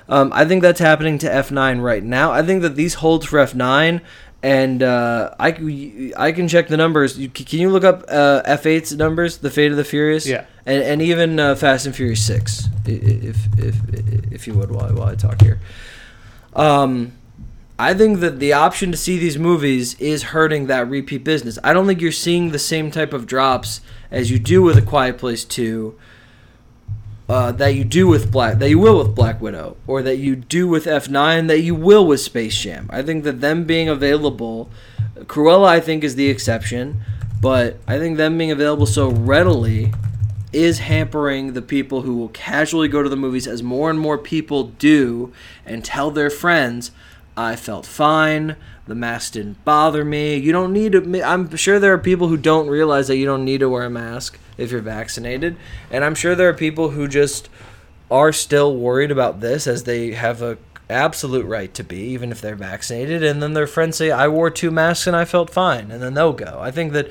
Um, 0.10 0.32
I 0.34 0.46
think 0.46 0.62
that's 0.62 0.80
happening 0.80 1.18
to 1.20 1.28
F9 1.28 1.82
right 1.82 2.04
now. 2.04 2.32
I 2.32 2.42
think 2.42 2.62
that 2.62 2.76
these 2.76 2.96
holds 2.96 3.26
for 3.26 3.40
F9, 3.40 4.02
and 4.42 4.82
uh, 4.84 5.32
I 5.40 6.14
I 6.18 6.32
can 6.32 6.48
check 6.48 6.68
the 6.70 6.78
numbers. 6.78 7.18
You, 7.20 7.28
can 7.30 7.60
you 7.60 7.70
look 7.70 7.84
up 7.84 8.04
uh, 8.08 8.42
F8's 8.46 8.96
numbers, 8.96 9.38
The 9.40 9.50
Fate 9.50 9.72
of 9.72 9.78
the 9.78 9.84
Furious? 9.84 10.26
Yeah. 10.26 10.46
and, 10.66 10.82
and 10.84 11.02
even 11.02 11.40
uh, 11.40 11.56
Fast 11.56 11.86
and 11.88 11.96
Furious 11.96 12.26
Six, 12.26 12.68
i- 12.86 12.92
i- 12.92 12.94
if 12.94 13.38
if 13.58 13.76
if 14.32 14.48
you 14.48 14.54
would 14.54 14.72
while 14.72 14.90
while 14.94 15.10
I 15.10 15.16
talk 15.16 15.42
here. 15.42 15.60
Um, 16.56 17.14
I 17.80 17.94
think 17.94 18.20
that 18.22 18.40
the 18.40 18.54
option 18.54 18.92
to 18.92 18.98
see 18.98 19.18
these 19.20 19.38
movies 19.38 19.94
is 20.00 20.24
hurting 20.24 20.66
that 20.68 20.90
repeat 20.90 21.24
business. 21.24 21.60
I 21.64 21.74
don't 21.74 21.86
think 21.86 22.02
you're 22.02 22.12
seeing 22.12 22.52
the 22.52 22.60
same 22.60 22.90
type 22.92 23.14
of 23.14 23.28
drops 23.28 23.82
as 24.10 24.32
you 24.32 24.40
do 24.40 24.64
with 24.64 24.78
A 24.78 24.82
Quiet 24.82 25.18
Place 25.18 25.44
Two. 25.44 25.98
Uh, 27.30 27.52
that 27.52 27.76
you 27.76 27.84
do 27.84 28.08
with 28.08 28.32
Black, 28.32 28.58
that 28.60 28.70
you 28.70 28.80
will 28.80 29.00
with 29.00 29.14
Black 29.14 29.42
Widow, 29.42 29.76
or 29.86 30.02
that 30.02 30.16
you 30.16 30.34
do 30.34 30.66
with 30.66 30.86
F9, 30.86 31.50
that 31.50 31.60
you 31.60 31.76
will 31.76 32.08
with 32.08 32.22
Space 32.22 32.58
Jam. 32.58 32.90
I 32.90 33.02
think 33.02 33.26
that 33.26 33.42
them 33.42 33.66
being 33.66 33.90
available, 33.90 34.70
Cruella, 35.26 35.68
I 35.68 35.82
think, 35.82 36.06
is 36.06 36.16
the 36.16 36.30
exception, 36.30 37.02
but 37.42 37.80
I 37.86 38.00
think 38.00 38.16
them 38.16 38.38
being 38.38 38.52
available 38.52 38.86
so 38.86 39.10
readily 39.10 39.92
is 40.54 40.80
hampering 40.80 41.54
the 41.54 41.62
people 41.62 42.02
who 42.04 42.16
will 42.16 42.30
casually 42.30 42.88
go 42.88 43.04
to 43.04 43.10
the 43.10 43.18
movies 43.18 43.48
as 43.48 43.62
more 43.62 43.90
and 43.90 44.00
more 44.00 44.18
people 44.18 44.64
do 44.64 45.34
and 45.66 45.84
tell 45.84 46.10
their 46.10 46.30
friends, 46.30 46.92
I 47.38 47.56
felt 47.56 47.86
fine. 47.86 48.56
The 48.88 48.96
mask 48.96 49.34
didn't 49.34 49.64
bother 49.64 50.04
me. 50.04 50.36
You 50.38 50.52
don't 50.52 50.74
need 50.74 50.94
to. 50.94 51.24
I'm 51.24 51.56
sure 51.56 51.80
there 51.80 51.94
are 51.94 51.98
people 52.00 52.28
who 52.30 52.38
don't 52.38 52.68
realize 52.68 53.08
that 53.08 53.18
you 53.18 53.26
don't 53.26 53.46
need 53.46 53.60
to 53.60 53.70
wear 53.70 53.84
a 53.84 53.90
mask 53.90 54.40
if 54.58 54.72
you're 54.72 54.82
vaccinated. 54.82 55.56
And 55.92 56.04
I'm 56.04 56.16
sure 56.16 56.34
there 56.36 56.50
are 56.50 56.54
people 56.54 56.90
who 56.90 57.08
just 57.08 57.50
are 58.10 58.34
still 58.34 58.76
worried 58.76 59.12
about 59.12 59.40
this 59.42 59.68
as 59.68 59.84
they 59.84 60.12
have 60.14 60.42
a 60.42 60.58
absolute 60.90 61.46
right 61.46 61.74
to 61.74 61.84
be 61.84 61.98
even 62.00 62.32
if 62.32 62.40
they're 62.40 62.56
vaccinated 62.56 63.22
and 63.22 63.44
then 63.44 63.52
their 63.54 63.68
friends 63.68 63.98
say 63.98 64.10
I 64.10 64.30
wore 64.30 64.50
two 64.50 64.72
masks 64.72 65.06
and 65.06 65.18
I 65.18 65.26
felt 65.26 65.50
fine 65.50 65.92
and 65.92 66.02
then 66.02 66.14
they'll 66.14 66.32
go. 66.32 66.60
I 66.62 66.72
think 66.72 66.94
that 66.94 67.10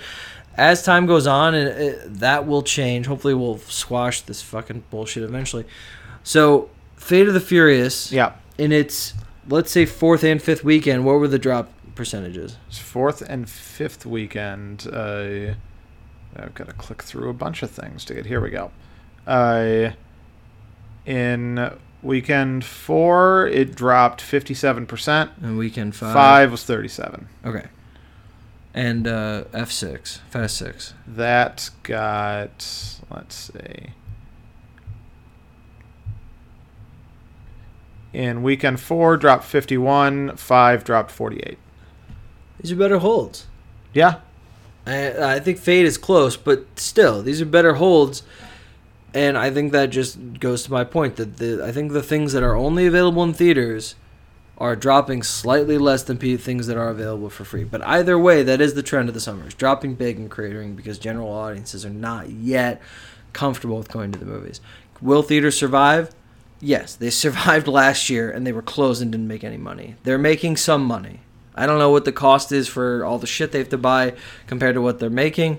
as 0.57 0.83
time 0.83 1.05
goes 1.05 1.27
on 1.27 1.55
and 1.55 1.69
it, 1.69 2.15
that 2.21 2.47
will 2.47 2.63
change. 2.63 3.05
Hopefully 3.05 3.35
we'll 3.35 3.59
squash 3.59 4.23
this 4.23 4.41
fucking 4.41 4.85
bullshit 4.91 5.25
eventually. 5.25 5.67
So, 6.25 6.71
Fate 6.97 7.29
of 7.29 7.35
the 7.35 7.41
Furious 7.41 8.11
Yeah. 8.11 8.33
in 8.57 8.73
its 8.73 9.13
let's 9.49 9.71
say 9.71 9.87
fourth 9.87 10.25
and 10.25 10.43
fifth 10.43 10.65
weekend, 10.65 11.05
what 11.05 11.19
were 11.19 11.29
the 11.29 11.39
drop 11.39 11.71
percentages? 11.95 12.57
Fourth 12.71 13.23
and 13.23 13.49
fifth 13.49 14.05
weekend. 14.07 14.87
Uh, 14.93 15.55
I've 16.37 16.55
got 16.55 16.67
to 16.67 16.75
click 16.75 17.03
through 17.03 17.31
a 17.31 17.35
bunch 17.35 17.63
of 17.63 17.71
things 17.71 18.05
to 18.07 18.15
get. 18.15 18.27
Here 18.27 18.41
we 18.41 18.51
go. 18.51 18.71
Uh, 19.27 19.91
in 21.07 21.71
weekend 22.03 22.65
four, 22.65 23.47
it 23.47 23.75
dropped 23.75 24.21
fifty-seven 24.21 24.87
percent. 24.87 25.31
And 25.41 25.57
weekend 25.57 25.97
five. 25.97 26.13
Five 26.13 26.51
was 26.51 26.65
thirty-seven. 26.65 27.29
Okay. 27.45 27.67
And 28.75 29.07
uh, 29.07 29.45
F 29.55 29.73
six, 29.73 30.21
Fast 30.29 30.59
six. 30.59 30.93
That 31.07 31.71
got 31.83 33.01
let's 33.11 33.35
see. 33.35 33.93
In 38.17 38.43
weekend 38.43 38.81
four, 38.81 39.19
dropped 39.19 39.45
fifty-one. 39.45 40.37
Five 40.37 40.85
dropped 40.85 41.11
forty-eight. 41.11 41.59
These 42.59 42.73
are 42.73 42.77
better 42.77 42.97
holds. 42.97 43.47
Yeah, 43.93 44.21
I, 44.87 45.35
I 45.35 45.39
think 45.39 45.59
Fate 45.59 45.85
is 45.85 45.99
close, 45.99 46.35
but 46.35 46.65
still, 46.77 47.23
these 47.23 47.43
are 47.43 47.47
better 47.47 47.75
holds. 47.75 48.23
And 49.13 49.37
I 49.37 49.51
think 49.51 49.73
that 49.73 49.91
just 49.91 50.41
goes 50.41 50.63
to 50.63 50.73
my 50.73 50.83
point 50.83 51.17
that 51.17 51.37
the 51.37 51.63
I 51.63 51.73
think 51.73 51.93
the 51.93 52.03
things 52.03 52.33
that 52.33 52.43
are 52.43 52.57
only 52.57 52.87
available 52.87 53.23
in 53.23 53.35
theaters 53.35 53.97
are 54.57 54.75
dropping 54.75 55.23
slightly 55.23 55.77
less 55.77 56.03
than 56.03 56.17
p- 56.17 56.39
things 56.39 56.69
that 56.69 56.79
are 56.79 56.89
available 56.89 57.29
for 57.29 57.45
free. 57.45 57.65
But 57.65 57.87
either 57.87 58.19
way, 58.19 58.43
that 58.43 58.63
is 58.63 58.73
the 58.73 58.83
trend 58.83 59.09
of 59.11 59.15
the 59.15 59.21
summer. 59.21 59.45
It's 59.45 59.55
dropping 59.55 59.97
big 59.97 60.19
and 60.19 60.31
cratering 60.31 60.75
because 60.75 60.99
general 60.99 61.31
audiences 61.31 61.85
are 61.85 61.91
not 61.91 62.31
yet 62.31 62.81
comfortable 63.35 63.77
with 63.77 63.93
going 63.93 64.11
to 64.13 64.19
the 64.19 64.25
movies. 64.25 64.63
Will 65.03 65.23
theaters 65.23 65.59
survive? 65.59 66.15
Yes, 66.67 66.97
they 66.97 67.11
survived 67.25 67.69
last 67.69 68.11
year 68.11 68.31
and 68.31 68.47
they 68.47 68.53
were 68.53 68.63
closed 68.75 69.01
and 69.03 69.13
didn't 69.13 69.29
make 69.29 69.45
any 69.45 69.57
money. 69.57 69.95
They're 70.05 70.19
making 70.33 70.57
some 70.57 70.85
money. 70.85 71.21
I 71.55 71.65
don't 71.67 71.79
know 71.79 71.91
what 71.91 72.05
the 72.05 72.13
cost 72.13 72.53
is 72.53 72.67
for 72.69 73.05
all 73.05 73.19
the 73.19 73.27
shit 73.27 73.53
they 73.53 73.59
have 73.59 73.69
to 73.71 73.79
buy 73.79 74.15
compared 74.47 74.75
to 74.75 74.83
what 74.83 74.99
they're 74.99 75.09
making, 75.27 75.59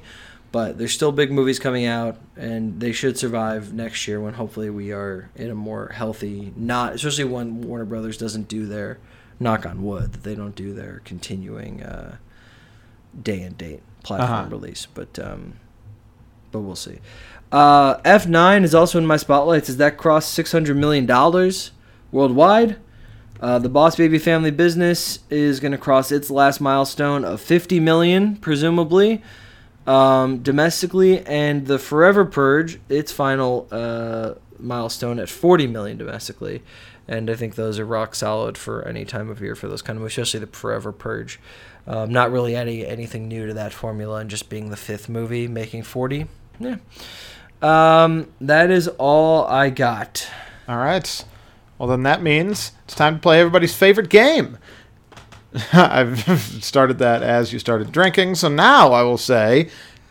but 0.52 0.78
there's 0.78 0.94
still 0.94 1.12
big 1.12 1.32
movies 1.32 1.60
coming 1.60 1.86
out 1.86 2.18
and 2.36 2.80
they 2.80 2.92
should 2.92 3.18
survive 3.18 3.74
next 3.74 4.08
year 4.08 4.20
when 4.22 4.34
hopefully 4.36 4.70
we 4.70 4.92
are 4.92 5.30
in 5.36 5.50
a 5.50 5.56
more 5.56 5.88
healthy 5.90 6.54
not 6.56 6.94
especially 6.94 7.24
when 7.24 7.62
Warner 7.62 7.86
Brothers 7.86 8.18
doesn't 8.18 8.48
do 8.48 8.66
their 8.68 9.00
knock 9.40 9.66
on 9.66 9.84
wood 9.84 10.14
that 10.14 10.24
they 10.24 10.36
don't 10.36 10.56
do 10.56 10.74
their 10.74 11.02
continuing 11.06 11.82
uh, 11.84 12.18
day 13.30 13.42
and 13.42 13.58
date 13.58 13.82
platform 14.04 14.32
Uh-huh. 14.32 14.50
release, 14.50 14.88
but 14.94 15.18
um, 15.20 15.54
but 16.52 16.60
we'll 16.62 16.76
see. 16.76 17.00
Uh, 17.52 17.98
F9 18.02 18.64
is 18.64 18.76
also 18.76 18.98
in 18.98 19.06
my 19.06 19.18
spotlights. 19.18 19.70
Is 19.70 19.78
that 19.78 19.98
crossed 19.98 20.34
six 20.34 20.52
hundred 20.52 20.78
million 20.78 21.06
dollars 21.06 21.72
worldwide? 22.12 22.78
Uh, 23.40 23.60
the 23.60 23.70
Boss 23.70 23.96
Baby 23.96 24.18
Family 24.18 24.52
Business 24.52 25.20
is 25.30 25.60
going 25.60 25.72
to 25.72 25.78
cross 25.78 26.12
its 26.12 26.30
last 26.30 26.60
milestone 26.60 27.24
of 27.24 27.40
fifty 27.40 27.80
million, 27.80 28.36
presumably, 28.38 29.22
um, 29.86 30.40
domestically, 30.40 31.26
and 31.26 31.68
the 31.68 31.80
Forever 31.80 32.26
Purge 32.26 32.80
its 32.90 33.12
final 33.12 33.68
uh, 33.72 34.34
milestone 34.60 35.20
at 35.20 35.30
forty 35.30 35.68
million 35.68 35.98
domestically. 35.98 36.64
And 37.08 37.30
I 37.30 37.36
think 37.36 37.56
those 37.56 37.80
are 37.80 37.86
rock 37.86 38.16
solid 38.16 38.58
for 38.58 38.86
any 38.86 39.06
time 39.06 39.30
of 39.30 39.40
year 39.40 39.56
for 39.56 39.70
those 39.70 39.82
kind 39.82 39.96
of 39.96 40.02
movies, 40.02 40.18
especially 40.18 40.42
the 40.42 40.48
Forever 40.48 40.92
Purge. 40.92 41.40
Um, 41.86 42.12
not 42.12 42.32
really 42.34 42.54
any 42.54 42.86
anything 42.86 43.30
new 43.30 43.48
to 43.48 43.54
that 43.54 43.72
formula, 43.72 44.18
and 44.20 44.30
just 44.30 44.50
being 44.50 44.72
the 44.72 44.76
fifth 44.76 45.08
movie 45.08 45.48
making 45.48 45.84
forty. 45.84 46.26
Yeah. 46.60 46.78
Um, 47.62 48.28
that 48.42 48.70
is 48.70 48.88
all 48.98 49.46
I 49.46 49.70
got. 49.70 50.30
All 50.68 50.78
right. 50.78 51.26
Well, 51.78 51.90
then 51.90 52.04
that 52.04 52.22
means 52.22 52.72
it's 52.86 52.96
time 52.96 53.16
to 53.16 53.20
play 53.22 53.40
everybody's 53.40 53.76
favorite 53.76 54.10
game. 54.10 54.58
I've 55.74 56.20
started 56.64 57.00
that 57.00 57.24
as 57.24 57.54
you 57.54 57.60
started 57.60 57.92
drinking, 57.92 58.36
so 58.36 58.48
now 58.48 58.92
I 58.92 59.04
will 59.04 59.18
say, 59.18 59.70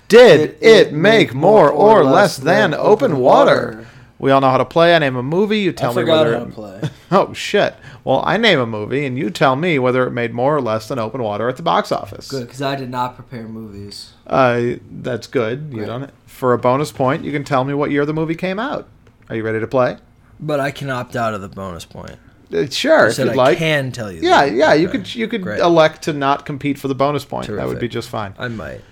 did 0.09 0.57
it 0.61 0.93
make 0.93 1.35
more 1.35 1.71
or 1.71 2.05
less 2.05 2.37
than 2.37 2.75
open 2.75 3.19
water? 3.19 3.87
We 4.19 4.31
all 4.31 4.41
know 4.41 4.51
how 4.51 4.59
to 4.59 4.65
play. 4.65 4.95
I 4.95 4.99
name 4.99 5.17
a 5.17 5.23
movie. 5.23 5.59
You 5.61 5.73
tell 5.73 5.91
I 5.99 6.03
me 6.03 6.11
whether. 6.11 6.39
how 6.39 6.45
to 6.45 6.51
play. 6.51 6.81
Oh 7.09 7.33
shit! 7.33 7.77
Well, 8.03 8.21
I 8.27 8.37
name 8.37 8.59
a 8.59 8.67
movie, 8.67 9.07
and 9.07 9.17
you 9.17 9.31
tell 9.31 9.55
me 9.55 9.79
whether 9.79 10.05
it 10.09 10.11
made 10.11 10.35
more 10.35 10.57
or 10.57 10.61
less 10.61 10.89
than 10.89 10.99
open 10.99 11.23
water 11.23 11.49
at 11.49 11.57
the 11.57 11.63
box 11.63 11.93
office. 11.93 12.29
Good, 12.29 12.47
because 12.47 12.61
I 12.61 12.75
did 12.75 12.91
not 12.91 13.15
prepare 13.15 13.47
movies. 13.47 14.15
Uh, 14.27 14.75
that's 14.91 15.27
good. 15.27 15.69
You 15.71 15.77
Great. 15.79 15.87
don't. 15.87 16.11
For 16.27 16.53
a 16.53 16.59
bonus 16.59 16.93
point, 16.93 17.25
you 17.25 17.33
can 17.33 17.45
tell 17.45 17.65
me 17.65 17.75
what 17.75 17.91
year 17.91 18.05
the 18.05 18.13
movie 18.13 18.35
came 18.35 18.59
out. 18.59 18.89
Are 19.29 19.37
you 19.37 19.43
ready 19.45 19.61
to 19.61 19.67
play? 19.67 19.97
But 20.39 20.61
I 20.61 20.71
can 20.71 20.91
opt 20.91 21.17
out 21.17 21.33
of 21.35 21.41
the 21.41 21.49
bonus 21.49 21.85
point. 21.85 22.17
Uh, 22.53 22.67
sure, 22.67 23.05
You 23.07 23.11
if 23.11 23.19
you'd 23.19 23.29
I 23.31 23.35
like. 23.35 23.59
can 23.59 23.91
tell 23.91 24.13
you. 24.13 24.21
Yeah, 24.23 24.47
that. 24.47 24.55
yeah, 24.55 24.75
you 24.75 24.89
could 24.89 25.13
you 25.15 25.27
could 25.29 25.43
Great. 25.43 25.61
elect 25.61 26.03
to 26.03 26.13
not 26.13 26.45
compete 26.47 26.79
for 26.79 26.89
the 26.89 26.95
bonus 26.95 27.25
point. 27.25 27.49
That 27.49 27.67
would 27.67 27.81
be 27.81 27.89
just 27.89 28.09
fine. 28.09 28.35
I 28.39 28.49
might. 28.49 28.83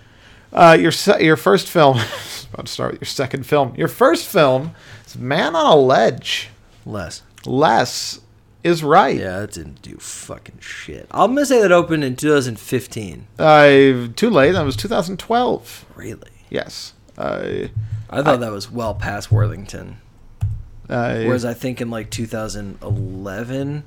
Uh, 0.52 0.76
your 0.80 0.92
se- 0.92 1.24
your 1.24 1.36
first 1.36 1.68
film. 1.68 1.98
about 2.52 2.66
to 2.66 2.72
start 2.72 2.92
with 2.92 3.00
your 3.02 3.06
second 3.06 3.44
film. 3.46 3.74
Your 3.76 3.88
first 3.88 4.26
film 4.28 4.72
is 5.06 5.16
Man 5.16 5.54
on 5.56 5.66
a 5.66 5.76
Ledge. 5.76 6.48
Less. 6.86 7.22
Less 7.44 8.20
is 8.64 8.83
right. 8.83 9.16
Yeah, 9.16 9.40
that 9.40 9.53
didn't 9.53 9.83
do 9.83 9.96
fucking 9.98 10.59
shit. 10.59 11.07
I'm 11.12 11.35
gonna 11.35 11.46
say 11.46 11.61
that 11.62 11.70
opened 11.70 12.03
in 12.03 12.16
2015. 12.16 13.27
I 13.38 14.11
too 14.16 14.31
late. 14.31 14.53
That 14.53 14.64
was 14.64 14.74
2012. 14.77 15.85
Really? 15.94 16.31
Yes. 16.50 16.94
Uh, 17.17 17.69
I 18.10 18.23
thought 18.23 18.40
that 18.40 18.50
was 18.50 18.71
well 18.71 18.94
past 18.94 19.31
Worthington. 19.31 19.98
uh, 20.88 21.23
Whereas 21.23 21.44
I 21.44 21.54
think 21.54 21.81
in 21.81 21.90
like 21.90 22.10
2011, 22.10 23.85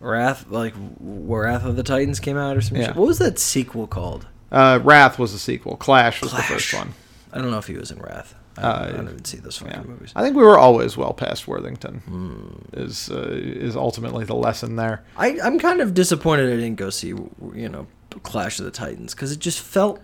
Wrath, 0.00 0.46
like 0.50 0.74
Wrath 1.00 1.64
of 1.64 1.76
the 1.76 1.82
Titans 1.82 2.20
came 2.20 2.36
out 2.36 2.56
or 2.56 2.60
some 2.60 2.76
Yeah. 2.76 2.86
shit. 2.88 2.96
What 2.96 3.06
was 3.08 3.18
that 3.18 3.38
sequel 3.38 3.86
called? 3.86 4.26
uh, 4.52 4.78
Wrath 4.82 5.18
was 5.18 5.32
the 5.32 5.38
sequel. 5.38 5.76
Clash 5.76 6.20
was 6.22 6.30
Clash. 6.30 6.46
the 6.48 6.54
first 6.54 6.74
one. 6.74 6.94
I 7.32 7.38
don't 7.38 7.50
know 7.50 7.58
if 7.58 7.66
he 7.66 7.74
was 7.76 7.90
in 7.90 7.98
Wrath. 7.98 8.34
I 8.56 8.62
don't, 8.62 8.70
Uh, 8.70 8.74
I 8.84 8.90
don't 8.92 9.08
even 9.08 9.24
see 9.24 9.38
those 9.38 9.58
fucking 9.58 9.74
Yeah. 9.74 9.86
movies. 9.86 10.12
I 10.14 10.22
think 10.22 10.36
we 10.36 10.42
were 10.44 10.58
always 10.58 10.96
well 10.96 11.12
past 11.12 11.48
Worthington. 11.48 12.02
Hmm. 12.06 12.78
Is 12.80 13.10
uh, 13.10 13.28
is 13.32 13.74
ultimately 13.76 14.24
the 14.24 14.34
lesson 14.36 14.76
there. 14.76 15.02
I, 15.16 15.38
I'm 15.42 15.58
kind 15.58 15.80
of 15.80 15.92
disappointed 15.94 16.46
I 16.52 16.56
didn't 16.56 16.76
go 16.76 16.90
see, 16.90 17.08
you 17.08 17.68
know, 17.68 17.86
Clash 18.22 18.58
of 18.60 18.64
the 18.64 18.70
Titans 18.70 19.12
because 19.14 19.32
it 19.32 19.40
just 19.40 19.60
felt 19.60 20.00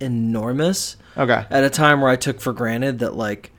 enormous 0.00 0.96
Okay. 1.16 1.46
at 1.50 1.64
a 1.64 1.70
time 1.70 2.00
where 2.02 2.10
I 2.10 2.16
took 2.16 2.40
for 2.40 2.52
granted 2.52 2.98
that 2.98 3.14
like 3.16 3.50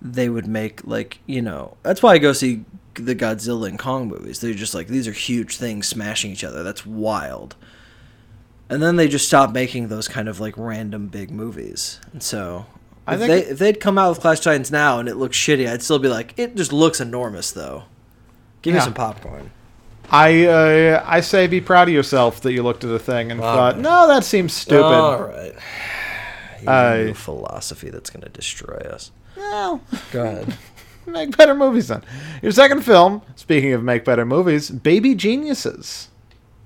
they 0.00 0.28
would 0.28 0.46
make 0.46 0.86
like 0.86 1.18
you 1.26 1.40
know 1.42 1.76
that's 1.82 2.02
why 2.02 2.12
I 2.14 2.18
go 2.18 2.32
see 2.32 2.64
the 2.94 3.14
Godzilla 3.14 3.68
and 3.68 3.78
Kong 3.78 4.08
movies. 4.08 4.40
They're 4.40 4.54
just 4.54 4.74
like 4.74 4.86
these 4.88 5.06
are 5.08 5.12
huge 5.12 5.56
things 5.56 5.86
smashing 5.88 6.30
each 6.32 6.44
other. 6.44 6.62
That's 6.62 6.86
wild. 6.86 7.56
And 8.70 8.82
then 8.82 8.96
they 8.96 9.08
just 9.08 9.26
stopped 9.26 9.52
making 9.52 9.88
those 9.88 10.08
kind 10.08 10.28
of 10.28 10.40
like 10.40 10.54
random 10.56 11.08
big 11.08 11.30
movies. 11.30 12.00
And 12.12 12.22
so 12.22 12.66
I 13.06 13.14
if, 13.14 13.20
think- 13.20 13.30
they, 13.30 13.50
if 13.52 13.58
they'd 13.58 13.80
come 13.80 13.98
out 13.98 14.10
with 14.10 14.20
Clash 14.20 14.40
Titans 14.40 14.70
now 14.70 14.98
and 14.98 15.08
it 15.08 15.16
looks 15.16 15.36
shitty, 15.36 15.70
I'd 15.70 15.82
still 15.82 15.98
be 15.98 16.08
like, 16.08 16.34
it 16.38 16.54
just 16.56 16.72
looks 16.72 17.00
enormous 17.00 17.50
though. 17.52 17.84
Give 18.62 18.74
me 18.74 18.80
some 18.80 18.94
popcorn. 18.94 19.50
I 20.10 20.44
uh, 20.46 21.02
I 21.06 21.20
say 21.20 21.46
be 21.46 21.60
proud 21.60 21.88
of 21.88 21.94
yourself 21.94 22.40
that 22.42 22.52
you 22.52 22.62
looked 22.62 22.84
at 22.84 22.90
a 22.90 22.98
thing 22.98 23.30
and 23.30 23.40
Wow. 23.40 23.54
thought, 23.56 23.78
no, 23.78 24.06
that 24.08 24.24
seems 24.24 24.52
stupid. 24.52 24.82
All 24.84 25.22
right. 25.22 25.54
You 26.62 26.68
I- 26.68 27.04
new 27.04 27.14
philosophy 27.14 27.90
that's 27.90 28.10
going 28.10 28.22
to 28.22 28.28
destroy 28.30 28.76
us. 28.90 29.10
Well, 29.36 29.80
Go 30.12 30.22
ahead. 30.24 30.56
make 31.06 31.36
better 31.36 31.54
movies 31.54 31.88
then. 31.88 32.02
Your 32.42 32.52
second 32.52 32.82
film, 32.84 33.20
speaking 33.36 33.72
of 33.72 33.82
make 33.82 34.04
better 34.04 34.24
movies, 34.24 34.70
Baby 34.70 35.14
Geniuses. 35.14 36.08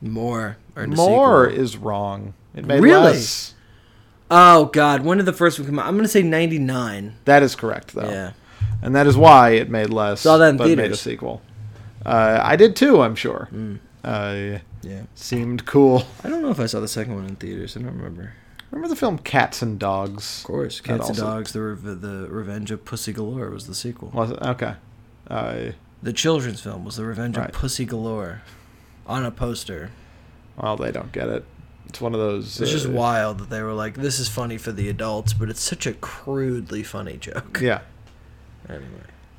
More. 0.01 0.57
Or 0.76 0.82
in 0.84 0.91
the 0.91 0.97
More 0.97 1.47
is 1.49 1.76
wrong. 1.76 2.34
It 2.55 2.64
made 2.64 2.80
Really? 2.80 3.03
less. 3.12 3.55
Oh 4.31 4.66
God! 4.66 5.05
When 5.05 5.16
did 5.18 5.26
the 5.26 5.33
first 5.33 5.59
one 5.59 5.66
come 5.66 5.79
out? 5.79 5.87
I'm 5.87 5.97
gonna 5.97 6.09
say 6.09 6.22
'99. 6.22 7.14
That 7.24 7.43
is 7.43 7.55
correct, 7.55 7.95
though. 7.95 8.09
Yeah. 8.09 8.33
And 8.83 8.95
that 8.95 9.07
is 9.07 9.16
why 9.16 9.51
it 9.51 9.70
made 9.70 9.91
less, 9.91 10.20
Saw 10.20 10.37
that 10.39 10.51
in 10.51 10.57
but 10.57 10.68
made 10.76 10.93
a 10.93 10.97
sequel. 10.97 11.43
Uh, 12.07 12.39
I 12.43 12.55
did 12.57 12.76
too, 12.76 13.01
I'm 13.03 13.14
sure. 13.16 13.49
Mm. 13.53 13.79
Uh, 14.05 14.61
Yeah. 14.83 15.03
seemed 15.16 15.66
cool. 15.66 16.05
I 16.22 16.29
don't 16.29 16.43
know 16.43 16.51
if 16.51 16.61
I 16.61 16.66
saw 16.66 16.79
the 16.81 16.87
second 16.89 17.14
one 17.16 17.24
in 17.26 17.35
theaters. 17.37 17.76
I 17.76 17.81
don't 17.81 17.97
remember. 17.97 18.35
Remember 18.70 18.89
the 18.89 18.95
film 18.97 19.18
Cats 19.18 19.62
and 19.62 19.79
Dogs? 19.81 20.41
Of 20.41 20.45
course, 20.47 20.76
That 20.81 20.85
Cats 20.85 21.09
and 21.09 21.18
also- 21.18 21.24
Dogs. 21.24 21.53
The 21.53 21.61
Rev- 21.62 22.01
the 22.01 22.26
Revenge 22.31 22.70
of 22.70 22.85
Pussy 22.85 23.12
Galore 23.12 23.51
was 23.51 23.66
the 23.66 23.74
sequel. 23.74 24.11
Was 24.14 24.31
it? 24.31 24.39
Okay. 24.43 24.74
Uh, 25.29 25.57
The 26.03 26.12
children's 26.12 26.61
film 26.61 26.85
was 26.85 26.95
the 26.97 27.05
Revenge 27.05 27.37
Right. 27.37 27.49
of 27.49 27.55
Pussy 27.55 27.85
Galore, 27.85 28.43
on 29.07 29.24
a 29.24 29.31
poster. 29.33 29.91
well, 30.57 30.76
they 30.76 30.93
don't 30.93 31.11
get 31.11 31.29
it. 31.29 31.45
It's 31.89 32.01
one 32.01 32.14
of 32.14 32.20
those. 32.20 32.61
It's 32.61 32.70
just 32.70 32.86
uh, 32.86 32.91
wild 32.91 33.39
that 33.39 33.51
they 33.51 33.62
were 33.62 33.72
like, 33.72 33.95
"This 33.95 34.18
is 34.18 34.28
funny 34.28 34.59
for 34.59 34.72
the 34.72 34.89
adults," 34.89 35.32
but 35.32 35.49
it's 35.49 35.62
such 35.62 35.86
a 35.86 35.95
crudely 35.95 36.82
funny 36.82 37.16
joke. 37.16 37.61
Yeah. 37.62 37.80
Anyway, 38.68 38.84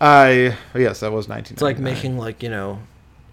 I 0.02 0.58
yes, 0.74 1.02
that 1.02 1.12
was 1.12 1.28
19. 1.28 1.54
it's 1.54 1.62
like 1.62 1.78
making 1.78 2.18
like 2.18 2.42
you 2.42 2.50
know, 2.50 2.80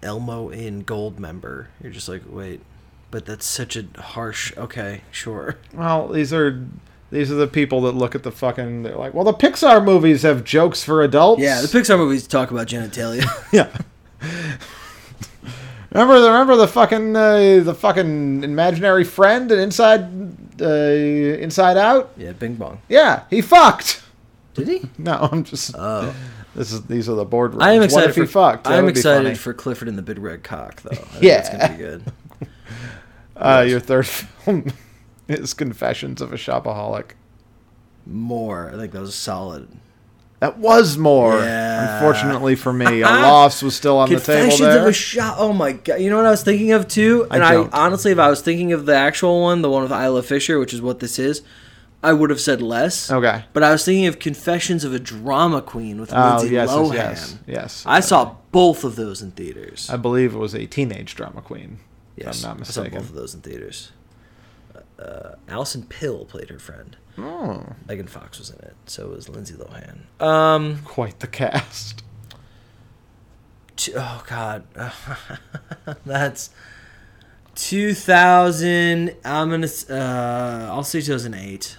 Elmo 0.03 0.49
in 0.49 0.81
Gold 0.81 1.19
Member. 1.19 1.69
You're 1.81 1.91
just 1.91 2.07
like, 2.07 2.21
wait, 2.27 2.61
but 3.09 3.25
that's 3.25 3.45
such 3.45 3.75
a 3.75 3.85
harsh. 3.99 4.55
Okay, 4.55 5.01
sure. 5.11 5.57
Well, 5.73 6.09
these 6.09 6.31
are 6.31 6.63
these 7.09 7.31
are 7.31 7.35
the 7.35 7.47
people 7.47 7.81
that 7.81 7.93
look 7.93 8.15
at 8.15 8.23
the 8.23 8.31
fucking. 8.31 8.83
They're 8.83 8.97
like, 8.97 9.13
well, 9.13 9.23
the 9.23 9.33
Pixar 9.33 9.83
movies 9.83 10.23
have 10.23 10.43
jokes 10.43 10.83
for 10.83 11.01
adults. 11.01 11.41
Yeah, 11.41 11.61
the 11.61 11.67
Pixar 11.67 11.97
movies 11.97 12.27
talk 12.27 12.51
about 12.51 12.67
genitalia. 12.67 13.25
yeah. 13.51 13.75
remember 15.91 16.19
the 16.19 16.27
remember 16.31 16.55
the 16.55 16.67
fucking 16.67 17.15
uh, 17.15 17.61
the 17.63 17.73
fucking 17.75 18.43
imaginary 18.43 19.03
friend 19.03 19.51
and 19.51 19.61
inside 19.61 20.01
uh, 20.61 20.65
Inside 20.65 21.77
Out. 21.77 22.11
yeah, 22.17 22.31
Bing 22.33 22.55
Bong. 22.55 22.81
Yeah, 22.89 23.23
he 23.29 23.41
fucked. 23.41 24.03
Did 24.53 24.67
he? 24.67 24.81
No, 24.97 25.29
I'm 25.31 25.43
just. 25.43 25.75
Oh. 25.77 26.13
This 26.55 26.71
is 26.71 26.81
these 26.87 27.07
are 27.07 27.13
the 27.15 27.25
boardrooms. 27.25 27.61
I 27.61 27.73
am 27.73 27.83
excited 27.83 28.15
for 28.15 28.25
fucked? 28.25 28.63
That 28.63 28.73
I'm 28.73 28.87
excited 28.89 29.37
for 29.37 29.53
Clifford 29.53 29.87
and 29.87 29.95
the 29.97 30.01
Big 30.01 30.17
Red 30.17 30.43
Cock, 30.43 30.81
though. 30.81 30.89
I 31.13 31.19
Yeah. 31.21 31.39
it's 31.39 31.49
gonna 31.49 31.69
be 31.69 31.77
good. 31.77 32.03
Uh, 33.39 33.63
your 33.67 33.79
third 33.79 34.07
film 34.07 34.65
is 35.27 35.53
Confessions 35.53 36.21
of 36.21 36.33
a 36.33 36.37
Shopaholic. 36.37 37.11
More, 38.07 38.71
I 38.73 38.77
think 38.77 38.93
that 38.93 38.99
was 39.01 39.13
solid. 39.13 39.67
That 40.39 40.59
was 40.59 40.97
more. 40.97 41.39
Yeah. 41.39 41.95
Unfortunately 41.95 42.55
for 42.55 42.71
me, 42.71 43.01
a 43.01 43.05
loss 43.07 43.63
was 43.63 43.75
still 43.75 43.97
on 43.97 44.09
the 44.09 44.19
table 44.19 44.55
there. 44.57 44.81
of 44.81 44.85
a 44.87 44.93
shot. 44.93 45.35
Oh 45.39 45.51
my 45.53 45.71
god! 45.71 45.95
You 45.99 46.09
know 46.11 46.17
what 46.17 46.25
I 46.27 46.31
was 46.31 46.43
thinking 46.43 46.71
of 46.73 46.87
too? 46.87 47.25
And 47.31 47.43
I, 47.43 47.53
don't. 47.53 47.73
honestly, 47.73 48.11
if 48.11 48.19
I 48.19 48.29
was 48.29 48.41
thinking 48.41 48.71
of 48.71 48.85
the 48.85 48.95
actual 48.95 49.41
one, 49.41 49.61
the 49.63 49.69
one 49.69 49.81
with 49.83 49.91
Isla 49.91 50.21
Fisher, 50.23 50.59
which 50.59 50.73
is 50.73 50.81
what 50.81 50.99
this 50.99 51.17
is, 51.17 51.41
I 52.03 52.13
would 52.13 52.29
have 52.29 52.39
said 52.39 52.61
less. 52.61 53.09
okay. 53.11 53.45
But 53.53 53.63
I 53.63 53.71
was 53.71 53.83
thinking 53.83 54.05
of 54.05 54.19
Confessions 54.19 54.83
of 54.83 54.93
a 54.93 54.99
Drama 54.99 55.61
Queen 55.61 55.99
with 55.99 56.13
Oh 56.13 56.35
Lindsay 56.37 56.53
yes, 56.53 56.69
Lohan. 56.69 56.93
yes, 56.93 57.31
yes, 57.31 57.39
yes. 57.47 57.83
I 57.87 57.99
saw 57.99 58.35
both 58.51 58.83
of 58.83 58.95
those 58.95 59.23
in 59.23 59.31
theaters. 59.31 59.89
I 59.89 59.97
believe 59.97 60.35
it 60.35 60.37
was 60.37 60.53
a 60.53 60.67
teenage 60.67 61.15
drama 61.15 61.41
queen. 61.41 61.79
yes, 62.15 62.43
I'm 62.43 62.49
not 62.51 62.59
mistaken. 62.59 62.91
I 62.91 62.95
saw 62.97 62.99
both 62.99 63.09
of 63.09 63.15
those 63.15 63.33
in 63.33 63.41
theaters. 63.41 63.91
Uh, 64.99 65.35
Alison 65.47 65.83
Pill 65.83 66.25
played 66.25 66.49
her 66.49 66.59
friend. 66.59 66.97
Oh, 67.17 67.63
Megan 67.87 68.07
Fox 68.07 68.37
was 68.39 68.49
in 68.49 68.57
it. 68.59 68.75
So 68.85 69.07
was 69.09 69.27
Lindsay 69.29 69.55
Lohan. 69.55 70.21
Um, 70.23 70.79
quite 70.83 71.19
the 71.19 71.27
cast. 71.27 72.03
t- 73.75 73.93
oh 73.95 74.23
God, 74.27 74.63
that's 76.05 76.49
two 77.55 77.93
thousand. 77.93 79.15
I'm 79.25 79.49
gonna. 79.49 79.67
Uh, 79.89 80.69
I'll 80.71 80.83
say 80.83 81.01
two 81.01 81.11
thousand 81.11 81.33
eight. 81.35 81.77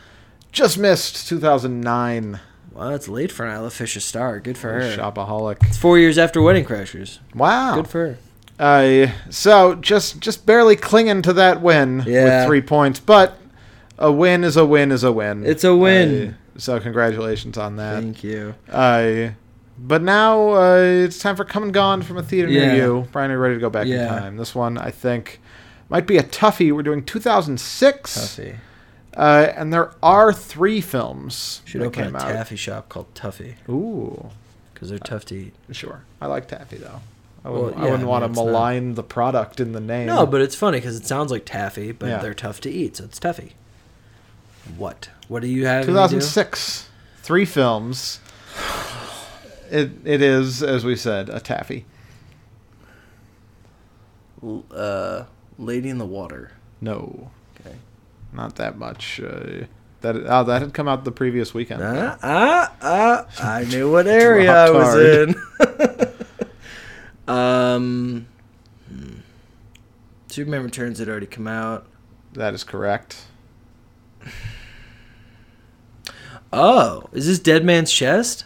Just 0.50 0.78
missed 0.78 1.28
2009. 1.28 2.40
Wow, 2.72 2.90
that's 2.90 3.06
late 3.08 3.30
for 3.30 3.44
an 3.44 3.54
Isla 3.54 3.70
Fisher 3.70 4.00
star. 4.00 4.40
Good 4.40 4.56
for 4.56 4.72
her. 4.72 4.96
Shopaholic. 4.96 5.58
It's 5.66 5.76
four 5.76 5.98
years 5.98 6.16
after 6.16 6.40
Wedding 6.40 6.64
Crashers. 6.64 7.18
Wow. 7.34 7.74
Good 7.76 7.88
for 7.88 8.06
her. 8.08 8.18
Uh, 8.58 9.08
so 9.30 9.74
just 9.76 10.20
just 10.20 10.44
barely 10.46 10.74
clinging 10.76 11.22
to 11.22 11.32
that 11.34 11.60
win 11.60 12.02
Yeah. 12.06 12.24
with 12.40 12.46
three 12.48 12.60
points, 12.62 12.98
but 13.00 13.38
a 13.98 14.10
win 14.10 14.42
is 14.44 14.56
a 14.56 14.64
win 14.66 14.90
is 14.92 15.04
a 15.04 15.12
win. 15.12 15.44
It's 15.46 15.64
a 15.64 15.76
win. 15.76 16.34
Uh, 16.56 16.58
so 16.58 16.80
congratulations 16.80 17.56
on 17.56 17.76
that. 17.76 18.02
Thank 18.02 18.24
you. 18.24 18.54
Uh, 18.70 19.30
but 19.78 20.02
now 20.02 20.50
uh, 20.54 20.76
it's 21.04 21.18
time 21.18 21.36
for 21.36 21.44
Come 21.44 21.62
and 21.62 21.72
Gone 21.72 22.02
from 22.02 22.16
a 22.18 22.22
theater 22.22 22.48
near 22.48 22.74
you. 22.74 23.06
Brian, 23.12 23.30
are 23.30 23.34
you 23.34 23.38
ready 23.40 23.54
to 23.54 23.60
go 23.60 23.70
back 23.70 23.86
Yeah. 23.86 24.02
in 24.16 24.22
time? 24.22 24.36
This 24.36 24.54
one, 24.56 24.76
I 24.76 24.90
think, 24.90 25.40
might 25.88 26.06
be 26.08 26.16
a 26.18 26.22
toughie. 26.24 26.72
We're 26.74 26.82
doing 26.82 27.04
2006. 27.04 28.18
Tuffy. 28.18 28.56
Uh, 29.16 29.52
and 29.56 29.72
there 29.72 29.92
are 30.02 30.32
three 30.32 30.80
films 30.80 31.62
Should 31.64 31.82
open 31.82 32.04
came 32.06 32.14
a 32.16 32.18
out. 32.18 32.28
taffy 32.32 32.56
shop 32.56 32.88
called 32.88 33.12
Tuffy 33.14 33.54
Ooh, 33.68 34.30
because 34.74 34.90
they're 34.90 34.98
tough 34.98 35.24
to 35.26 35.34
eat. 35.36 35.54
sure. 35.72 36.02
I 36.20 36.26
like 36.26 36.48
taffy, 36.48 36.76
though. 36.78 37.00
I 37.48 37.50
Well, 37.50 37.62
wouldn't, 37.62 37.80
I 37.80 37.84
yeah, 37.86 37.90
wouldn't 37.92 38.06
I 38.08 38.10
want 38.10 38.24
to 38.24 38.30
it's 38.30 38.36
not- 38.36 38.44
malign 38.46 38.94
the 38.94 39.02
product 39.02 39.58
in 39.58 39.72
the 39.72 39.80
name. 39.80 40.06
No, 40.06 40.26
but 40.26 40.42
it's 40.42 40.54
funny 40.54 40.78
because 40.78 40.96
it 40.96 41.06
sounds 41.06 41.30
like 41.32 41.46
taffy, 41.46 41.92
but 41.92 42.06
Yeah. 42.08 42.18
they're 42.18 42.34
tough 42.34 42.60
to 42.62 42.70
eat, 42.70 42.96
so 42.98 43.04
it's 43.04 43.18
taffy. 43.18 43.54
What? 44.76 45.08
What 45.28 45.40
do 45.40 45.48
you 45.48 45.64
have? 45.64 45.82
me 45.86 45.86
do? 45.86 45.92
2006. 45.94 46.88
Three 47.22 47.46
films. 47.46 48.20
It 49.70 49.92
it 50.04 50.20
is, 50.20 50.62
as 50.62 50.84
we 50.84 50.94
said, 50.94 51.30
a 51.30 51.40
taffy. 51.40 51.86
L- 54.42 54.64
Uh, 54.74 55.24
Lady 55.58 55.88
in 55.88 55.96
the 55.98 56.06
Water. 56.06 56.52
No, 56.80 57.30
Okay. 57.60 57.76
not 58.32 58.56
that 58.56 58.78
much. 58.78 59.20
Uh, 59.20 59.64
that 60.02 60.16
oh, 60.16 60.44
that 60.44 60.62
had 60.62 60.72
come 60.74 60.86
out 60.86 61.04
the 61.04 61.10
previous 61.12 61.52
weekend. 61.54 61.82
Ah, 61.82 62.18
ah, 62.22 62.72
ah! 62.82 63.26
I 63.42 63.64
knew 63.64 63.90
what 63.90 64.06
area 64.24 64.52
I 64.54 64.70
was 64.70 64.94
in. 64.94 65.34
um, 67.28 68.26
hmm. 68.88 69.14
Superman 70.28 70.62
Returns 70.62 70.98
had 70.98 71.08
already 71.08 71.26
come 71.26 71.46
out. 71.46 71.86
That 72.32 72.54
is 72.54 72.64
correct. 72.64 73.24
Oh, 76.52 77.08
is 77.12 77.26
this 77.26 77.38
Dead 77.38 77.64
Man's 77.64 77.92
Chest? 77.92 78.44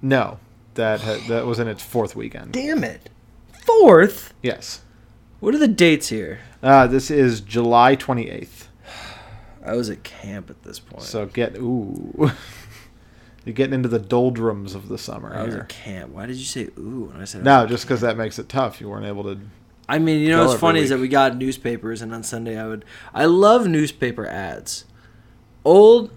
No, 0.00 0.38
that 0.74 1.00
had, 1.00 1.20
that 1.22 1.46
was 1.46 1.58
in 1.58 1.68
its 1.68 1.82
fourth 1.82 2.16
weekend. 2.16 2.52
Damn 2.52 2.82
it! 2.82 3.10
Fourth. 3.66 4.32
Yes. 4.42 4.82
What 5.40 5.54
are 5.54 5.58
the 5.58 5.68
dates 5.68 6.08
here? 6.08 6.40
Uh, 6.62 6.86
this 6.86 7.10
is 7.10 7.40
July 7.40 7.96
28th. 7.96 8.68
I 9.66 9.74
was 9.74 9.90
at 9.90 10.02
camp 10.02 10.50
at 10.50 10.62
this 10.62 10.78
point. 10.78 11.02
So 11.02 11.26
get 11.26 11.56
ooh. 11.56 12.30
You're 13.44 13.54
getting 13.54 13.74
into 13.74 13.88
the 13.88 13.98
doldrums 13.98 14.74
of 14.74 14.88
the 14.88 14.98
summer 14.98 15.34
I 15.34 15.42
was 15.44 15.54
here. 15.54 15.66
camp. 15.68 16.12
Why 16.12 16.26
did 16.26 16.36
you 16.36 16.44
say 16.44 16.68
ooh 16.78 17.10
when 17.12 17.20
I 17.20 17.24
said 17.24 17.42
No, 17.44 17.62
was 17.62 17.64
at 17.64 17.68
just 17.70 17.84
because 17.84 18.00
that 18.02 18.16
makes 18.16 18.38
it 18.38 18.48
tough. 18.48 18.80
You 18.80 18.88
weren't 18.88 19.06
able 19.06 19.24
to. 19.24 19.38
I 19.88 19.98
mean, 19.98 20.20
you 20.20 20.28
know 20.30 20.46
what's 20.46 20.60
funny 20.60 20.80
is 20.80 20.90
that 20.90 20.98
we 21.00 21.08
got 21.08 21.36
newspapers, 21.36 22.00
and 22.02 22.14
on 22.14 22.22
Sunday 22.22 22.56
I 22.58 22.66
would. 22.68 22.84
I 23.12 23.24
love 23.24 23.66
newspaper 23.66 24.26
ads. 24.26 24.84
Old, 25.64 26.10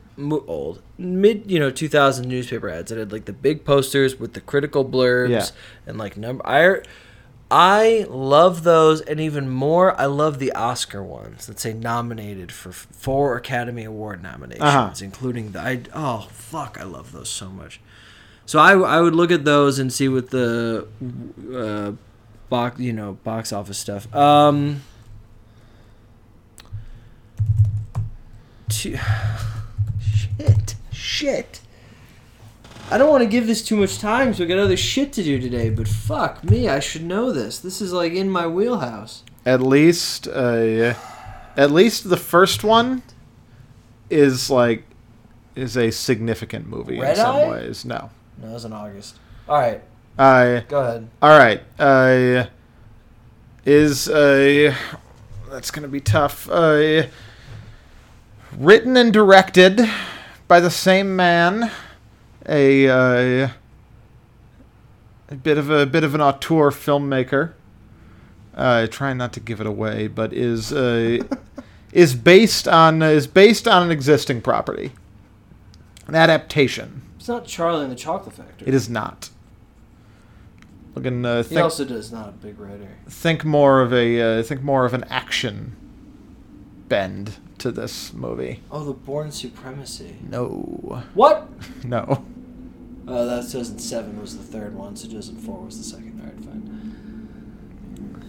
old, 0.48 0.82
mid, 0.98 1.50
you 1.52 1.60
know, 1.60 1.72
two 1.72 1.90
thousand 1.90 2.28
newspaper 2.30 2.70
ads 2.70 2.90
that 2.90 2.98
had 3.00 3.12
like 3.12 3.26
the 3.26 3.34
big 3.34 3.66
posters 3.66 4.20
with 4.20 4.34
the 4.34 4.42
critical 4.42 4.86
blurbs 4.86 5.30
Yeah. 5.30 5.46
and 5.88 5.98
like 5.98 6.18
number. 6.18 6.46
I, 6.48 6.82
I 7.52 8.08
love 8.10 8.64
those, 8.64 9.02
and 9.02 9.20
even 9.20 9.48
more, 9.50 10.00
I 10.02 10.06
love 10.06 10.40
the 10.40 10.52
Oscar 10.54 11.04
ones 11.04 11.46
that 11.46 11.60
say 11.60 11.74
nominated 11.74 12.52
for 12.52 12.72
four 12.72 13.38
Academy 13.38 13.84
Award 13.84 14.24
nominations, 14.24 14.64
Uh-huh. 14.64 14.92
including 15.02 15.52
the. 15.52 15.60
I 15.60 15.82
oh 15.94 16.28
fuck, 16.32 16.78
I 16.80 16.84
love 16.84 17.12
those 17.12 17.30
so 17.30 17.50
much. 17.50 17.80
So 18.48 18.60
I, 18.60 18.74
I 18.74 19.00
would 19.02 19.14
look 19.16 19.32
at 19.32 19.46
those 19.46 19.78
and 19.80 19.94
see 19.94 20.08
what 20.10 20.32
the 20.32 20.88
uh, 21.56 21.92
box 22.50 22.80
you 22.80 22.94
know 22.94 23.14
box 23.24 23.54
office 23.54 23.78
stuff. 23.78 24.14
Um, 24.16 24.82
two. 28.70 28.98
shit. 30.02 30.76
Shit. 30.92 31.62
I 32.92 32.98
don't 32.98 33.10
want 33.10 33.24
to 33.24 33.30
give 33.30 33.48
this 33.48 33.64
too 33.64 33.76
much 33.78 33.98
time, 33.98 34.34
so 34.34 34.44
I 34.44 34.48
got 34.48 34.60
other 34.60 34.78
shit 34.78 35.12
to 35.14 35.24
do 35.24 35.40
today. 35.40 35.70
But 35.70 35.88
fuck 35.88 36.44
me, 36.44 36.70
I 36.70 36.80
should 36.80 37.04
know 37.04 37.32
this. 37.32 37.60
This 37.60 37.82
is 37.82 37.92
like 37.92 38.14
in 38.14 38.30
my 38.30 38.46
wheelhouse. 38.48 39.24
At 39.46 39.62
least, 39.62 40.28
uh, 40.28 40.94
at 41.58 41.72
least 41.72 42.10
the 42.10 42.18
first 42.18 42.64
one 42.64 43.02
is 44.10 44.50
like 44.52 44.84
is 45.56 45.78
a 45.78 45.90
significant 45.90 46.68
movie 46.68 47.00
Red 47.00 47.12
in 47.12 47.16
some 47.16 47.36
Eye? 47.36 47.50
ways. 47.50 47.86
No. 47.86 48.10
No, 48.42 48.50
it 48.50 48.54
was 48.54 48.66
in 48.66 48.74
August. 48.74 49.16
All 49.48 49.58
right, 49.60 49.82
Uh, 50.20 50.60
go 50.68 50.82
ahead. 50.82 51.10
all 51.22 51.38
right. 51.38 51.62
Uh, 51.80 52.48
is 53.66 54.08
uh, 54.10 54.76
that's 55.50 55.72
gonna 55.72 55.88
be 55.88 56.02
tough. 56.02 56.48
Uh, 56.50 57.04
written 58.58 58.96
and 58.98 59.12
directed 59.12 59.82
by 60.48 60.60
the 60.60 60.70
same 60.70 61.16
man. 61.16 61.72
A 62.48 62.88
uh, 62.90 63.50
a 65.30 65.36
bit 65.36 65.58
of 65.58 65.70
a 65.70 65.86
bit 65.86 66.04
of 66.04 66.16
an 66.16 66.22
auteur 66.22 66.72
filmmaker. 66.72 67.54
Uh, 68.56 68.88
trying 68.88 69.18
not 69.18 69.34
to 69.34 69.40
give 69.40 69.60
it 69.60 69.68
away, 69.68 70.08
but 70.08 70.32
is 70.32 70.72
uh, 70.72 71.18
is 71.92 72.16
based 72.16 72.68
on 72.68 73.02
is 73.02 73.28
based 73.28 73.68
on 73.68 73.84
an 73.84 73.92
existing 73.92 74.42
property. 74.42 74.92
An 76.08 76.16
adaptation. 76.16 77.02
It's 77.18 77.28
not 77.28 77.46
Charlie 77.48 77.84
and 77.84 77.92
the 77.92 77.96
Chocolate 77.96 78.36
Factory. 78.36 78.68
It 78.68 78.74
is 78.74 78.88
not. 78.88 79.32
Looking, 80.94 81.26
uh, 81.26 81.44
He 81.44 81.58
also 81.58 81.84
does 81.84 82.12
not 82.12 82.30
a 82.30 82.32
big 82.32 82.58
writer. 82.60 82.88
think 83.10 83.44
more 83.44 83.82
of 83.82 83.92
a 83.92 84.40
uh, 84.40 84.44
think 84.44 84.62
more 84.62 84.86
of 84.86 84.94
an 84.94 85.04
action 85.10 85.76
bend 86.88 87.38
to 87.58 87.72
this 87.72 88.14
movie. 88.14 88.62
Oh, 88.72 88.84
the 88.86 88.94
Bourne 88.94 89.32
Supremacy. 89.32 90.16
No, 90.30 91.04
What? 91.14 91.50
no. 91.84 92.24
Oh, 93.08 93.26
that 93.28 93.42
2007 93.44 94.20
was 94.20 94.38
the 94.38 94.44
third 94.44 94.76
one, 94.76 94.96
so 94.96 95.08
2004 95.08 95.60
was 95.64 95.78
the 95.78 95.84
second. 95.84 96.20
All 96.22 96.26
right, 96.28 96.44
fine. 96.44 96.72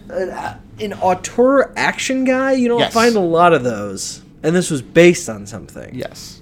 An, 0.09 0.29
uh, 0.29 0.59
an 0.79 0.93
auteur 0.93 1.73
action 1.75 2.23
guy, 2.25 2.51
you 2.53 2.67
don't 2.67 2.79
Yes. 2.79 2.93
find 2.93 3.15
a 3.15 3.19
lot 3.21 3.53
of 3.53 3.63
those. 3.63 4.21
And 4.43 4.55
this 4.55 4.69
was 4.69 4.81
based 4.81 5.27
on 5.29 5.45
something. 5.47 5.93
Yes. 5.95 6.41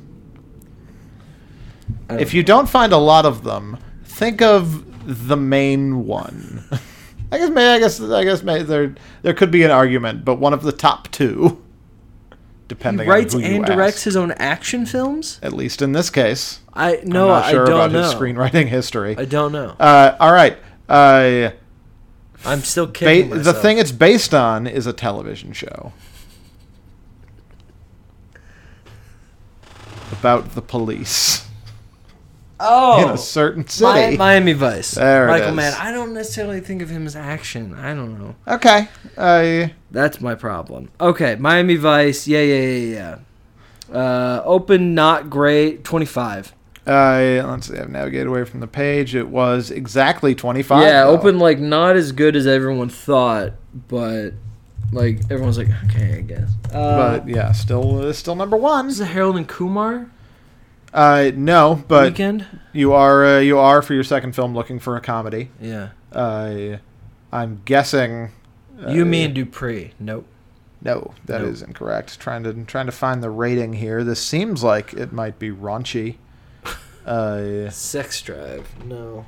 I 2.09 2.13
don't 2.13 2.21
If 2.21 2.33
you 2.33 2.43
don't 2.43 2.67
find 2.69 2.91
a 2.93 2.97
lot 2.97 3.25
of 3.25 3.43
them, 3.43 3.77
think 4.03 4.41
of 4.41 4.83
the 5.27 5.37
main 5.37 6.05
one. 6.05 6.63
I 7.31 7.37
guess, 7.39 7.49
may 7.49 7.73
I 7.75 7.79
guess, 7.79 7.99
I 8.01 8.23
guess, 8.23 8.43
may, 8.43 8.61
there 8.63 8.93
there 9.23 9.33
could 9.33 9.49
be 9.49 9.63
an 9.63 9.71
argument, 9.71 10.23
but 10.25 10.35
one 10.39 10.53
of 10.53 10.61
the 10.61 10.71
top 10.71 11.09
two, 11.11 11.63
depending 12.67 13.05
he 13.05 13.11
writes 13.11 13.35
on 13.35 13.41
who 13.41 13.47
you 13.49 13.55
and 13.57 13.65
directs 13.65 13.97
ask. 13.97 14.05
his 14.05 14.15
own 14.15 14.31
action 14.33 14.85
films. 14.85 15.39
At 15.43 15.53
least 15.53 15.81
in 15.81 15.91
this 15.91 16.09
case, 16.09 16.59
I 16.73 16.99
no, 17.03 17.29
I'm 17.31 17.41
not 17.41 17.51
sure 17.51 17.63
I 17.63 17.65
don't 17.69 17.75
about 17.79 17.91
know. 17.91 18.03
his 18.03 18.13
screenwriting 18.13 18.67
history. 18.67 19.15
I 19.17 19.25
don't 19.25 19.51
know. 19.51 19.75
Uh, 19.79 20.15
all 20.19 20.31
right. 20.33 20.57
Uh, 20.89 21.51
I'm 22.45 22.61
still 22.61 22.85
ba- 22.87 22.93
kicking 22.93 23.29
the 23.43 23.53
thing 23.53 23.77
it's 23.79 23.91
based 23.91 24.33
on 24.33 24.67
is 24.67 24.85
a 24.87 24.93
television 24.93 25.51
show 25.53 25.93
about 30.11 30.53
the 30.55 30.61
police 30.61 31.44
oh, 32.67 33.03
in 33.03 33.09
a 33.13 33.17
certain 33.17 33.67
city. 33.67 34.11
Mi- 34.11 34.17
Miami 34.17 34.53
Vice. 34.53 34.91
There 34.91 35.25
it 35.27 35.31
Michael 35.31 35.49
is. 35.49 35.55
Mann. 35.55 35.73
I 35.79 35.91
don't 35.91 36.13
necessarily 36.13 36.59
think 36.61 36.81
of 36.81 36.89
him 36.89 37.05
as 37.05 37.15
action. 37.15 37.73
I 37.73 37.93
don't 37.93 38.17
know. 38.19 38.35
okay. 38.47 38.87
Uh, 39.17 39.67
That's 39.91 40.19
my 40.21 40.35
problem. 40.35 40.89
Okay, 40.99 41.35
Miami 41.35 41.75
Vice. 41.75 42.27
Yeah, 42.27 42.41
yeah, 42.41 42.61
yeah, 42.61 43.17
yeah. 43.91 43.95
Uh, 43.97 44.41
open, 44.45 44.95
not 44.95 45.29
great. 45.29 45.83
Twenty-five. 45.83 46.53
I 46.87 47.41
let's 47.41 47.67
see. 47.67 47.77
I've 47.77 47.89
navigated 47.89 48.27
away 48.27 48.43
from 48.45 48.59
the 48.59 48.67
page. 48.67 49.15
It 49.15 49.27
was 49.27 49.71
exactly 49.71 50.35
25. 50.35 50.83
yeah, 50.83 51.03
though. 51.03 51.09
open 51.11 51.39
like 51.39 51.57
not 51.59 51.95
as 51.95 52.11
good 52.11 52.35
as 52.35 52.45
everyone 52.45 52.89
thought, 52.89 53.53
but 53.87 54.31
like 54.91 55.19
everyone's 55.31 55.57
like, 55.57 55.69
okay, 55.85 56.17
I 56.17 56.21
guess. 56.21 56.51
Uh, 56.71 57.17
But 57.19 57.27
yeah, 57.27 57.51
still 57.53 58.07
uh, 58.07 58.13
still 58.13 58.35
number 58.35 58.55
one. 58.57 58.87
is 58.87 58.99
it 58.99 59.05
Harold 59.05 59.35
and 59.37 59.47
Kumar 59.47 60.11
Uh, 60.95 61.31
no, 61.35 61.83
but 61.89 62.11
weekend? 62.11 62.47
you 62.71 62.93
are 62.93 63.25
uh, 63.25 63.39
you 63.39 63.57
are 63.59 63.81
for 63.81 63.93
your 63.93 64.03
second 64.03 64.33
film 64.33 64.55
looking 64.55 64.79
for 64.79 64.95
a 64.95 65.01
comedy. 65.01 65.51
Yeah. 65.61 65.89
Uh, 66.11 66.77
I'm 67.33 67.61
guessing. 67.65 68.31
Uh, 68.81 68.91
you, 68.91 69.03
mean 69.05 69.33
Dupree. 69.33 69.93
Nope. 69.99 70.25
No, 70.81 71.13
that 71.25 71.41
is 71.41 71.61
Nope. 71.61 71.69
incorrect. 71.69 72.19
Trying 72.19 72.43
to 72.43 72.53
trying 72.63 72.85
to 72.85 72.91
find 72.93 73.21
the 73.21 73.29
rating 73.29 73.73
here. 73.73 74.03
This 74.05 74.23
seems 74.23 74.63
like 74.63 74.93
it 74.93 75.11
might 75.11 75.37
be 75.37 75.51
raunchy. 75.51 76.15
Uh, 77.05 77.69
Sex 77.69 78.19
Drive. 78.23 78.67
No. 78.83 79.27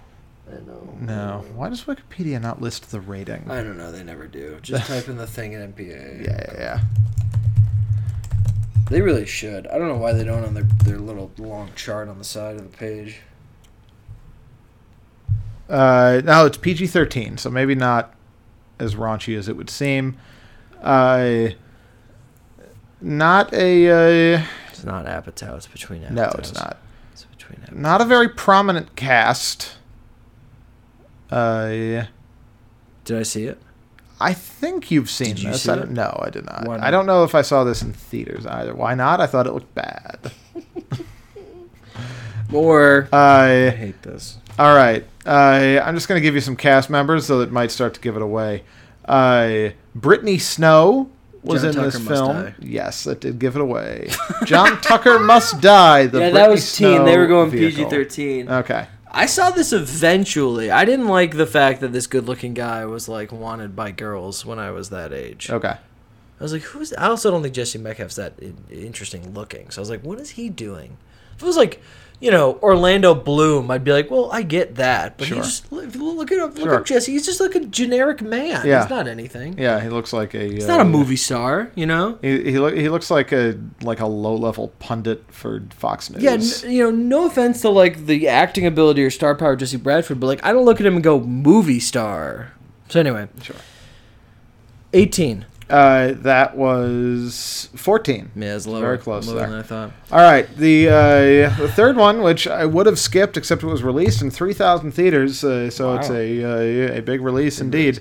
I 0.49 0.55
know. 0.65 0.97
no. 0.99 1.45
Why 1.53 1.69
does 1.69 1.83
Wikipedia 1.83 2.41
not 2.41 2.59
list 2.59 2.89
the 2.89 2.99
rating? 2.99 3.45
I 3.51 3.61
don't 3.61 3.77
know. 3.77 3.91
They 3.91 4.03
never 4.03 4.25
do. 4.25 4.57
Just 4.63 4.87
type 4.87 5.07
in 5.07 5.17
the 5.17 5.27
thing 5.27 5.53
in 5.53 5.73
MPA. 5.73 6.23
Yeah, 6.25 6.53
yeah, 6.53 6.59
yeah. 6.59 6.79
They 8.89 9.01
really 9.01 9.25
should. 9.25 9.67
I 9.67 9.77
don't 9.77 9.89
know 9.89 9.97
why 9.97 10.13
they 10.13 10.23
don't 10.23 10.43
on 10.45 10.53
their 10.53 10.63
their 10.83 10.97
little 10.97 11.31
long 11.37 11.71
chart 11.75 12.07
on 12.07 12.17
the 12.17 12.23
side 12.23 12.55
of 12.55 12.69
the 12.71 12.77
page. 12.77 13.21
Uh, 15.69 16.21
no, 16.23 16.45
it's 16.45 16.57
PG-13, 16.57 17.37
so 17.39 17.49
maybe 17.49 17.75
not 17.75 18.15
as 18.79 18.95
raunchy 18.95 19.37
as 19.37 19.49
it 19.49 19.57
would 19.57 19.69
seem. 19.69 20.17
Uh, 20.81 21.49
not 23.01 23.53
a 23.53 24.35
uh, 24.37 24.43
It's 24.69 24.85
not 24.85 25.05
Apatow. 25.05 25.57
It's 25.57 25.67
between 25.67 26.03
Apatow. 26.03 26.11
no, 26.11 26.31
it's 26.37 26.53
not. 26.53 26.77
It's 27.11 27.25
between 27.25 27.59
Apatow. 27.59 27.75
Not 27.75 27.99
a 27.99 28.05
very 28.05 28.29
prominent 28.29 28.95
cast. 28.95 29.73
Uh, 31.29 32.05
Did 33.03 33.17
I 33.17 33.23
see 33.23 33.45
it? 33.45 33.61
I 34.19 34.33
think 34.33 34.89
you've 34.89 35.09
seen 35.09 35.35
Did 35.35 35.39
you 35.43 35.51
this. 35.51 35.63
see 35.63 35.71
I 35.71 35.75
don't, 35.75 35.91
no, 35.91 36.19
I 36.23 36.29
did 36.31 36.45
not. 36.45 36.65
Why 36.67 36.79
I 36.79 36.89
don't 36.91 37.05
know 37.05 37.23
if 37.23 37.35
I 37.35 37.43
saw 37.43 37.63
this 37.63 37.81
in 37.83 37.93
theaters 37.93 38.45
either. 38.47 38.73
Why 38.73 38.95
not? 38.95 39.21
I 39.21 39.27
thought 39.27 39.45
it 39.47 39.53
looked 39.53 39.73
bad. 39.75 40.31
Or 42.53 43.09
I 43.11 43.17
Uh, 43.67 43.71
hate 43.71 44.01
this. 44.03 44.37
all 44.57 44.73
right. 44.75 45.05
Uh, 45.25 45.81
I'm 45.83 45.95
just 45.95 46.07
going 46.07 46.17
to 46.17 46.21
give 46.21 46.33
you 46.33 46.39
some 46.39 46.55
cast 46.55 46.89
members, 46.89 47.25
so 47.25 47.41
it 47.41 47.51
might 47.51 47.71
start 47.71 47.93
to 47.95 47.99
give 47.99 48.15
it 48.15 48.21
away. 48.21 48.63
Uh, 49.03 49.69
Brittany 49.93 50.37
Snow 50.37 51.09
was 51.43 51.61
John 51.63 51.75
in 51.75 51.81
this 51.83 51.93
Tucker 51.99 52.09
Must 52.09 52.23
film. 52.23 52.55
Yes, 52.59 53.03
that 53.03 53.19
did 53.19 53.39
give 53.39 53.55
it 53.57 53.61
away. 53.61 54.09
John 54.45 54.79
Tucker 54.81 55.19
Must 55.19 55.59
Die. 55.59 56.07
The 56.07 56.19
yeah, 56.19 56.29
that 56.29 56.49
was 56.49 56.73
teen. 56.73 57.03
They 57.03 57.17
were 57.17 57.27
going. 57.27 57.51
PG 57.51 57.85
thirteen. 57.89 58.49
Okay. 58.49 58.87
I 59.11 59.25
saw 59.25 59.49
this 59.49 59.73
eventually. 59.73 60.69
I 60.69 60.85
didn't 60.85 61.07
like 61.07 61.37
the 61.37 61.47
fact 61.47 61.81
that 61.81 61.93
this 61.93 62.07
good-looking 62.07 62.53
guy 62.53 62.85
was 62.85 63.07
like 63.07 63.31
wanted 63.31 63.75
by 63.75 63.91
girls 63.91 64.45
when 64.45 64.59
I 64.59 64.71
was 64.71 64.89
that 64.89 65.13
age. 65.13 65.49
Okay. 65.49 65.75
I 66.39 66.43
was 66.43 66.53
like, 66.53 66.63
who's? 66.63 66.93
I 66.93 67.07
also 67.07 67.31
don't 67.31 67.41
think 67.41 67.55
Jesse 67.55 67.79
Metcalfe's 67.79 68.15
that 68.17 68.33
interesting 68.69 69.33
looking. 69.33 69.71
So 69.71 69.79
I 69.79 69.81
was 69.81 69.89
like, 69.89 70.03
what 70.03 70.19
is 70.19 70.31
he 70.31 70.49
doing? 70.49 70.97
If 71.35 71.41
it 71.41 71.45
was 71.45 71.57
like, 71.57 71.81
you 72.19 72.31
know, 72.31 72.57
Orlando 72.63 73.13
Bloom, 73.13 73.69
I'd 73.69 73.83
be 73.83 73.91
like, 73.91 74.09
well, 74.09 74.29
I 74.31 74.41
get 74.41 74.75
that. 74.75 75.17
But 75.19 75.27
Sure. 75.27 75.37
he 75.37 75.43
just 75.43 75.71
look, 75.71 75.85
at 75.85 75.95
look 76.37 76.57
Sure. 76.57 76.79
at 76.79 76.85
Jesse. 76.85 77.11
He's 77.11 77.25
just 77.25 77.39
like 77.39 77.53
a 77.53 77.59
generic 77.59 78.21
man. 78.23 78.65
Yeah. 78.65 78.81
He's 78.81 78.89
not 78.89 79.07
anything. 79.07 79.55
Yeah, 79.57 79.79
he 79.79 79.89
looks 79.89 80.13
like 80.13 80.33
a. 80.33 80.39
He's 80.51 80.67
not 80.67 80.79
a 80.79 80.83
uh, 80.83 80.85
movie 80.85 81.15
star, 81.15 81.71
you 81.75 81.85
know. 81.85 82.17
He 82.23 82.51
he, 82.51 82.59
look, 82.59 82.73
he 82.73 82.89
looks 82.89 83.11
like 83.11 83.31
a 83.31 83.59
like 83.83 83.99
a 83.99 84.07
low 84.07 84.35
level 84.35 84.69
pundit 84.79 85.23
for 85.29 85.61
Fox 85.69 86.09
News. 86.09 86.23
Yeah, 86.23 86.31
n- 86.67 86.71
you 86.73 86.83
know, 86.83 86.89
no 86.91 87.27
offense 87.27 87.61
to 87.61 87.69
like 87.69 88.07
the 88.07 88.27
acting 88.27 88.65
ability 88.65 89.03
or 89.03 89.11
star 89.11 89.35
power 89.35 89.51
of 89.53 89.59
Jesse 89.59 89.77
Bradford, 89.77 90.19
but 90.19 90.25
like 90.27 90.43
I 90.43 90.53
don't 90.53 90.65
look 90.65 90.79
at 90.79 90.85
him 90.87 90.95
and 90.95 91.03
go 91.03 91.19
movie 91.19 91.79
star. 91.79 92.53
So 92.89 92.99
anyway, 92.99 93.27
sure. 93.43 93.57
eighteen. 94.93 95.45
Uh, 95.69 96.13
that 96.19 96.55
was 96.55 97.69
fourteen. 97.75 98.31
Yeah, 98.35 98.55
it's 98.55 98.65
lower, 98.65 98.81
Very 98.81 98.97
close 98.97 99.27
lower 99.27 99.39
there. 99.39 99.49
than 99.49 99.59
I 99.59 99.63
thought. 99.63 99.91
All 100.11 100.19
right, 100.21 100.47
the 100.55 100.87
uh, 100.87 100.93
the 101.57 101.71
third 101.75 101.97
one, 101.97 102.21
which 102.21 102.47
I 102.47 102.65
would 102.65 102.85
have 102.85 102.97
skipped, 102.97 103.35
except 103.35 103.63
it 103.63 103.67
was 103.67 103.83
released 103.83 104.21
in 104.21 104.31
three 104.31 104.53
thousand 104.53 104.91
theaters, 104.93 105.43
uh, 105.43 105.69
so 105.69 105.95
it's 105.95 106.09
Wow. 106.09 106.15
a 106.15 106.43
uh, 106.93 106.97
a 106.97 107.01
big 107.01 107.19
release 107.21 107.59
indeed. 107.59 107.99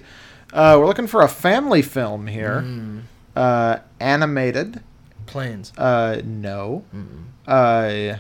Uh, 0.53 0.77
we're 0.79 0.87
looking 0.87 1.09
for 1.09 1.23
a 1.23 1.29
family 1.29 1.83
film 1.83 2.29
here, 2.29 2.62
Mm. 2.64 3.01
uh, 3.35 3.79
animated. 3.99 4.81
Planes. 5.27 5.73
Uh, 5.77 6.21
no. 6.25 6.85
Mm-mm. 6.95 7.25
Uh, 7.49 8.19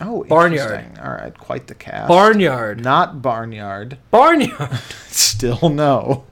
oh, 0.00 0.22
Barnyard. 0.28 0.84
All 1.02 1.10
right, 1.12 1.36
quite 1.36 1.66
the 1.66 1.74
cast. 1.74 2.06
Barnyard. 2.06 2.80
not 2.84 3.20
Barnyard. 3.20 3.98
Barnyard. 4.12 4.78
Still 5.08 5.68
no. 5.68 6.26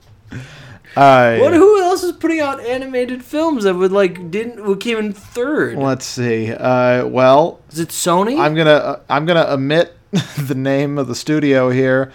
Uh, 0.95 1.37
what? 1.39 1.53
Who 1.53 1.81
else 1.81 2.03
is 2.03 2.11
putting 2.13 2.39
out 2.39 2.59
animated 2.59 3.23
films 3.23 3.63
that 3.63 3.73
would 3.75 3.91
like 3.91 4.29
didn't 4.31 4.57
who 4.59 4.75
came 4.77 4.97
in 4.97 5.13
third? 5.13 5.77
Let's 5.77 6.05
see. 6.05 6.51
Uh, 6.51 7.05
well, 7.07 7.59
Is 7.71 7.79
it 7.79 7.89
Sony? 7.89 8.39
I'm 8.39 8.53
gonna 8.55 8.71
uh, 8.71 8.99
I'm 9.09 9.25
gonna 9.25 9.45
omit 9.49 9.95
the 10.37 10.55
name 10.55 10.97
of 10.97 11.07
the 11.07 11.15
studio 11.15 11.69
here, 11.69 12.11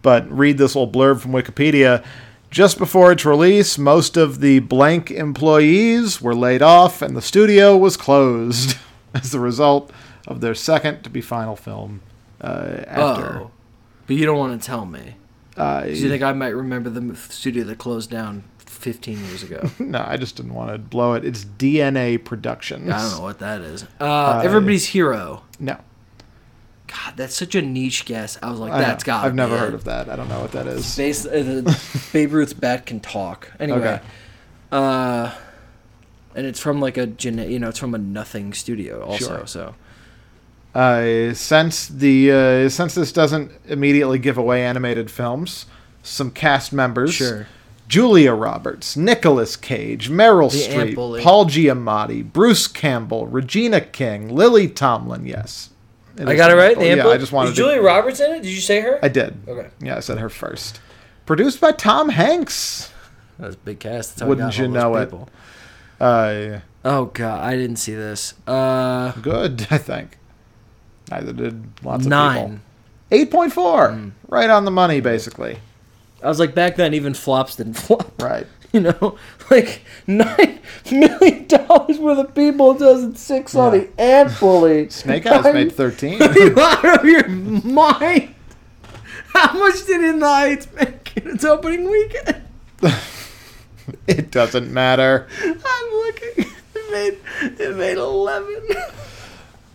but 0.00 0.30
read 0.30 0.58
this 0.58 0.74
little 0.74 0.90
blurb 0.90 1.20
from 1.20 1.32
Wikipedia. 1.32 2.04
Just 2.50 2.76
before 2.76 3.12
its 3.12 3.24
release, 3.24 3.78
most 3.78 4.16
of 4.18 4.40
the 4.40 4.58
blank 4.58 5.10
employees 5.10 6.20
were 6.20 6.34
laid 6.34 6.60
off, 6.62 7.00
and 7.00 7.16
the 7.16 7.22
studio 7.22 7.76
was 7.76 7.96
closed. 7.96 8.76
as 9.14 9.30
the 9.30 9.40
result 9.40 9.90
of 10.26 10.40
their 10.40 10.54
second 10.54 11.02
to 11.02 11.10
be 11.10 11.20
final 11.20 11.56
film. 11.56 12.00
Uh, 12.40 12.84
after, 12.86 13.38
Oh, 13.40 13.50
but 14.06 14.16
you 14.16 14.24
don't 14.26 14.38
want 14.38 14.60
to 14.60 14.66
tell 14.66 14.86
me. 14.86 15.16
Uh, 15.56 15.82
'Cause 15.82 16.00
you 16.00 16.08
think 16.08 16.22
I 16.22 16.32
might 16.32 16.54
remember 16.54 16.90
the 16.90 17.14
studio 17.16 17.64
that 17.64 17.78
closed 17.78 18.10
down 18.10 18.44
15 18.66 19.18
years 19.26 19.42
ago? 19.42 19.70
no, 19.78 20.04
I 20.06 20.16
just 20.16 20.36
didn't 20.36 20.54
want 20.54 20.70
to 20.72 20.78
blow 20.78 21.14
it. 21.14 21.24
It's 21.24 21.44
DNA 21.44 22.18
Productions. 22.24 22.90
I 22.90 22.98
don't 23.02 23.12
know 23.18 23.22
what 23.22 23.38
that 23.40 23.60
is. 23.60 23.84
Uh, 24.00 24.40
Everybody's 24.44 24.86
Hero. 24.86 25.42
No, 25.60 25.76
God, 26.88 27.14
that's 27.16 27.34
such 27.34 27.54
a 27.54 27.62
niche 27.62 28.04
guess. 28.04 28.38
I 28.42 28.50
was 28.50 28.58
like, 28.60 28.72
that's 28.72 29.04
got. 29.04 29.24
I've 29.24 29.34
never 29.34 29.56
heard 29.56 29.74
of 29.74 29.84
that. 29.84 30.08
I 30.08 30.16
don't 30.16 30.28
know 30.28 30.40
what 30.40 30.52
that 30.52 30.66
is. 30.66 30.96
Base, 30.96 31.24
uh, 31.24 31.30
the 31.30 32.08
Babe 32.12 32.32
Ruth's 32.32 32.52
bat 32.52 32.84
can 32.86 33.00
talk. 33.00 33.50
Anyway, 33.60 33.78
Okay. 33.78 34.00
uh, 34.72 35.32
and 36.34 36.46
it's 36.46 36.60
from 36.60 36.80
like 36.80 36.96
a 36.98 37.08
you 37.20 37.58
know, 37.58 37.68
it's 37.68 37.78
from 37.78 37.94
a 37.94 37.98
nothing 37.98 38.52
studio 38.52 39.02
also. 39.02 39.36
Sure. 39.38 39.46
So 39.46 39.74
Uh, 40.74 41.34
since 41.34 41.88
the 41.88 42.30
uh, 42.32 42.68
since 42.68 42.94
this 42.94 43.12
doesn't 43.12 43.52
immediately 43.66 44.18
give 44.18 44.38
away 44.38 44.64
animated 44.64 45.10
films, 45.10 45.66
some 46.02 46.30
cast 46.30 46.72
members: 46.72 47.12
sure. 47.14 47.46
Julia 47.88 48.32
Roberts, 48.32 48.96
Nicolas 48.96 49.54
Cage, 49.56 50.08
Meryl 50.08 50.50
The 50.50 50.58
Streep, 50.58 50.94
Bully. 50.94 51.22
Paul 51.22 51.44
Giamatti, 51.44 52.24
Bruce 52.24 52.66
Campbell, 52.68 53.26
Regina 53.26 53.82
King, 53.82 54.34
Lily 54.34 54.66
Tomlin. 54.66 55.26
Yes, 55.26 55.68
It 56.16 56.26
I 56.26 56.34
got 56.36 56.50
it 56.50 56.54
right. 56.54 56.78
The 56.78 56.86
yeah, 56.96 57.06
I 57.06 57.18
just 57.18 57.32
wanted 57.32 57.50
Is 57.50 57.56
to. 57.56 57.62
Julia 57.62 57.82
Roberts 57.82 58.20
in 58.20 58.30
it? 58.32 58.42
Did 58.42 58.50
you 58.52 58.60
say 58.62 58.80
her? 58.80 58.98
I 59.02 59.08
did. 59.08 59.42
Okay. 59.46 59.68
Yeah, 59.80 59.96
I 59.96 60.00
said 60.00 60.18
her 60.18 60.30
first. 60.30 60.80
Produced 61.26 61.60
by 61.60 61.72
Tom 61.72 62.08
Hanks. 62.08 62.90
That's 63.38 63.56
a 63.56 63.58
big 63.58 63.78
cast. 63.80 64.10
That's 64.12 64.20
how 64.22 64.26
we 64.26 64.30
Wouldn't 64.30 64.52
got 64.52 64.58
you 64.58 64.64
all 64.66 64.72
those 64.72 64.82
know 64.82 64.96
it? 64.96 65.04
people. 65.06 65.28
Uh, 66.00 66.60
Oh 66.84 67.04
god, 67.06 67.44
I 67.44 67.56
didn't 67.56 67.76
see 67.76 67.94
this. 67.94 68.34
Uh, 68.46 69.12
good, 69.20 69.66
I 69.70 69.78
think. 69.78 70.16
Neither 71.12 71.32
did 71.34 71.62
lots 71.84 72.04
of 72.04 72.10
nine. 72.10 72.36
people. 72.46 72.58
Eight 73.10 73.30
point 73.30 73.52
four, 73.52 73.88
Mm. 73.90 74.12
right 74.28 74.48
on 74.48 74.64
the 74.64 74.70
money, 74.70 75.00
basically. 75.00 75.58
I 76.22 76.28
was 76.28 76.38
like, 76.38 76.54
back 76.54 76.76
then, 76.76 76.94
even 76.94 77.12
flops 77.14 77.56
didn't 77.56 77.74
flop. 77.86 78.20
Right. 78.22 78.46
You 78.72 78.80
know, 78.80 79.18
like 79.50 79.82
nine 80.06 80.58
million 80.90 81.46
dollars 81.46 81.98
worth 81.98 82.18
of 82.18 82.34
people, 82.34 82.72
2006 82.74 83.54
on 83.54 83.74
Yeah. 83.74 83.78
the 83.80 84.00
Ant 84.00 84.40
Bully. 84.40 84.88
Snake 84.90 85.26
Eyes 85.26 85.44
I'm- 85.44 85.54
made 85.54 85.72
thirteen. 85.72 86.22
Are 86.22 86.32
you 86.38 86.58
out 86.58 87.00
of 87.00 87.04
your 87.04 87.28
mind? 87.28 88.34
How 89.34 89.52
much 89.58 89.84
did 89.86 90.02
In 90.02 90.18
the 90.20 90.26
Heights 90.28 90.68
make 90.74 91.12
in 91.16 91.28
its 91.32 91.44
opening 91.44 91.90
weekend? 91.90 92.42
it 94.06 94.30
doesn't 94.30 94.70
matter. 94.72 95.26
I'm 95.42 95.90
looking. 95.92 96.46
It 96.74 96.90
made 96.90 97.60
it 97.60 97.76
made 97.76 97.98
eleven. 97.98 98.62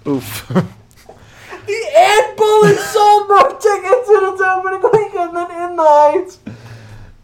Oof. 0.08 0.52
The 1.68 1.98
Ant 1.98 2.38
Bully 2.38 2.76
sold 2.76 3.28
more 3.28 3.50
tickets 3.50 4.10
in 4.10 4.34
its 4.34 4.42
opening 4.42 4.82
weekend 4.94 5.36
than 5.36 5.52
In 5.72 5.76
the 5.76 5.84
Heights. 5.84 6.40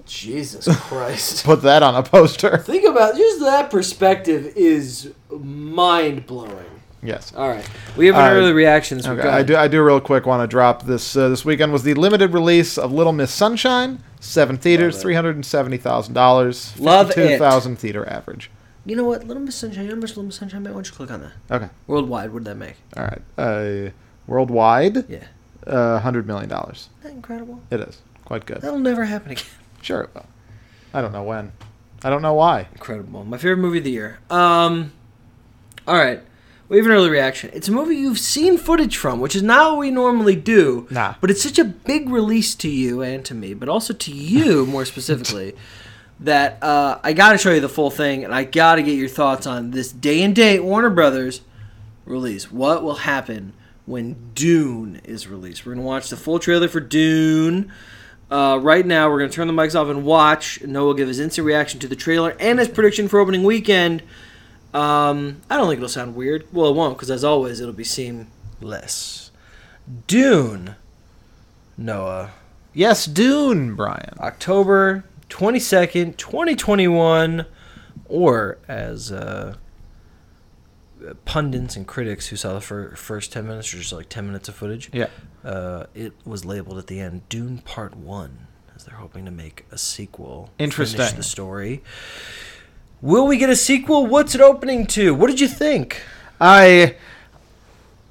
Jesus 0.06 0.68
Christ. 0.82 1.44
Put 1.46 1.62
that 1.64 1.82
on 1.82 1.96
a 1.96 2.04
poster. 2.04 2.58
Think 2.60 2.86
about 2.86 3.16
just 3.16 3.40
that 3.40 3.72
perspective 3.72 4.52
is 4.56 5.12
mind 5.32 6.26
blowing. 6.28 6.66
Yes. 7.02 7.34
All 7.36 7.50
right, 7.50 7.68
we 7.98 8.06
have 8.08 8.16
an 8.16 8.22
Uh, 8.22 8.30
early 8.40 8.54
reaction. 8.54 9.02
So 9.02 9.12
Okay, 9.14 9.28
I 9.28 9.44
do. 9.44 9.56
I 9.58 9.68
do 9.68 9.84
real 9.84 10.00
quick 10.00 10.26
want 10.26 10.42
to 10.42 10.48
drop 10.48 10.84
this. 10.84 11.18
Uh, 11.18 11.28
this 11.30 11.44
weekend 11.44 11.74
was 11.74 11.84
the 11.84 11.94
limited 11.96 12.34
release 12.34 12.78
of 12.78 12.94
Little 12.94 13.12
Miss 13.12 13.30
Sunshine. 13.34 14.02
Seven 14.22 14.58
theaters, 14.58 15.02
three 15.02 15.14
hundred 15.14 15.36
and 15.36 15.46
seventy 15.46 15.76
thousand 15.78 16.14
dollars. 16.14 16.74
Love 16.80 17.10
it. 17.10 17.16
Two 17.16 17.38
thousand 17.38 17.78
theater 17.78 18.08
average. 18.08 18.50
You 18.86 18.96
know 18.96 19.04
what? 19.04 19.26
Little 19.26 19.44
Miss 19.44 19.56
Sunshine. 19.56 19.84
You 19.84 19.90
know 19.90 19.96
how 19.96 20.02
much 20.02 20.12
Little 20.12 20.24
Miss 20.24 20.36
Sunshine 20.38 20.64
made? 20.64 20.70
Why 20.70 20.76
don't 20.76 20.88
you 20.88 20.94
click 20.94 21.12
on 21.12 21.22
that? 21.22 21.32
Okay. 21.52 21.70
Worldwide, 21.88 22.32
what 22.32 22.44
did 22.46 22.52
that 22.52 22.56
make? 22.58 22.76
All 22.96 23.04
right. 23.04 23.22
Uh, 23.38 23.90
worldwide, 24.28 25.10
Yeah. 25.10 25.26
uh, 25.68 26.00
hundred 26.00 26.28
million 26.28 26.50
dollars. 26.50 26.90
That 27.04 27.12
incredible? 27.12 27.62
It 27.70 27.80
is 27.80 28.02
quite 28.26 28.46
good. 28.46 28.62
That'll 28.62 28.80
never 28.80 29.06
happen 29.06 29.32
again. 29.32 29.46
Sure 29.82 30.00
it 30.04 30.12
will. 30.14 30.26
I 30.94 31.02
don't 31.02 31.12
know 31.12 31.24
when. 31.24 31.52
I 32.06 32.10
don't 32.10 32.22
know 32.22 32.34
why. 32.36 32.68
Incredible. 32.72 33.26
My 33.26 33.38
favorite 33.38 33.58
movie 33.58 33.80
of 33.80 33.84
the 33.84 33.92
year. 33.92 34.20
Um, 34.30 34.94
all 35.86 35.96
right. 35.96 36.22
We 36.70 36.78
have 36.78 36.86
an 36.86 36.94
early 36.94 37.10
reaction. 37.10 37.50
It's 37.54 37.68
a 37.68 37.72
movie 37.74 37.98
you've 37.98 38.18
seen 38.18 38.58
footage 38.58 38.96
from, 38.96 39.20
which 39.20 39.36
is 39.36 39.44
not 39.44 39.72
what 39.72 39.80
we 39.80 39.92
normally 39.92 40.38
do. 40.38 40.88
Nah. 40.90 41.16
But 41.20 41.32
it's 41.32 41.44
such 41.44 41.60
a 41.60 41.66
big 41.66 42.10
release 42.10 42.56
to 42.56 42.70
you 42.70 43.02
and 43.02 43.26
to 43.26 43.34
me, 43.36 43.54
but 43.54 43.68
also 43.68 43.94
to 43.94 44.12
you 44.14 44.66
more 44.68 44.86
specifically, 44.86 45.54
that 46.22 46.64
uh, 46.64 47.00
I 47.04 47.12
got 47.12 47.34
to 47.34 47.38
show 47.38 47.52
you 47.52 47.60
the 47.60 47.68
full 47.68 47.92
thing, 47.92 48.24
and 48.24 48.34
I 48.34 48.46
got 48.46 48.76
to 48.76 48.84
get 48.84 48.98
your 48.98 49.10
thoughts 49.10 49.46
on 49.46 49.72
this 49.72 49.92
day 49.92 50.22
and 50.24 50.34
date 50.34 50.62
Warner 50.62 50.90
Brothers 50.90 51.42
release. 52.06 52.50
What 52.50 52.84
will 52.84 52.96
happen 52.96 53.52
when 53.86 54.32
Dune 54.34 55.02
is 55.04 55.28
released? 55.28 55.66
We're 55.66 55.74
gonna 55.74 55.86
watch 55.86 56.10
the 56.10 56.18
full 56.18 56.40
trailer 56.40 56.68
for 56.68 56.80
Dune. 56.80 57.72
Uh, 58.32 58.60
right 58.62 58.86
now, 58.86 59.10
we're 59.10 59.20
gonna 59.20 59.32
turn 59.32 59.48
the 59.48 59.54
mics 59.54 59.80
off 59.80 59.88
and 59.88 60.04
watch. 60.06 60.62
Noah 60.64 60.88
will 60.88 60.94
give 60.94 61.08
his 61.08 61.20
instant 61.20 61.46
reaction 61.46 61.80
to 61.82 61.88
the 61.88 61.96
trailer 61.96 62.36
and 62.40 62.60
his 62.60 62.68
prediction 62.68 63.08
for 63.08 63.20
opening 63.20 63.44
weekend. 63.44 64.02
Um, 64.74 65.42
I 65.50 65.58
don't 65.58 65.68
think 65.68 65.78
it'll 65.78 65.90
sound 65.90 66.16
weird. 66.16 66.48
Well, 66.52 66.70
it 66.70 66.76
won't, 66.76 66.98
because 66.98 67.12
as 67.12 67.24
always, 67.24 67.60
it'll 67.60 67.74
be 67.74 67.84
seamless. 67.84 69.32
Dune. 70.08 70.76
Noah. 71.78 72.32
Yes, 72.74 73.06
Dune, 73.06 73.76
Brian. 73.76 74.16
October 74.20 75.04
22nd, 75.30 76.18
2021, 76.18 77.46
or 78.06 78.58
as 78.68 79.12
uh, 79.12 79.56
pundits 81.26 81.76
and 81.76 81.86
critics 81.88 82.28
who 82.28 82.36
saw 82.36 82.54
the 82.54 82.62
fir- 82.62 82.96
first 82.96 83.32
10 83.34 83.48
minutes, 83.48 83.74
or 83.74 83.78
just 83.78 83.94
like 83.94 84.10
10 84.10 84.26
minutes 84.28 84.50
of 84.50 84.56
footage, 84.56 84.90
Yeah. 84.94 85.08
uh, 85.44 85.86
it 85.94 86.14
was 86.26 86.46
labeled 86.46 86.78
at 86.78 86.88
the 86.88 87.00
end 87.00 87.28
Dune 87.30 87.60
Part 87.60 87.96
1, 87.96 88.48
as 88.76 88.86
they're 88.86 88.96
hoping 88.98 89.26
to 89.26 89.32
make 89.32 89.66
a 89.72 89.78
sequel. 89.78 90.50
Interesting. 90.58 90.98
Finish 91.00 91.14
the 91.14 91.24
story. 91.24 91.84
Will 93.02 93.28
we 93.28 93.38
get 93.38 93.50
a 93.50 93.56
sequel? 93.56 94.06
What's 94.08 94.34
it 94.34 94.42
opening 94.42 94.86
to? 94.88 95.14
What 95.14 95.28
did 95.30 95.40
you 95.40 95.48
think? 95.48 96.02
I. 96.40 96.96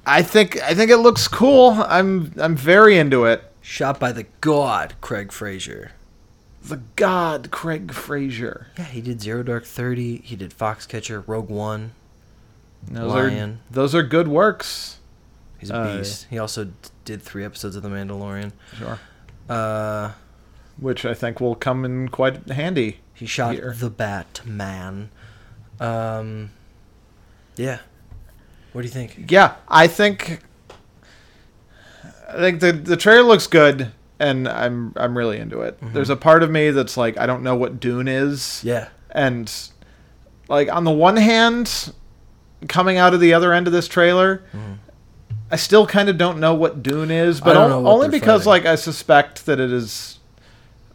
I 0.05 0.21
think 0.21 0.61
I 0.61 0.73
think 0.73 0.91
it 0.91 0.97
looks 0.97 1.27
cool. 1.29 1.69
I'm 1.87 2.33
I'm 2.37 2.55
very 2.57 2.97
into 2.97 3.23
it. 3.25 3.41
Shot 3.61 3.99
by 3.99 4.11
the 4.11 4.25
god 4.41 4.95
Craig 4.99 5.31
Fraser. 5.31 5.93
The 6.61 6.81
God 6.97 7.49
Craig 7.51 7.93
Fraser. 7.93 8.67
Yeah, 8.77 8.83
he 8.85 8.99
did 9.01 9.21
Zero 9.21 9.43
Dark 9.43 9.65
Thirty. 9.65 10.17
He 10.17 10.35
did 10.35 10.51
Foxcatcher, 10.51 11.23
Rogue 11.25 11.49
One. 11.49 11.91
Those 12.89 13.11
Lion. 13.11 13.49
are 13.51 13.73
those 13.73 13.95
are 13.95 14.03
good 14.03 14.27
works. 14.27 14.97
He's 15.59 15.69
a 15.69 15.75
Uh, 15.75 15.97
beast. 15.97 16.27
He 16.29 16.37
also 16.37 16.71
did 17.05 17.21
three 17.21 17.43
episodes 17.45 17.75
of 17.75 17.83
The 17.83 17.89
Mandalorian. 17.89 18.51
Sure. 18.77 18.99
Uh, 19.49 20.11
Which 20.77 21.05
I 21.05 21.13
think 21.13 21.39
will 21.39 21.55
come 21.55 21.85
in 21.85 22.09
quite 22.09 22.47
handy. 22.49 22.99
he 23.13 23.25
shot 23.25 23.53
Here. 23.55 23.73
The 23.77 23.89
Batman. 23.89 25.09
Um, 25.79 26.51
yeah. 27.55 27.79
What 28.73 28.81
do 28.81 28.87
you 28.87 28.93
think? 28.93 29.31
Yeah, 29.31 29.55
I 29.67 29.87
think 29.87 30.39
I 32.29 32.37
think 32.37 32.59
the 32.59 32.71
the 32.71 32.97
trailer 32.97 33.23
looks 33.23 33.45
good 33.47 33.91
and 34.19 34.47
I'm 34.47 34.93
I'm 34.95 35.17
really 35.17 35.37
into 35.37 35.61
it. 35.61 35.77
There's 35.81 36.09
a 36.09 36.15
part 36.15 36.41
of 36.43 36.49
me 36.49 36.71
that's 36.71 36.97
like 36.97 37.17
I 37.17 37.25
don't 37.27 37.43
know 37.43 37.55
what 37.55 37.79
Dune 37.79 38.07
is. 38.07 38.61
Yeah. 38.63 38.87
And 39.11 39.51
like 40.47 40.71
on 40.73 40.83
the 40.85 40.91
one 40.91 41.17
hand, 41.17 41.93
coming 42.67 42.97
out 42.97 43.13
of 43.13 43.19
the 43.19 43.33
other 43.33 43.53
end 43.53 43.67
of 43.67 43.73
this 43.73 43.87
trailer, 43.87 44.43
I 45.51 45.55
still 45.55 45.85
kind 45.85 46.09
of 46.09 46.17
don't 46.17 46.39
know 46.39 46.53
what 46.53 46.81
Dune 46.83 47.11
is, 47.11 47.39
but 47.39 47.55
o- 47.55 47.85
only 47.87 48.09
because 48.09 48.45
fighting. 48.45 48.63
like 48.63 48.71
I 48.71 48.75
suspect 48.75 49.45
that 49.45 49.59
it 49.59 49.71
is 49.71 50.19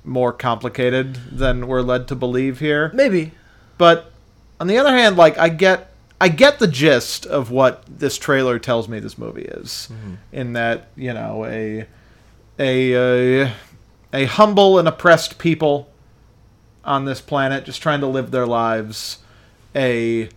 more 0.04 0.32
complicated 0.32 1.14
than 1.30 1.66
we're 1.66 1.82
led 1.82 2.08
to 2.08 2.14
believe 2.14 2.58
here. 2.60 2.90
Maybe. 2.94 3.32
But 3.76 4.10
on 4.58 4.66
the 4.66 4.78
other 4.78 4.90
hand, 4.90 5.16
like 5.16 5.38
I 5.38 5.48
get 5.48 5.92
I 6.20 6.28
get 6.28 6.58
the 6.58 6.66
gist 6.66 7.26
of 7.26 7.50
what 7.50 7.84
this 7.86 8.18
trailer 8.18 8.58
tells 8.58 8.88
me 8.88 8.98
this 8.98 9.16
movie 9.18 9.42
is. 9.42 9.88
In 10.32 10.54
that, 10.54 10.88
you 10.96 11.12
know, 11.14 11.44
a 11.44 11.86
a 12.58 13.44
uh, 13.44 13.50
a 14.12 14.24
humble 14.24 14.78
and 14.78 14.88
oppressed 14.88 15.38
people 15.38 15.88
on 16.84 17.04
this 17.04 17.20
planet 17.20 17.64
just 17.64 17.82
trying 17.82 18.00
to 18.00 18.06
live 18.06 18.30
their 18.32 18.46
lives, 18.46 19.18
a 19.76 20.28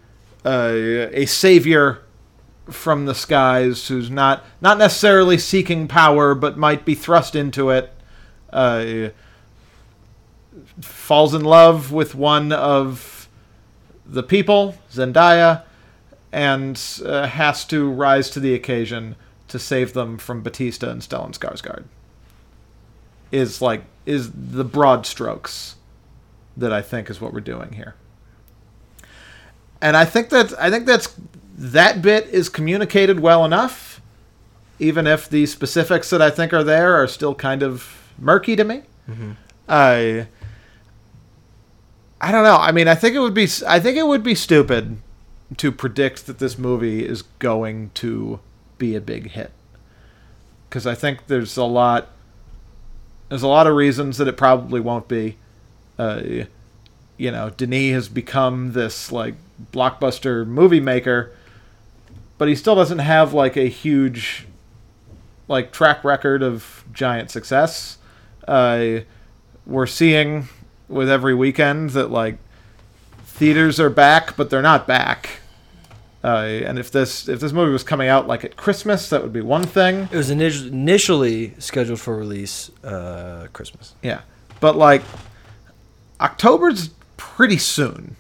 uh, 0.46 1.10
a 1.12 1.26
savior 1.26 2.04
from 2.70 3.06
the 3.06 3.16
skies 3.16 3.88
who's 3.88 4.10
not 4.10 4.46
not 4.62 4.78
necessarily 4.78 5.38
seeking 5.38 5.88
power 5.88 6.34
but 6.34 6.58
might 6.58 6.86
be 6.86 6.96
thrust 6.96 7.36
into 7.36 7.70
it. 7.70 7.94
Uh, 8.52 9.10
falls 10.82 11.34
in 11.34 11.44
love 11.44 11.92
with 11.92 12.16
one 12.16 12.52
of 12.52 13.30
the 14.06 14.24
people, 14.24 14.76
Zendaya, 14.92 15.64
and 16.32 16.82
uh, 17.06 17.28
has 17.28 17.66
to 17.66 17.90
rise 17.90 18.30
to 18.32 18.40
the 18.40 18.54
occasion 18.54 19.16
to 19.48 19.60
save 19.60 19.94
them 19.94 20.18
from 20.18 20.42
Bautista 20.42 20.90
and 20.90 21.02
Stellan 21.02 21.38
Skarsgård. 21.38 21.86
Is 23.32 23.62
like 23.62 23.84
is 24.06 24.32
the 24.32 24.66
broad 24.66 25.06
strokes 25.06 25.76
that 26.58 26.74
I 26.74 26.82
think 26.82 27.10
is 27.10 27.22
what 27.22 27.34
we're 27.34 27.40
doing 27.40 27.74
here. 27.74 27.96
And 29.82 29.98
I 29.98 30.06
think 30.06 30.30
that 30.30 30.54
I 30.60 30.70
think 30.70 30.86
that's 30.86 31.14
that 31.58 32.02
bit 32.02 32.28
is 32.28 32.50
communicated 32.50 33.20
well 33.20 33.44
enough, 33.46 34.02
even 34.80 35.08
if 35.08 35.30
the 35.30 35.46
specifics 35.46 36.10
that 36.10 36.22
I 36.22 36.30
think 36.30 36.54
are 36.54 36.64
there 36.64 36.96
are 36.96 37.08
still 37.08 37.36
kind 37.36 37.64
of 37.64 37.98
murky 38.18 38.56
to 38.56 38.64
me. 38.64 38.84
I 39.68 40.28
I 42.20 42.32
don't 42.32 42.44
know. 42.44 42.58
I 42.58 42.72
mean, 42.72 42.88
I 42.88 42.96
think 42.96 43.16
it 43.16 43.20
would 43.20 43.34
be 43.34 43.48
I 43.68 43.80
think 43.80 43.98
it 43.98 44.08
would 44.08 44.24
be 44.24 44.36
stupid 44.36 44.98
to 45.58 45.72
predict 45.72 46.28
that 46.28 46.40
this 46.40 46.58
movie 46.58 47.06
is 47.06 47.24
going 47.40 47.92
to 47.96 48.40
be 48.78 48.96
a 48.96 49.02
big 49.02 49.32
hit. 49.32 49.52
Cuz 50.70 50.88
I 50.88 50.96
think 50.96 51.28
there's 51.28 51.58
a 51.58 51.64
lot 51.64 52.10
there's 53.30 53.44
a 53.44 53.48
lot 53.48 53.66
of 53.66 53.76
reasons 53.76 54.18
that 54.18 54.28
it 54.28 54.36
probably 54.38 54.80
won't 54.80 55.08
be. 55.08 55.38
Uh, 55.98 56.22
you 57.22 57.30
know, 57.30 57.52
Denis 57.52 57.94
has 57.94 58.10
become 58.10 58.72
this 58.72 59.12
like 59.12 59.36
blockbuster 59.72 60.46
movie 60.46 60.80
maker, 60.80 61.32
but 62.40 62.48
he 62.48 62.56
still 62.56 62.74
doesn't 62.74 62.98
have 62.98 63.32
like 63.32 63.56
a 63.56 63.70
huge 63.70 64.48
like 65.48 65.72
track 65.72 66.04
record 66.04 66.42
of 66.42 66.84
giant 66.92 67.30
success. 67.30 68.00
Uh, 68.48 69.02
we're 69.68 69.86
seeing 69.86 70.50
with 70.90 71.12
every 71.12 71.36
weekend 71.36 71.92
that 71.92 72.10
like 72.10 72.40
theaters 73.24 73.80
are 73.80 73.92
back, 73.92 74.36
but 74.36 74.50
they're 74.50 74.64
not 74.64 74.88
back. 74.88 75.42
Uh, 76.24 76.62
and 76.66 76.80
if 76.80 76.90
this 76.90 77.30
if 77.30 77.40
this 77.40 77.52
movie 77.52 77.72
was 77.72 77.84
coming 77.84 78.08
out 78.08 78.26
like 78.26 78.44
at 78.44 78.56
Christmas, 78.56 79.10
that 79.10 79.22
would 79.22 79.34
be 79.34 79.42
one 79.42 79.64
thing. 79.64 80.10
It 80.12 80.18
was 80.18 80.32
init- 80.32 80.68
initially 80.68 81.54
scheduled 81.60 82.00
for 82.00 82.18
release 82.18 82.72
uh, 82.84 83.48
Christmas. 83.54 83.94
Yeah, 84.02 84.22
but 84.60 84.76
like 84.76 85.04
October's 86.20 86.90
pretty 87.42 87.58
soon. 87.58 88.16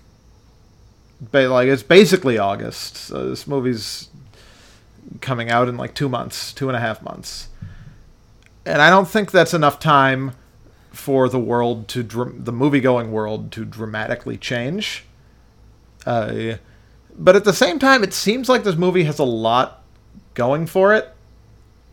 But 1.31 1.51
like 1.51 1.67
it's 1.67 1.83
basically 1.83 2.39
August. 2.39 2.97
So 2.97 3.29
this 3.29 3.45
movie's 3.45 4.09
coming 5.19 5.51
out 5.51 5.69
in 5.69 5.77
like 5.77 5.93
two 5.93 6.09
months, 6.09 6.51
two 6.51 6.69
and 6.69 6.75
a 6.75 6.79
half 6.79 7.03
months, 7.03 7.49
and 8.65 8.81
I 8.81 8.89
don't 8.89 9.07
think 9.07 9.29
that's 9.29 9.53
enough 9.53 9.77
time 9.79 10.31
for 10.89 11.29
the 11.29 11.37
world 11.37 11.87
to 11.89 12.01
dr- 12.01 12.45
the 12.45 12.51
movie 12.51 12.79
going 12.79 13.11
world 13.11 13.51
to 13.51 13.63
dramatically 13.63 14.37
change. 14.37 15.05
Uh, 16.03 16.53
but 17.15 17.35
at 17.35 17.43
the 17.43 17.53
same 17.53 17.77
time, 17.77 18.03
it 18.03 18.13
seems 18.15 18.49
like 18.49 18.63
this 18.63 18.75
movie 18.75 19.03
has 19.03 19.19
a 19.19 19.23
lot 19.23 19.83
going 20.33 20.65
for 20.65 20.95
it. 20.95 21.13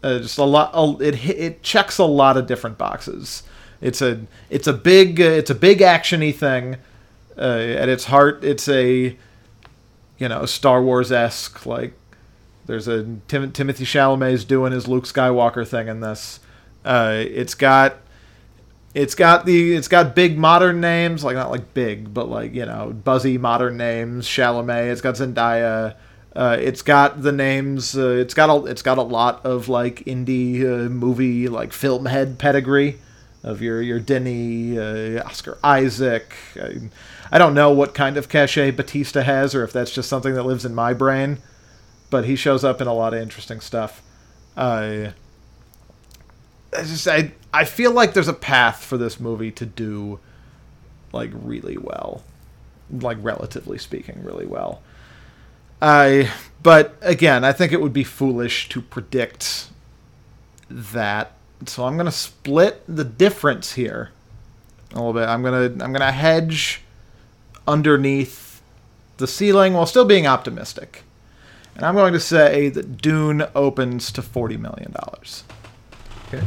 Uh, 0.03 0.19
just 0.21 0.39
a 0.39 0.45
lot. 0.45 0.71
a- 0.73 1.05
It 1.07 1.23
it 1.29 1.63
checks 1.63 1.99
a 1.99 2.05
lot 2.07 2.39
of 2.39 2.47
different 2.47 2.79
boxes. 2.79 3.43
It's 3.83 4.01
a 4.03 4.23
it's 4.51 4.67
a 4.67 4.73
big 4.73 5.21
uh, 5.21 5.25
it's 5.25 5.51
a 5.51 5.55
big 5.55 5.81
actiony 5.81 6.35
thing. 6.35 6.79
Uh, 7.39 7.77
at 7.79 7.89
its 7.89 8.05
heart, 8.05 8.43
it's 8.43 8.69
a 8.69 9.17
you 10.19 10.29
know 10.29 10.45
Star 10.47 10.83
Wars 10.83 11.13
esque 11.13 11.67
like. 11.67 11.95
There's 12.67 12.87
a 12.87 13.05
Tim- 13.29 13.53
Timothée 13.53 13.87
Chalamet's 13.87 14.45
doing 14.45 14.73
his 14.73 14.87
Luke 14.87 15.05
Skywalker 15.05 15.67
thing 15.67 15.89
in 15.89 16.01
this. 16.01 16.39
Uh, 16.85 17.25
it's 17.27 17.55
got 17.55 17.97
it's 18.95 19.15
got 19.15 19.47
the 19.47 19.75
it's 19.75 19.89
got 19.89 20.15
big 20.15 20.39
modern 20.39 20.81
names 20.81 21.23
like 21.23 21.37
not 21.37 21.51
like 21.51 21.75
big 21.75 22.13
but 22.13 22.29
like 22.29 22.55
you 22.55 22.65
know 22.65 22.93
buzzy 23.05 23.39
modern 23.39 23.77
names 23.77 24.27
Chalamet 24.27 24.91
it's 24.91 25.01
got 25.01 25.15
Zendaya 25.15 25.95
uh, 26.35 26.57
it's 26.59 26.83
got 26.83 27.23
the 27.23 27.33
names 27.33 27.97
uh, 27.97 28.09
it's 28.09 28.35
got 28.35 28.49
a 28.49 28.65
it's 28.67 28.83
got 28.83 28.99
a 28.99 29.03
lot 29.03 29.45
of 29.45 29.69
like 29.69 30.05
indie 30.05 30.63
uh, 30.63 30.89
movie 30.89 31.49
like 31.49 31.73
film 31.73 32.07
head 32.07 32.39
pedigree 32.39 32.99
of 33.43 33.61
your 33.61 33.83
your 33.83 34.01
Denny 34.01 34.79
uh, 34.79 35.25
Oscar 35.25 35.59
Isaac 35.63 36.35
I, 37.31 37.37
I 37.37 37.39
don't 37.39 37.55
know 37.55 37.71
what 37.71 37.95
kind 37.95 38.17
of 38.17 38.29
cachet 38.29 38.73
Bautista 38.73 39.23
has 39.23 39.55
or 39.55 39.65
if 39.65 39.73
that's 39.73 39.91
just 39.91 40.09
something 40.09 40.35
that 40.35 40.45
lives 40.45 40.65
in 40.65 40.75
my 40.75 40.93
brain 40.93 41.39
but 42.11 42.25
he 42.25 42.37
shows 42.37 42.65
up 42.65 42.81
in 42.81 42.87
a 42.87 42.95
lot 42.95 43.15
of 43.15 43.21
interesting 43.21 43.61
stuff 43.61 44.03
uh, 44.57 45.13
I 46.77 46.83
just 46.83 47.07
I 47.09 47.33
I 47.53 47.65
feel 47.65 47.93
like 47.93 48.13
there's 48.13 48.29
a 48.29 48.35
path 48.35 48.85
for 48.85 48.99
this 48.99 49.21
movie 49.21 49.53
to 49.53 49.65
do 49.65 50.19
like 51.13 51.31
really 51.33 51.79
well, 51.79 52.23
like 52.91 53.19
relatively 53.21 53.79
speaking, 53.79 54.23
really 54.23 54.47
well. 54.47 54.83
I 55.81 56.31
but 56.63 56.97
again, 57.01 57.45
I 57.45 57.53
think 57.53 57.73
it 57.73 57.81
would 57.81 57.93
be 57.93 58.05
foolish 58.05 58.69
to 58.71 58.83
predict 58.83 59.69
that. 60.69 61.33
So 61.67 61.85
I'm 61.85 61.97
gonna 61.97 62.11
split 62.11 62.83
the 62.89 63.05
difference 63.05 63.75
here 63.75 64.11
a 64.93 64.97
little 64.97 65.13
bit. 65.13 65.29
I'm 65.29 65.43
gonna 65.43 65.85
I'm 65.85 65.93
gonna 65.93 66.13
hedge 66.13 66.83
underneath 67.69 68.61
the 69.19 69.27
ceiling 69.27 69.75
while 69.75 69.87
still 69.87 70.05
being 70.05 70.27
optimistic. 70.27 71.03
And 71.77 71.85
I'm 71.85 71.95
going 71.95 72.13
to 72.15 72.21
say 72.21 72.69
that 72.71 73.01
Dune 73.01 73.45
opens 73.55 74.11
to 74.13 74.23
forty 74.23 74.57
million 74.57 74.93
dollars. 74.93 75.45
Okay. 76.29 76.43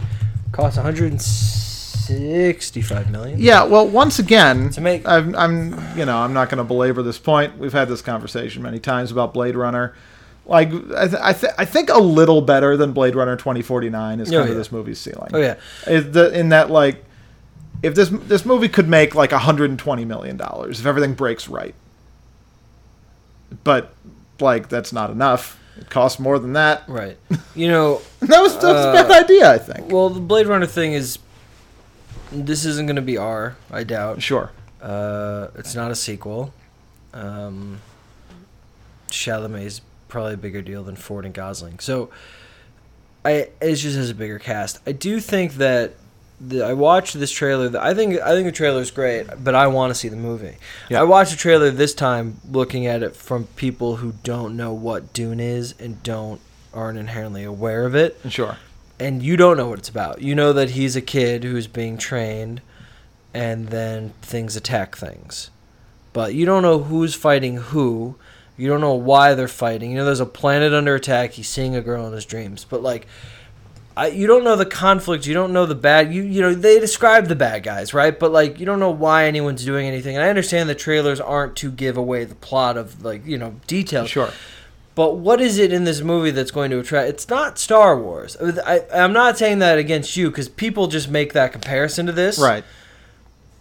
Costs 0.52 0.78
165 0.78 3.10
million. 3.12 3.40
Yeah, 3.40 3.64
well, 3.64 3.88
once 3.88 4.20
again, 4.20 4.70
To 4.72 4.82
make- 4.82 5.08
I'm, 5.08 5.34
I'm, 5.36 5.98
you 5.98 6.06
know, 6.06 6.18
I'm 6.18 6.34
not 6.34 6.50
going 6.50 6.58
to 6.58 6.64
belabor 6.66 7.02
this 7.02 7.18
point. 7.18 7.58
We've 7.58 7.72
had 7.74 7.88
this 7.88 8.02
conversation 8.02 8.62
many 8.62 8.80
times 8.80 9.12
about 9.12 9.34
Blade 9.34 9.56
Runner. 9.56 9.96
Like, 10.46 10.68
I, 10.96 11.08
th- 11.08 11.22
I, 11.22 11.34
th- 11.34 11.54
I 11.58 11.66
think 11.66 11.90
a 11.90 12.00
little 12.00 12.42
better 12.42 12.76
than 12.76 12.92
Blade 12.92 13.16
Runner 13.16 13.38
2049 13.38 14.20
is 14.20 14.30
Oh, 14.30 14.34
kind 14.38 14.46
yeah. 14.48 14.52
of 14.52 14.58
this 14.58 14.72
movie's 14.72 15.00
ceiling. 15.00 15.30
Oh 15.34 15.40
yeah. 15.40 15.56
Is 15.88 16.12
the, 16.12 16.38
in 16.38 16.50
that, 16.50 16.70
like, 16.70 17.04
if 17.84 17.96
this 17.96 18.10
this 18.10 18.46
movie 18.46 18.70
could 18.70 18.88
make 18.88 19.16
like 19.16 19.32
120 19.32 20.06
million 20.06 20.38
dollars 20.38 20.80
if 20.80 20.86
everything 20.86 21.14
breaks 21.14 21.48
right, 21.48 21.74
but 23.64 23.94
like 24.40 24.70
that's 24.70 24.94
not 24.94 25.10
enough. 25.10 25.58
It 25.78 25.90
costs 25.90 26.20
more 26.20 26.38
than 26.38 26.54
that. 26.54 26.84
Right. 26.88 27.18
You 27.56 27.70
know, 27.70 28.02
That 28.20 28.42
was 28.42 28.54
that's 28.54 28.66
a 28.66 28.90
Uh, 28.90 28.94
bad 29.08 29.24
idea, 29.24 29.50
I 29.52 29.58
think. 29.58 29.92
well, 29.92 30.10
the 30.10 30.20
Blade 30.20 30.48
Runner 30.48 30.66
thing 30.66 30.94
is. 30.94 31.18
This 32.34 32.64
isn't 32.64 32.86
going 32.86 32.96
to 32.96 33.02
be 33.02 33.18
R, 33.18 33.58
I 33.70 33.84
doubt. 33.84 34.22
Sure. 34.22 34.52
Uh, 34.82 35.48
it's 35.56 35.76
not 35.76 35.92
a 35.92 35.96
sequel. 35.96 36.54
Um, 37.14 37.82
Chalamet's 39.10 39.82
probably 40.08 40.36
a 40.36 40.38
bigger 40.38 40.62
deal 40.62 40.82
than 40.82 40.96
Ford 40.96 41.26
and 41.26 41.34
Gosling. 41.34 41.80
So, 41.80 42.10
I 43.26 43.50
it 43.62 43.76
just 43.76 43.98
has 43.98 44.10
a 44.10 44.16
bigger 44.16 44.40
cast. 44.40 44.80
I 44.88 44.94
do 44.94 45.20
think 45.20 45.56
that 45.56 45.94
the, 46.48 46.64
I 46.66 46.74
watched 46.74 47.20
this 47.20 47.32
trailer. 47.32 47.78
I 47.80 47.94
think 47.94 48.20
I 48.22 48.32
think 48.32 48.46
the 48.46 48.52
trailer's 48.52 48.90
great, 48.92 49.28
but 49.44 49.54
I 49.56 49.68
want 49.68 49.92
to 49.92 49.96
see 49.96 50.08
the 50.10 50.16
movie. 50.16 50.56
Yeah. 50.90 51.02
I 51.02 51.04
watched 51.04 51.32
the 51.32 51.38
trailer 51.38 51.70
this 51.72 51.94
time, 51.94 52.40
looking 52.50 52.88
at 52.88 53.04
it 53.04 53.16
from 53.16 53.46
people 53.56 53.98
who 53.98 54.14
don't 54.24 54.58
know 54.58 54.74
what 54.74 55.14
Dune 55.14 55.40
is 55.40 55.76
and 55.80 56.02
don't 56.04 56.42
aren't 56.74 56.98
inherently 56.98 57.44
aware 57.44 57.86
of 57.86 57.94
it 57.96 58.18
Sure. 58.30 58.56
and 58.98 59.22
you 59.22 59.36
don't 59.36 59.58
know 59.58 59.68
what 59.68 59.78
it's 59.80 59.90
about. 59.90 60.22
You 60.22 60.34
know 60.36 60.54
that 60.54 60.70
he's 60.72 60.96
a 60.96 61.02
kid 61.02 61.44
who's 61.44 61.68
being 61.68 61.98
trained, 61.98 62.62
and 63.34 63.68
then 63.68 64.14
things 64.22 64.56
attack 64.56 64.96
things. 64.96 65.50
But 66.14 66.34
you 66.34 66.46
don't 66.46 66.62
know 66.64 66.80
who's 66.80 67.14
fighting 67.14 67.58
who. 67.58 68.16
You 68.58 68.68
don't 68.68 68.82
know 68.82 68.94
why 68.94 69.34
they're 69.34 69.48
fighting. 69.48 69.92
You 69.92 69.98
know, 69.98 70.06
there's 70.06 70.20
a 70.20 70.26
planet 70.26 70.74
under 70.74 70.96
attack. 70.96 71.32
He's 71.32 71.48
seeing 71.50 71.76
a 71.76 71.82
girl 71.82 72.06
in 72.08 72.14
his 72.14 72.26
dreams, 72.26 72.66
but 72.70 72.82
like, 72.82 73.08
I, 73.96 74.08
you 74.08 74.26
don't 74.26 74.44
know 74.44 74.56
the 74.56 74.66
conflict. 74.66 75.26
You 75.26 75.34
don't 75.34 75.52
know 75.52 75.66
the 75.66 75.76
bad. 75.76 76.14
You 76.14 76.24
you 76.24 76.42
know 76.42 76.54
they 76.54 76.80
describe 76.80 77.28
the 77.28 77.36
bad 77.36 77.64
guys, 77.64 77.94
right? 77.94 78.18
But 78.18 78.32
like, 78.32 78.60
you 78.60 78.66
don't 78.66 78.80
know 78.80 78.92
why 78.92 79.26
anyone's 79.26 79.66
doing 79.66 79.88
anything. 79.88 80.16
And 80.16 80.24
I 80.24 80.30
understand 80.30 80.70
the 80.70 80.76
trailers 80.76 81.20
aren't 81.20 81.56
to 81.58 81.72
give 81.72 81.98
away 81.98 82.24
the 82.24 82.36
plot 82.36 82.78
of 82.78 83.04
like 83.04 83.26
you 83.26 83.38
know 83.38 83.56
details. 83.68 84.10
Sure. 84.10 84.32
But 84.94 85.16
what 85.16 85.40
is 85.40 85.58
it 85.58 85.72
in 85.72 85.86
this 85.86 86.02
movie 86.02 86.32
that's 86.32 86.52
going 86.52 86.70
to 86.72 86.80
attract? 86.80 87.10
It's 87.10 87.30
not 87.30 87.58
Star 87.58 87.98
Wars. 87.98 88.36
I, 88.66 88.82
I'm 88.94 89.14
not 89.14 89.38
saying 89.38 89.60
that 89.60 89.78
against 89.78 90.18
you 90.18 90.30
because 90.30 90.50
people 90.50 90.88
just 90.88 91.10
make 91.10 91.34
that 91.34 91.54
comparison 91.54 92.06
to 92.08 92.12
this. 92.12 92.38
Right. 92.38 92.66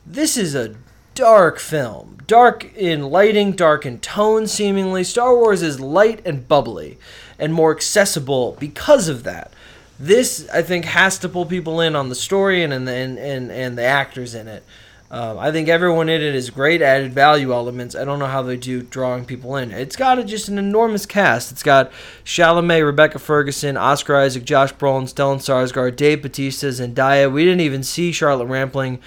This 0.04 0.36
is 0.36 0.54
a 0.54 0.74
dark 1.14 1.58
film. 1.60 2.18
Dark 2.26 2.74
in 2.76 3.10
lighting, 3.10 3.52
dark 3.52 3.86
in 3.86 4.00
tone, 4.00 4.46
seemingly. 4.46 5.04
Star 5.04 5.34
Wars 5.34 5.62
is 5.62 5.80
light 5.80 6.24
and 6.26 6.46
bubbly 6.48 6.98
and 7.38 7.54
more 7.54 7.74
accessible 7.74 8.56
because 8.58 9.08
of 9.08 9.22
that. 9.24 9.52
This, 10.00 10.48
I 10.48 10.62
think, 10.62 10.86
has 10.86 11.18
to 11.18 11.28
pull 11.28 11.44
people 11.44 11.80
in 11.82 11.94
on 11.94 12.08
the 12.08 12.14
story 12.14 12.62
and 12.62 12.72
and 12.72 12.88
and, 12.88 13.18
and, 13.18 13.52
and 13.52 13.78
the 13.78 13.84
actors 13.84 14.34
in 14.34 14.48
it. 14.48 14.64
Um, 15.12 15.38
I 15.38 15.50
think 15.50 15.68
everyone 15.68 16.08
in 16.08 16.22
it 16.22 16.34
is 16.36 16.50
great 16.50 16.80
added 16.80 17.12
value 17.12 17.52
elements. 17.52 17.96
I 17.96 18.04
don't 18.04 18.20
know 18.20 18.26
how 18.26 18.42
they 18.42 18.56
do 18.56 18.80
drawing 18.80 19.24
people 19.24 19.56
in. 19.56 19.72
It's 19.72 19.96
got 19.96 20.20
a, 20.20 20.24
just 20.24 20.48
an 20.48 20.56
enormous 20.56 21.04
cast. 21.04 21.50
It's 21.50 21.64
got 21.64 21.90
Chalamet, 22.24 22.84
Rebecca 22.84 23.18
Ferguson, 23.18 23.76
Oscar 23.76 24.16
Isaac, 24.16 24.44
Josh 24.44 24.72
Brolin, 24.72 25.12
Stellan 25.12 25.38
Skarsgård, 25.38 25.96
Dave 25.96 26.22
Bautista, 26.22 26.66
Zendaya. 26.66 27.30
We 27.30 27.44
didn't 27.44 27.60
even 27.60 27.82
see 27.82 28.12
Charlotte 28.12 28.46
Rampling, 28.46 29.00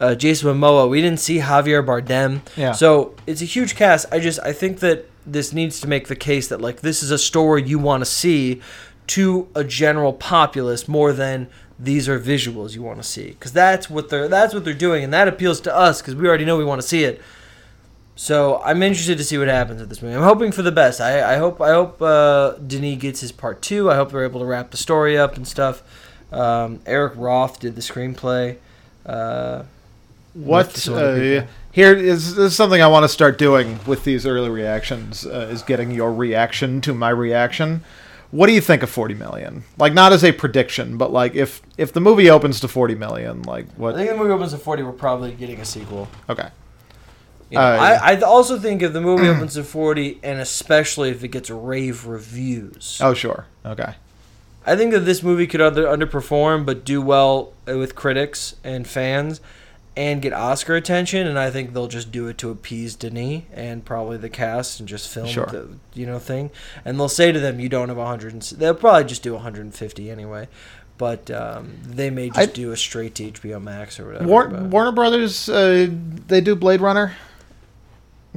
uh, 0.00 0.14
Jason 0.14 0.54
Momoa. 0.54 0.88
We 0.88 1.00
didn't 1.00 1.20
see 1.20 1.38
Javier 1.38 1.84
Bardem. 1.84 2.42
Yeah. 2.54 2.72
So 2.72 3.14
it's 3.26 3.40
a 3.40 3.46
huge 3.46 3.74
cast. 3.74 4.04
I 4.12 4.20
just 4.20 4.38
I 4.40 4.52
think 4.52 4.80
that 4.80 5.06
this 5.32 5.54
needs 5.54 5.80
to 5.80 5.88
make 5.88 6.08
the 6.08 6.16
case 6.16 6.48
that 6.48 6.60
like 6.60 6.80
this 6.82 7.02
is 7.02 7.10
a 7.10 7.18
story 7.18 7.62
you 7.62 7.78
want 7.78 8.02
to 8.02 8.06
see 8.06 8.60
to 9.08 9.48
a 9.54 9.64
general 9.64 10.12
populace 10.12 10.86
more 10.88 11.12
than 11.12 11.48
these 11.78 12.08
are 12.08 12.18
visuals 12.18 12.74
you 12.74 12.82
want 12.82 12.98
to 13.00 13.08
see 13.08 13.30
because 13.30 13.52
that's 13.52 13.88
what 13.88 14.08
they're 14.10 14.28
that's 14.28 14.52
what 14.54 14.64
they're 14.64 14.74
doing 14.74 15.04
and 15.04 15.12
that 15.12 15.28
appeals 15.28 15.60
to 15.60 15.74
us 15.74 16.00
because 16.00 16.14
we 16.14 16.26
already 16.26 16.44
know 16.44 16.56
we 16.56 16.64
want 16.64 16.80
to 16.80 16.86
see 16.86 17.04
it 17.04 17.20
So 18.16 18.60
I'm 18.64 18.82
interested 18.82 19.16
to 19.18 19.24
see 19.24 19.38
what 19.38 19.46
happens 19.48 19.78
with 19.80 19.88
this 19.88 20.02
movie. 20.02 20.16
I'm 20.16 20.24
hoping 20.24 20.50
for 20.50 20.62
the 20.62 20.72
best. 20.72 21.00
I, 21.00 21.34
I 21.34 21.36
hope 21.36 21.60
I 21.60 21.70
hope 21.70 22.02
uh, 22.02 22.52
Denis 22.66 22.98
gets 22.98 23.20
his 23.20 23.30
part 23.32 23.62
two. 23.62 23.88
I 23.90 23.94
hope 23.94 24.10
they're 24.10 24.24
able 24.24 24.40
to 24.40 24.46
wrap 24.46 24.70
the 24.72 24.76
story 24.76 25.16
up 25.16 25.36
and 25.36 25.46
stuff. 25.46 25.82
Um, 26.32 26.80
Eric 26.84 27.12
Roth 27.16 27.60
did 27.60 27.76
the 27.76 27.80
screenplay. 27.80 28.56
Uh, 29.06 29.62
What 30.34 30.88
uh, 30.88 31.46
here 31.72 31.94
is 31.96 32.36
is 32.38 32.54
something 32.56 32.82
I 32.82 32.88
want 32.88 33.04
to 33.04 33.08
start 33.08 33.38
doing 33.38 33.78
with 33.86 34.02
these 34.04 34.26
early 34.26 34.50
reactions 34.50 35.24
uh, 35.26 35.48
is 35.50 35.62
getting 35.62 35.90
your 35.92 36.12
reaction 36.12 36.80
to 36.82 36.92
my 36.94 37.10
reaction. 37.10 37.82
What 38.30 38.46
do 38.46 38.52
you 38.52 38.60
think 38.60 38.82
of 38.82 38.90
40 38.90 39.14
million? 39.14 39.64
Like 39.78 39.94
not 39.94 40.12
as 40.12 40.22
a 40.22 40.32
prediction, 40.32 40.98
but 40.98 41.10
like 41.12 41.34
if 41.34 41.62
if 41.78 41.92
the 41.92 42.00
movie 42.00 42.28
opens 42.28 42.60
to 42.60 42.68
40 42.68 42.94
million, 42.94 43.42
like 43.42 43.66
what 43.76 43.94
I 43.94 43.98
think 43.98 44.10
the 44.10 44.16
movie 44.16 44.30
opens 44.32 44.52
to 44.52 44.58
40. 44.58 44.82
We're 44.82 44.92
probably 44.92 45.32
getting 45.32 45.60
a 45.60 45.64
sequel. 45.64 46.08
Okay. 46.28 46.48
You 47.50 47.56
know, 47.56 47.64
Uh, 47.64 47.98
I, 48.02 48.12
I 48.12 48.20
also 48.20 48.58
think 48.58 48.82
if 48.82 48.92
the 48.92 49.00
movie 49.00 49.26
opens 49.34 49.56
at 49.56 49.64
40, 49.64 50.20
and 50.22 50.38
especially 50.40 51.08
if 51.10 51.24
it 51.24 51.28
gets 51.28 51.48
rave 51.48 52.06
reviews, 52.06 52.98
Oh 53.02 53.14
sure. 53.14 53.46
Okay. 53.64 53.94
I 54.66 54.76
think 54.76 54.92
that 54.92 55.00
this 55.00 55.22
movie 55.22 55.46
could 55.46 55.62
under, 55.62 55.84
underperform 55.84 56.66
but 56.66 56.84
do 56.84 57.00
well 57.00 57.54
with 57.66 57.94
critics 57.94 58.56
and 58.62 58.86
fans 58.86 59.40
and 59.98 60.22
get 60.22 60.32
Oscar 60.32 60.76
attention. 60.76 61.26
And 61.26 61.38
I 61.38 61.50
think 61.50 61.72
they'll 61.74 61.88
just 61.88 62.12
do 62.12 62.28
it 62.28 62.38
to 62.38 62.50
appease 62.50 62.94
Denis 62.94 63.42
and 63.52 63.84
probably 63.84 64.16
the 64.16 64.28
cast 64.30 64.78
and 64.78 64.88
just 64.88 65.08
film 65.12 65.26
Sure. 65.26 65.46
the 65.46 65.68
you 65.92 66.06
know 66.06 66.18
thing. 66.20 66.50
And 66.84 66.98
they'll 66.98 67.08
say 67.08 67.32
to 67.32 67.40
them, 67.40 67.58
"You 67.60 67.68
don't 67.68 67.88
have 67.88 67.98
100." 67.98 68.32
And, 68.32 68.42
they'll 68.42 68.74
probably 68.74 69.04
just 69.04 69.22
do 69.24 69.34
150 69.34 70.10
anyway. 70.10 70.48
But 70.96 71.30
um, 71.30 71.74
they 71.84 72.10
may 72.10 72.28
just 72.28 72.38
I- 72.38 72.46
do 72.46 72.72
a 72.72 72.76
straight 72.76 73.14
to 73.16 73.30
HBO 73.30 73.60
Max 73.62 74.00
or 74.00 74.06
whatever. 74.06 74.26
War- 74.26 74.48
Warner 74.48 74.92
Brothers 74.92 75.48
uh, 75.48 75.88
they 76.28 76.40
do 76.40 76.54
Blade 76.56 76.80
Runner 76.80 77.16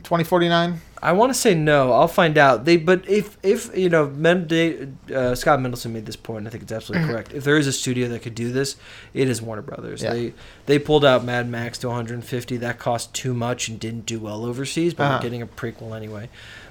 2049. 0.04 0.82
I 1.04 1.14
want 1.14 1.32
to 1.32 1.34
say 1.34 1.56
no. 1.56 1.92
I'll 1.94 2.08
find 2.08 2.38
out. 2.38 2.64
They, 2.66 2.78
but 2.78 3.10
if 3.10 3.38
if 3.42 3.76
you 3.76 3.90
know, 3.90 4.08
Men, 4.08 4.48
they, 4.48 4.88
uh, 5.14 5.34
Scott 5.34 5.58
Mendelson 5.60 5.92
made 5.92 6.06
this 6.06 6.16
point. 6.16 6.46
I 6.46 6.52
think 6.52 6.62
it's 6.64 6.72
absolutely 6.72 7.08
correct. 7.08 7.34
If 7.34 7.44
there 7.44 7.58
is 7.58 7.66
a 7.66 7.74
studio 7.74 8.08
that 8.10 8.22
could 8.22 8.36
do 8.36 8.52
this, 8.52 8.76
it 9.14 9.28
is 9.28 9.42
Warner 9.42 9.64
Brothers. 9.64 10.04
Yeah. 10.04 10.14
They 10.14 10.34
they 10.68 10.78
pulled 10.80 11.04
out 11.04 11.24
Mad 11.24 11.50
Max 11.50 11.80
to 11.80 11.88
150. 11.88 12.58
That 12.58 12.78
cost 12.78 13.14
too 13.16 13.34
much 13.34 13.68
and 13.68 13.80
didn't 13.80 14.06
do 14.06 14.20
well 14.20 14.46
overseas. 14.46 14.94
But 14.94 15.04
Uh-huh. 15.06 15.18
we're 15.18 15.24
getting 15.24 15.42
a 15.42 15.48
prequel 15.48 15.96
anyway. 15.98 16.30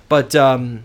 But 0.09 0.37
um, 0.37 0.85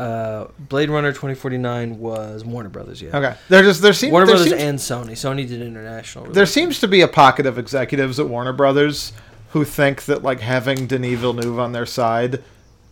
uh, 0.00 0.46
Blade 0.58 0.90
Runner 0.90 1.10
2049 1.12 1.98
was 1.98 2.44
Warner 2.44 2.68
Brothers. 2.68 3.00
Yeah. 3.00 3.16
Okay. 3.16 3.34
There 3.48 3.62
just 3.62 3.82
there 3.82 3.92
seems 3.92 4.10
Warner 4.12 4.26
there 4.26 4.34
Brothers 4.36 4.50
seems, 4.50 4.62
and 4.62 4.78
Sony. 4.78 5.12
Sony 5.12 5.46
did 5.48 5.62
international. 5.62 6.26
there 6.26 6.44
seems 6.46 6.80
to 6.80 6.88
be 6.88 7.00
a 7.02 7.08
pocket 7.08 7.46
of 7.46 7.56
executives 7.56 8.18
at 8.20 8.28
Warner 8.28 8.52
Brothers 8.52 9.12
who 9.50 9.64
think 9.64 10.04
that 10.04 10.22
like 10.22 10.40
having 10.40 10.86
Denis 10.86 11.18
Villeneuve 11.20 11.58
on 11.58 11.72
their 11.72 11.86
side 11.86 12.42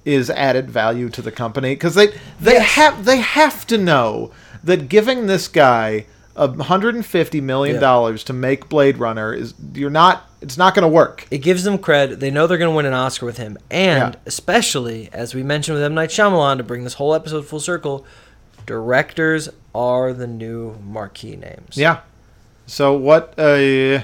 is 0.05 0.29
added 0.31 0.71
value 0.71 1.09
to 1.11 1.23
the 1.23 1.33
company 1.33 1.75
because 1.75 1.95
they 1.95 2.09
they 2.41 2.61
have 2.61 3.05
they 3.05 3.19
have 3.19 3.67
to 3.67 3.79
know 3.79 4.31
that 4.63 4.89
giving 4.89 5.27
this 5.27 5.49
guy 5.49 6.07
a 6.37 6.49
150 6.49 7.41
million 7.41 7.77
Yeah. 7.77 7.81
dollars 7.81 8.25
to 8.25 8.33
make 8.33 8.69
Blade 8.69 8.99
Runner 8.99 9.33
is 9.33 9.55
you're 9.73 9.89
not 9.91 10.29
it's 10.41 10.59
not 10.59 10.75
going 10.75 10.83
to 10.83 10.89
work. 10.89 11.27
It 11.31 11.39
gives 11.39 11.65
them 11.65 11.79
credit. 11.79 12.21
They 12.21 12.31
know 12.31 12.47
they're 12.47 12.59
going 12.59 12.71
to 12.71 12.77
win 12.77 12.85
an 12.85 12.93
Oscar 12.93 13.25
with 13.25 13.39
him, 13.39 13.57
and 13.71 14.15
Yeah. 14.15 14.21
especially 14.27 15.09
as 15.13 15.35
we 15.35 15.43
mentioned 15.43 15.77
with 15.77 15.85
M 15.85 15.95
Night 15.95 16.11
Shyamalan, 16.11 16.59
to 16.59 16.63
bring 16.65 16.85
this 16.85 16.95
whole 16.95 17.15
episode 17.15 17.47
full 17.47 17.61
circle, 17.61 18.05
directors 18.67 19.49
are 19.75 20.13
the 20.13 20.27
new 20.27 20.77
marquee 20.85 21.37
names. 21.37 21.77
Yeah. 21.77 22.01
So 22.67 22.95
what 22.95 23.35
uh 23.39 24.03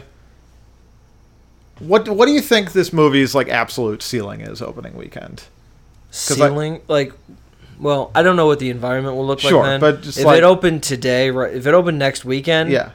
what 1.80 2.08
what 2.08 2.26
do 2.26 2.32
you 2.32 2.40
think 2.40 2.72
this 2.72 2.92
movie's 2.92 3.34
like 3.34 3.48
absolute 3.48 4.02
ceiling 4.02 4.40
is 4.40 4.62
opening 4.62 4.96
weekend? 4.96 5.42
I- 5.44 6.12
ceiling 6.12 6.80
like. 6.88 7.12
Well, 7.78 8.10
I 8.14 8.22
don't 8.22 8.36
know 8.36 8.46
what 8.46 8.58
the 8.58 8.68
environment 8.68 9.16
will 9.16 9.26
look 9.26 9.40
Sure, 9.40 9.60
like 9.62 9.64
then. 9.66 9.80
but 9.80 10.02
just 10.02 10.18
if 10.18 10.26
like- 10.26 10.36
it 10.38 10.44
opened 10.44 10.82
today, 10.82 11.30
right? 11.30 11.54
If 11.54 11.66
it 11.66 11.72
opened 11.72 11.98
next 11.98 12.24
weekend, 12.26 12.70
Yeah. 12.70 12.90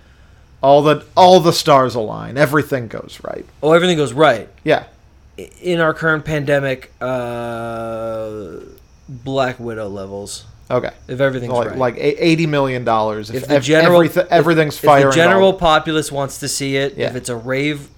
All 0.61 0.81
the 0.83 1.03
all 1.17 1.39
the 1.39 1.53
stars 1.53 1.95
align. 1.95 2.37
Everything 2.37 2.87
goes 2.87 3.19
right. 3.23 3.45
oh, 3.63 3.71
everything 3.73 3.97
goes 3.97 4.13
right. 4.13 4.47
Yeah. 4.63 4.83
In 5.61 5.79
our 5.79 5.93
current 5.93 6.23
pandemic, 6.25 6.91
uh, 7.01 8.59
Black 9.09 9.59
Widow 9.59 9.89
levels. 9.89 10.45
Okay. 10.71 10.89
If 11.07 11.19
everything's 11.19 11.53
Like 11.53 11.69
right. 11.69 11.77
like 11.77 11.95
eighty 11.99 12.47
million 12.47 12.83
dollars. 12.83 13.29
If, 13.29 13.43
if 13.43 13.47
the 13.49 13.59
general 13.59 14.01
everyth- 14.01 14.27
everything's 14.31 14.75
if, 14.75 14.81
firing. 14.83 15.07
If 15.07 15.13
the 15.13 15.15
general 15.21 15.47
all- 15.51 15.53
populace 15.53 16.11
wants 16.11 16.39
to 16.39 16.47
see 16.47 16.77
it 16.77 16.95
Yeah. 16.97 17.09
if 17.09 17.15
it's 17.15 17.29
a 17.29 17.35
rave 17.35 17.89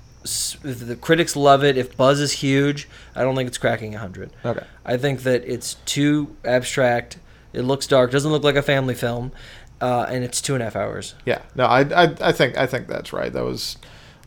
the 0.63 0.95
critics 0.95 1.35
love 1.35 1.63
it 1.63 1.77
if 1.77 1.95
buzz 1.97 2.19
is 2.19 2.31
huge 2.33 2.87
i 3.15 3.21
don't 3.23 3.35
think 3.35 3.47
it's 3.47 3.57
cracking 3.57 3.91
100 3.91 4.31
Okay. 4.45 4.65
i 4.85 4.97
think 4.97 5.23
that 5.23 5.43
it's 5.45 5.75
too 5.85 6.35
abstract 6.45 7.17
it 7.53 7.61
looks 7.61 7.87
dark 7.87 8.11
doesn't 8.11 8.31
look 8.31 8.43
like 8.43 8.55
a 8.55 8.61
family 8.61 8.95
film 8.95 9.31
uh, 9.79 10.05
and 10.09 10.23
it's 10.23 10.41
two 10.41 10.53
and 10.55 10.61
a 10.63 10.65
half 10.65 10.75
hours 10.75 11.13
Yeah. 11.25 11.39
No, 11.55 11.65
I, 11.65 11.81
I 11.81 12.15
I 12.29 12.31
think 12.31 12.57
I 12.57 12.65
think 12.65 12.87
that's 12.87 13.13
right. 13.13 13.31
That 13.31 13.43
was 13.45 13.77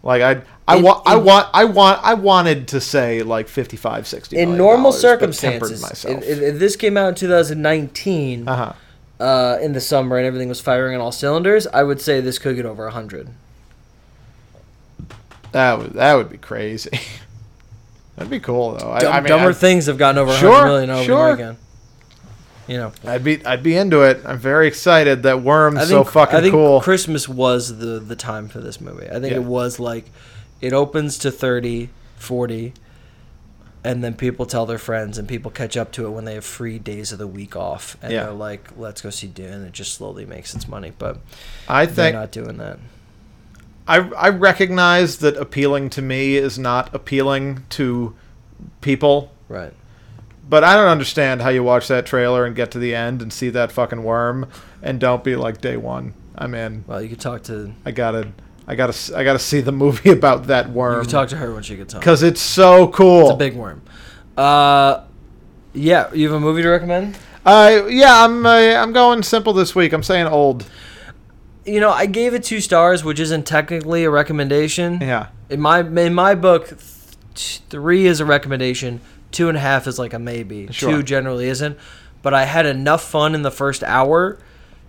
like 0.02 0.22
I 0.22 0.42
I 0.68 0.76
In- 0.76 0.84
want 0.84 1.02
I 1.06 1.16
want 1.16 1.48
I 1.52 1.64
want 1.64 2.00
I 2.04 2.14
wanted 2.14 2.68
to 2.68 2.80
say 2.80 3.22
like 3.24 3.48
55 3.48 4.06
60 4.06 4.38
in 4.38 4.56
normal 4.56 4.92
dollars, 4.92 5.00
circumstances 5.00 5.82
myself. 5.82 6.22
if, 6.22 6.40
if 6.40 6.58
this 6.60 6.76
came 6.76 6.96
out 6.96 7.08
in 7.08 7.14
2019 7.16 8.46
uh-huh. 8.48 8.72
uh, 9.18 9.58
in 9.60 9.72
the 9.72 9.80
summer 9.80 10.16
and 10.18 10.24
everything 10.26 10.48
was 10.48 10.60
firing 10.60 10.94
on 10.94 11.00
all 11.00 11.10
cylinders 11.12 11.66
i 11.68 11.82
would 11.82 12.00
say 12.00 12.20
this 12.20 12.38
could 12.38 12.54
get 12.56 12.64
over 12.64 12.84
100 12.84 13.28
That 15.52 15.78
would 15.78 15.92
that 15.94 16.14
would 16.14 16.30
be 16.30 16.38
crazy. 16.38 16.90
That'd 18.16 18.30
be 18.30 18.40
cool 18.40 18.72
though. 18.72 18.90
I, 18.92 19.00
Dumb, 19.00 19.12
I 19.14 19.20
mean, 19.20 19.28
dumber 19.28 19.48
I'd, 19.50 19.56
things 19.56 19.86
have 19.86 19.96
gotten 19.98 20.18
over 20.18 20.32
Sure, 20.34 20.50
100 20.50 20.66
million 20.68 20.90
over 20.90 21.04
sure. 21.04 21.26
the 21.28 21.32
weekend 21.36 21.58
you 22.68 22.76
know 22.76 22.92
I'd 23.04 23.24
be 23.24 23.44
I'd 23.44 23.64
be 23.64 23.74
into 23.76 24.02
it. 24.02 24.20
I'm 24.24 24.38
very 24.38 24.68
excited 24.68 25.24
that 25.24 25.42
Worm's 25.42 25.78
I 25.78 25.84
so 25.86 26.02
think, 26.04 26.12
fucking 26.12 26.36
I 26.36 26.40
think 26.40 26.52
cool. 26.52 26.80
Christmas 26.80 27.28
was 27.28 27.78
the 27.78 27.98
the 27.98 28.14
time 28.14 28.46
for 28.48 28.60
this 28.60 28.80
movie. 28.80 29.08
I 29.08 29.14
think 29.14 29.32
Yeah. 29.32 29.38
it 29.38 29.44
was 29.44 29.80
like 29.80 30.04
it 30.60 30.72
opens 30.72 31.18
to 31.18 31.32
30, 31.32 31.88
40 32.16 32.74
and 33.82 34.04
then 34.04 34.14
people 34.14 34.44
tell 34.46 34.66
their 34.66 34.78
friends 34.78 35.16
and 35.18 35.26
people 35.26 35.50
catch 35.50 35.76
up 35.76 35.90
to 35.92 36.06
it 36.06 36.10
when 36.10 36.26
they 36.26 36.34
have 36.34 36.44
free 36.44 36.78
days 36.78 37.10
of 37.12 37.18
the 37.18 37.26
week 37.26 37.56
off 37.56 37.96
and 38.02 38.12
Yeah. 38.12 38.24
they're 38.24 38.32
like 38.32 38.68
let's 38.76 39.00
go 39.00 39.10
see 39.10 39.26
Dune 39.26 39.52
and 39.52 39.66
it 39.66 39.72
just 39.72 39.94
slowly 39.94 40.24
makes 40.24 40.54
its 40.54 40.68
money, 40.68 40.92
but 40.96 41.18
I 41.66 41.86
they're 41.86 41.94
think 42.12 42.14
not 42.14 42.30
doing 42.30 42.58
that. 42.58 42.78
I 43.90 44.08
I 44.10 44.28
recognize 44.28 45.18
that 45.18 45.36
appealing 45.36 45.90
to 45.90 46.02
me 46.02 46.36
is 46.36 46.58
not 46.58 46.94
appealing 46.94 47.64
to 47.70 48.14
people. 48.80 49.32
Right. 49.48 49.72
But 50.48 50.64
I 50.64 50.74
don't 50.74 50.88
understand 50.88 51.42
how 51.42 51.48
you 51.50 51.62
watch 51.62 51.88
that 51.88 52.06
trailer 52.06 52.44
and 52.44 52.56
get 52.56 52.70
to 52.72 52.78
the 52.78 52.94
end 52.94 53.22
and 53.22 53.32
see 53.32 53.50
that 53.50 53.70
fucking 53.70 54.02
worm 54.02 54.48
and 54.82 54.98
don't 55.00 55.22
be 55.22 55.36
like 55.36 55.60
day 55.60 55.76
one. 55.76 56.14
I'm 56.36 56.54
in. 56.54 56.84
Well, 56.86 57.02
you 57.02 57.08
could 57.08 57.20
talk 57.20 57.42
to 57.44 57.72
I 57.84 57.90
gotta, 57.90 58.32
I 58.66 58.74
gotta, 58.74 59.16
I 59.16 59.22
gotta 59.24 59.38
see 59.38 59.60
the 59.60 59.72
movie 59.72 60.10
about 60.20 60.46
that 60.46 60.70
worm. 60.70 60.96
you 60.96 61.00
could 61.02 61.10
talk 61.10 61.28
to 61.28 61.36
her 61.36 61.52
when 61.52 61.62
she 61.62 61.76
gets 61.76 61.92
home. 61.92 62.00
because 62.00 62.22
it's 62.22 62.40
so 62.40 62.88
cool. 62.88 63.22
It's 63.22 63.34
a 63.34 63.36
big 63.36 63.54
worm. 63.54 63.82
Uh 64.36 65.02
yeah, 65.72 66.12
you 66.12 66.26
have 66.26 66.36
a 66.36 66.40
movie 66.40 66.62
to 66.62 66.68
recommend? 66.68 67.16
uh, 67.46 67.86
yeah, 67.88 68.24
I'm, 68.24 68.44
uh, 68.44 68.50
I'm 68.50 68.92
going 68.92 69.22
simple 69.22 69.52
this 69.52 69.74
week. 69.74 69.92
I'm 69.92 70.02
saying 70.02 70.26
old. 70.26 70.68
You 71.64 71.80
know, 71.80 71.90
I 71.90 72.06
gave 72.06 72.34
it 72.34 72.42
2 72.44 72.60
stars, 72.60 73.04
which 73.04 73.20
isn't 73.20 73.44
technically 73.46 74.04
a 74.04 74.10
recommendation. 74.10 74.98
Yeah, 75.00 75.26
in 75.48 75.60
my 75.60 75.80
in 75.80 76.14
my 76.14 76.34
book, 76.34 76.68
th- 77.34 77.60
three 77.68 78.06
is 78.06 78.20
a 78.20 78.24
recommendation. 78.24 79.00
Two 79.30 79.48
and 79.48 79.56
a 79.56 79.60
half 79.60 79.86
is 79.86 79.98
like 79.98 80.12
a 80.14 80.18
maybe. 80.18 80.68
Sure. 80.72 80.90
Two 80.90 81.02
generally 81.02 81.46
isn't. 81.48 81.78
But 82.22 82.34
I 82.34 82.44
had 82.44 82.66
enough 82.66 83.02
fun 83.02 83.34
in 83.34 83.42
the 83.42 83.50
first 83.50 83.82
hour 83.84 84.38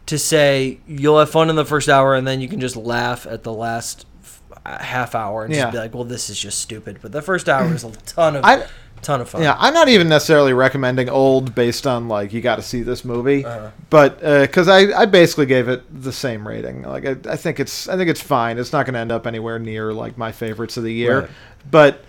to 0.08 0.18
say 0.18 0.80
you'll 0.88 1.20
have 1.20 1.30
fun 1.30 1.50
in 1.50 1.56
the 1.56 1.66
first 1.66 1.88
hour, 1.90 2.16
and 2.16 2.26
then 2.28 2.42
you 2.42 2.48
can 2.50 2.60
just 2.60 2.76
laugh 2.76 3.26
at 3.30 3.44
the 3.44 3.54
last 3.54 4.06
f- 4.24 4.42
uh, 4.66 4.78
half 4.80 5.14
hour 5.16 5.46
and 5.46 5.54
Yeah. 5.54 5.64
just 5.64 5.72
be 5.74 5.78
like, 5.78 5.94
"Well, 5.94 6.04
this 6.06 6.30
is 6.30 6.40
just 6.40 6.60
stupid." 6.60 6.98
But 7.02 7.12
the 7.12 7.22
first 7.22 7.48
hour 7.48 7.72
is 7.74 7.84
a 7.84 7.92
ton 7.92 8.36
of 8.38 8.44
I, 8.46 8.64
ton 9.02 9.22
of 9.22 9.30
fun. 9.30 9.42
yeah, 9.42 9.56
I'm 9.60 9.74
not 9.74 9.88
even 9.90 10.08
necessarily 10.10 10.54
recommending 10.54 11.10
old 11.10 11.56
based 11.56 11.86
on 11.88 12.08
like 12.08 12.34
you 12.34 12.42
got 12.42 12.56
to 12.58 12.62
see 12.62 12.82
this 12.84 13.04
movie, 13.06 13.44
Uh-huh. 13.46 13.72
but 13.90 14.20
because 14.20 14.68
I, 14.68 14.92
I 15.02 15.06
basically 15.06 15.46
gave 15.48 15.68
it 15.68 15.84
the 16.04 16.12
same 16.14 16.48
rating. 16.48 16.84
Like 16.84 17.06
I, 17.06 17.16
I 17.30 17.36
think 17.36 17.60
it's 17.60 17.88
I 17.90 17.98
think 17.98 18.10
it's 18.10 18.22
fine. 18.22 18.58
It's 18.58 18.72
not 18.74 18.86
going 18.86 18.94
to 18.94 19.00
end 19.00 19.12
up 19.12 19.26
anywhere 19.28 19.60
near 19.60 19.94
like 19.94 20.18
my 20.18 20.32
favorites 20.32 20.78
of 20.78 20.84
the 20.84 20.94
year, 20.94 21.22
Right. 21.22 21.30
but 21.70 22.04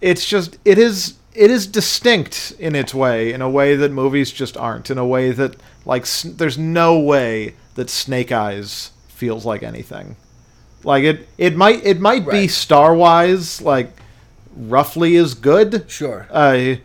it's 0.00 0.26
just 0.26 0.58
it 0.64 0.78
is 0.78 1.14
it 1.34 1.50
is 1.50 1.66
distinct 1.66 2.54
in 2.58 2.74
its 2.76 2.94
way 2.94 3.32
in 3.32 3.42
a 3.42 3.50
way 3.50 3.74
that 3.76 3.90
movies 3.90 4.30
just 4.30 4.56
aren't 4.56 4.90
in 4.90 4.98
a 4.98 5.06
way 5.06 5.32
that 5.32 5.56
like 5.84 6.02
s- 6.02 6.22
there's 6.22 6.56
no 6.58 6.98
way 6.98 7.54
that 7.74 7.90
Snake 7.90 8.30
Eyes 8.30 8.90
feels 9.08 9.44
like 9.44 9.62
anything. 9.62 10.16
Like 10.84 11.02
it 11.04 11.28
it 11.38 11.56
might 11.56 11.84
it 11.84 11.98
might 12.00 12.24
be 12.24 12.42
Right. 12.42 12.50
star 12.50 12.94
wise 12.94 13.60
like 13.62 13.90
roughly 14.56 15.16
as 15.16 15.34
good. 15.34 15.84
Sure. 15.88 16.26
Uh, 16.30 16.76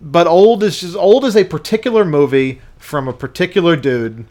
but 0.00 0.26
old 0.26 0.62
is 0.62 0.80
just 0.80 0.96
old 0.96 1.24
is 1.24 1.36
a 1.36 1.44
particular 1.44 2.04
movie 2.04 2.60
from 2.78 3.08
a 3.08 3.12
particular 3.12 3.76
dude 3.76 4.24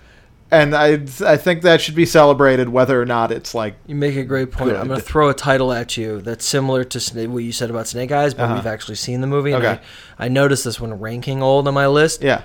and 0.52 0.74
I 0.76 0.94
I 1.24 1.38
think 1.38 1.62
that 1.62 1.80
should 1.80 1.94
be 1.94 2.08
celebrated 2.08 2.70
whether 2.70 3.00
or 3.00 3.06
not 3.06 3.32
it's 3.32 3.54
like 3.54 3.76
You 3.86 3.94
make 3.94 4.16
a 4.16 4.24
great 4.24 4.52
point. 4.52 4.76
I'm 4.76 4.88
going 4.88 5.00
to 5.00 5.06
throw 5.06 5.30
a 5.30 5.34
title 5.36 5.72
at 5.72 5.96
you 5.96 6.22
that's 6.22 6.44
similar 6.46 6.84
to 6.86 7.28
what 7.28 7.44
you 7.44 7.52
said 7.52 7.70
about 7.70 7.88
Snake 7.88 8.12
Eyes, 8.12 8.34
but 8.34 8.44
Uh-huh. 8.46 8.56
we've 8.56 8.66
actually 8.66 8.96
seen 8.96 9.22
the 9.22 9.28
movie. 9.28 9.52
And 9.52 9.64
Okay. 9.64 9.80
I, 10.18 10.26
I 10.26 10.28
noticed 10.28 10.64
this 10.64 10.80
when 10.82 10.92
ranking 11.00 11.44
old 11.44 11.68
on 11.68 11.74
my 11.76 11.86
list. 11.88 12.24
yeah. 12.24 12.44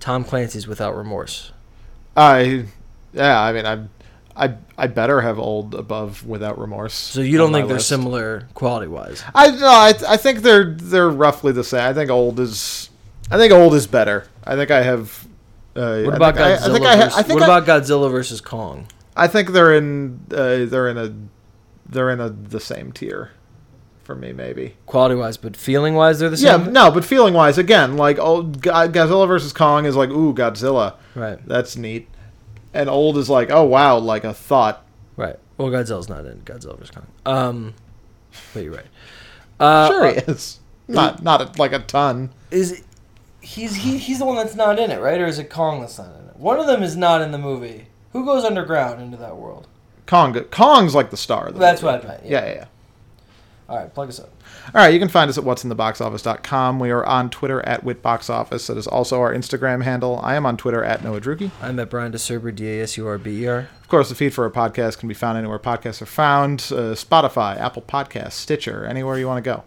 Tom 0.00 0.24
Clancy's 0.24 0.66
Without 0.66 0.96
Remorse. 0.96 1.52
I 2.16 2.64
yeah, 3.12 3.40
I 3.40 3.52
mean 3.52 3.66
I 3.66 3.84
I 4.36 4.56
I 4.76 4.88
better 4.88 5.20
have 5.20 5.38
old 5.38 5.74
above 5.74 6.26
without 6.26 6.58
remorse. 6.58 6.94
So 6.94 7.20
you 7.20 7.38
don't 7.38 7.52
think 7.52 7.68
they're 7.68 7.76
list. 7.76 7.88
similar 7.88 8.48
quality 8.54 8.88
wise? 8.88 9.22
I 9.34 9.50
no, 9.50 9.66
I 9.66 9.94
I 10.08 10.16
think 10.16 10.40
they're 10.40 10.64
they're 10.64 11.10
roughly 11.10 11.52
the 11.52 11.64
same. 11.64 11.80
I 11.80 11.92
think 11.92 12.10
old 12.10 12.40
is 12.40 12.90
I 13.30 13.36
think 13.36 13.52
old 13.52 13.74
is 13.74 13.86
better. 13.86 14.26
I 14.44 14.56
think 14.56 14.70
I 14.70 14.82
have 14.82 15.26
uh, 15.76 16.02
What 16.02 16.14
about 16.14 16.38
I, 16.38 16.56
Godzilla? 16.56 16.68
I 16.68 16.72
think 16.72 16.86
I, 16.86 16.96
versus, 16.96 17.18
I 17.18 17.22
think 17.22 17.40
what 17.40 17.48
I, 17.48 17.58
about 17.58 17.82
Godzilla 17.82 18.10
versus 18.10 18.40
Kong? 18.40 18.86
I 19.16 19.28
think 19.28 19.50
they're 19.50 19.74
in 19.74 20.20
uh, 20.32 20.66
they're 20.66 20.88
in 20.88 20.98
a 20.98 21.14
they're 21.88 22.10
in 22.10 22.20
a 22.20 22.28
the 22.28 22.60
same 22.60 22.92
tier 22.92 23.30
for 24.02 24.14
me 24.14 24.32
maybe. 24.32 24.76
Quality 24.86 25.14
wise, 25.14 25.36
but 25.36 25.56
feeling 25.56 25.94
wise, 25.94 26.18
they're 26.18 26.28
the 26.28 26.36
same 26.36 26.64
Yeah, 26.64 26.70
no, 26.70 26.90
but 26.90 27.04
feeling 27.04 27.34
wise 27.34 27.56
again, 27.56 27.96
like 27.96 28.18
old 28.18 28.60
Go- 28.60 28.72
Godzilla 28.72 29.26
versus 29.26 29.52
Kong 29.52 29.86
is 29.86 29.96
like 29.96 30.10
ooh 30.10 30.34
Godzilla. 30.34 30.96
Right, 31.14 31.38
That's 31.46 31.76
neat. 31.76 32.08
And 32.74 32.90
old 32.90 33.16
is 33.18 33.30
like, 33.30 33.50
oh 33.50 33.64
wow, 33.64 33.98
like 33.98 34.24
a 34.24 34.34
thought. 34.34 34.84
right. 35.16 35.36
Well, 35.56 35.68
Godzilla's 35.68 36.08
not 36.08 36.26
in 36.26 36.40
Godzilla 36.40 36.76
versus 36.76 36.90
Kong. 36.90 37.06
Um, 37.24 37.74
but 38.52 38.64
you're 38.64 38.74
right. 38.74 38.86
Uh, 39.60 39.88
sure 39.88 40.06
he 40.08 40.16
is. 40.16 40.58
Not 40.88 41.22
not 41.22 41.40
a, 41.40 41.58
like 41.60 41.72
a 41.72 41.78
ton. 41.78 42.30
is 42.50 42.82
he's 43.40 43.76
he, 43.76 43.96
he's 43.98 44.18
the 44.18 44.24
one 44.24 44.36
that's 44.36 44.56
not 44.56 44.78
in 44.78 44.90
it, 44.90 45.00
right? 45.00 45.20
Or 45.20 45.26
is 45.26 45.38
it 45.38 45.48
Kong 45.48 45.80
that's 45.80 45.96
not 45.98 46.08
in 46.08 46.28
it? 46.28 46.36
One 46.36 46.58
of 46.58 46.66
them 46.66 46.82
is 46.82 46.96
not 46.96 47.22
in 47.22 47.30
the 47.30 47.38
movie. 47.38 47.86
Who 48.12 48.24
goes 48.24 48.44
underground 48.44 49.00
into 49.00 49.16
that 49.18 49.36
world? 49.36 49.68
Kong 50.06 50.34
Kong's 50.50 50.94
like 50.94 51.10
the 51.10 51.16
star. 51.16 51.46
Of 51.46 51.54
the 51.54 51.60
That's 51.60 51.80
movie. 51.82 51.96
what 51.96 52.04
I 52.04 52.08
meant. 52.08 52.26
Yeah, 52.26 52.44
yeah, 52.46 52.54
yeah. 52.54 52.64
All 53.68 53.78
right, 53.78 53.94
plug 53.94 54.08
us 54.08 54.20
up. 54.20 54.30
All 54.72 54.80
right, 54.80 54.94
you 54.94 54.98
can 54.98 55.08
find 55.08 55.28
us 55.28 55.36
at 55.36 55.44
what'sintheboxoffice.com. 55.44 56.80
We 56.80 56.90
are 56.90 57.04
on 57.04 57.28
Twitter 57.28 57.60
at 57.66 57.84
WitBoxOffice. 57.84 58.66
That 58.66 58.78
is 58.78 58.86
also 58.86 59.20
our 59.20 59.34
Instagram 59.34 59.84
handle. 59.84 60.18
I 60.22 60.36
am 60.36 60.46
on 60.46 60.56
Twitter 60.56 60.82
at 60.82 61.04
Noah 61.04 61.20
Druki. 61.20 61.50
I'm 61.60 61.78
at 61.78 61.90
Brian 61.90 62.12
Dasurber, 62.12 62.54
D 62.54 62.66
A 62.80 62.82
S 62.82 62.96
U 62.96 63.06
R 63.06 63.18
B 63.18 63.42
E 63.42 63.46
R. 63.46 63.68
Of 63.82 63.88
course, 63.88 64.08
the 64.08 64.14
feed 64.14 64.32
for 64.32 64.44
our 64.44 64.50
podcast 64.50 64.98
can 64.98 65.08
be 65.08 65.14
found 65.14 65.36
anywhere 65.36 65.58
podcasts 65.58 66.00
are 66.00 66.06
found 66.06 66.60
uh, 66.72 66.94
Spotify, 66.94 67.60
Apple 67.60 67.82
Podcasts, 67.82 68.32
Stitcher, 68.32 68.86
anywhere 68.86 69.18
you 69.18 69.26
want 69.26 69.44
to 69.44 69.48
go. 69.50 69.64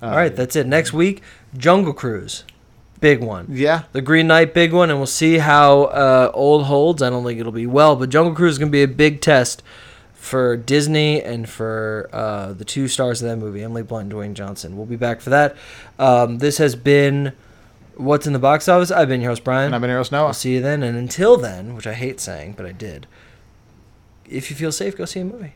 Uh, 0.00 0.10
All 0.10 0.16
right, 0.16 0.34
that's 0.34 0.56
it. 0.56 0.66
Next 0.66 0.94
week, 0.94 1.22
Jungle 1.56 1.92
Cruise, 1.92 2.44
big 3.00 3.20
one. 3.22 3.46
Yeah, 3.50 3.82
The 3.92 4.00
Green 4.00 4.28
Knight, 4.28 4.54
big 4.54 4.72
one, 4.72 4.88
and 4.88 4.98
we'll 4.98 5.06
see 5.06 5.38
how 5.38 5.84
uh, 5.84 6.30
old 6.32 6.64
holds. 6.64 7.02
I 7.02 7.10
don't 7.10 7.24
think 7.24 7.38
it'll 7.38 7.52
be 7.52 7.66
well, 7.66 7.96
but 7.96 8.08
Jungle 8.08 8.34
Cruise 8.34 8.52
is 8.52 8.58
gonna 8.58 8.70
be 8.70 8.82
a 8.82 8.88
big 8.88 9.20
test 9.20 9.62
for 10.26 10.56
Disney 10.56 11.22
and 11.22 11.48
for 11.48 12.10
uh, 12.12 12.52
the 12.52 12.64
two 12.64 12.88
stars 12.88 13.22
of 13.22 13.28
that 13.28 13.36
movie, 13.36 13.62
Emily 13.62 13.82
Blunt 13.82 14.12
and 14.12 14.12
Dwayne 14.12 14.34
Johnson. 14.34 14.76
We'll 14.76 14.86
be 14.86 14.96
back 14.96 15.20
for 15.20 15.30
that. 15.30 15.56
Um, 16.00 16.38
this 16.38 16.58
has 16.58 16.74
been 16.74 17.32
what's 17.94 18.26
in 18.26 18.32
the 18.32 18.40
box 18.40 18.68
office. 18.68 18.90
I've 18.90 19.08
been 19.08 19.20
your 19.20 19.30
host 19.30 19.44
Brian. 19.44 19.66
and 19.66 19.74
I've 19.74 19.80
been 19.80 19.90
Eros 19.90 20.12
I'll 20.12 20.32
see 20.32 20.54
you 20.54 20.60
then, 20.60 20.82
and 20.82 20.98
until 20.98 21.36
then, 21.36 21.76
which 21.76 21.86
I 21.86 21.94
hate 21.94 22.18
saying, 22.18 22.54
but 22.56 22.66
I 22.66 22.72
did. 22.72 23.06
If 24.28 24.50
you 24.50 24.56
feel 24.56 24.72
safe, 24.72 24.96
go 24.96 25.04
see 25.04 25.20
a 25.20 25.24
movie. 25.24 25.54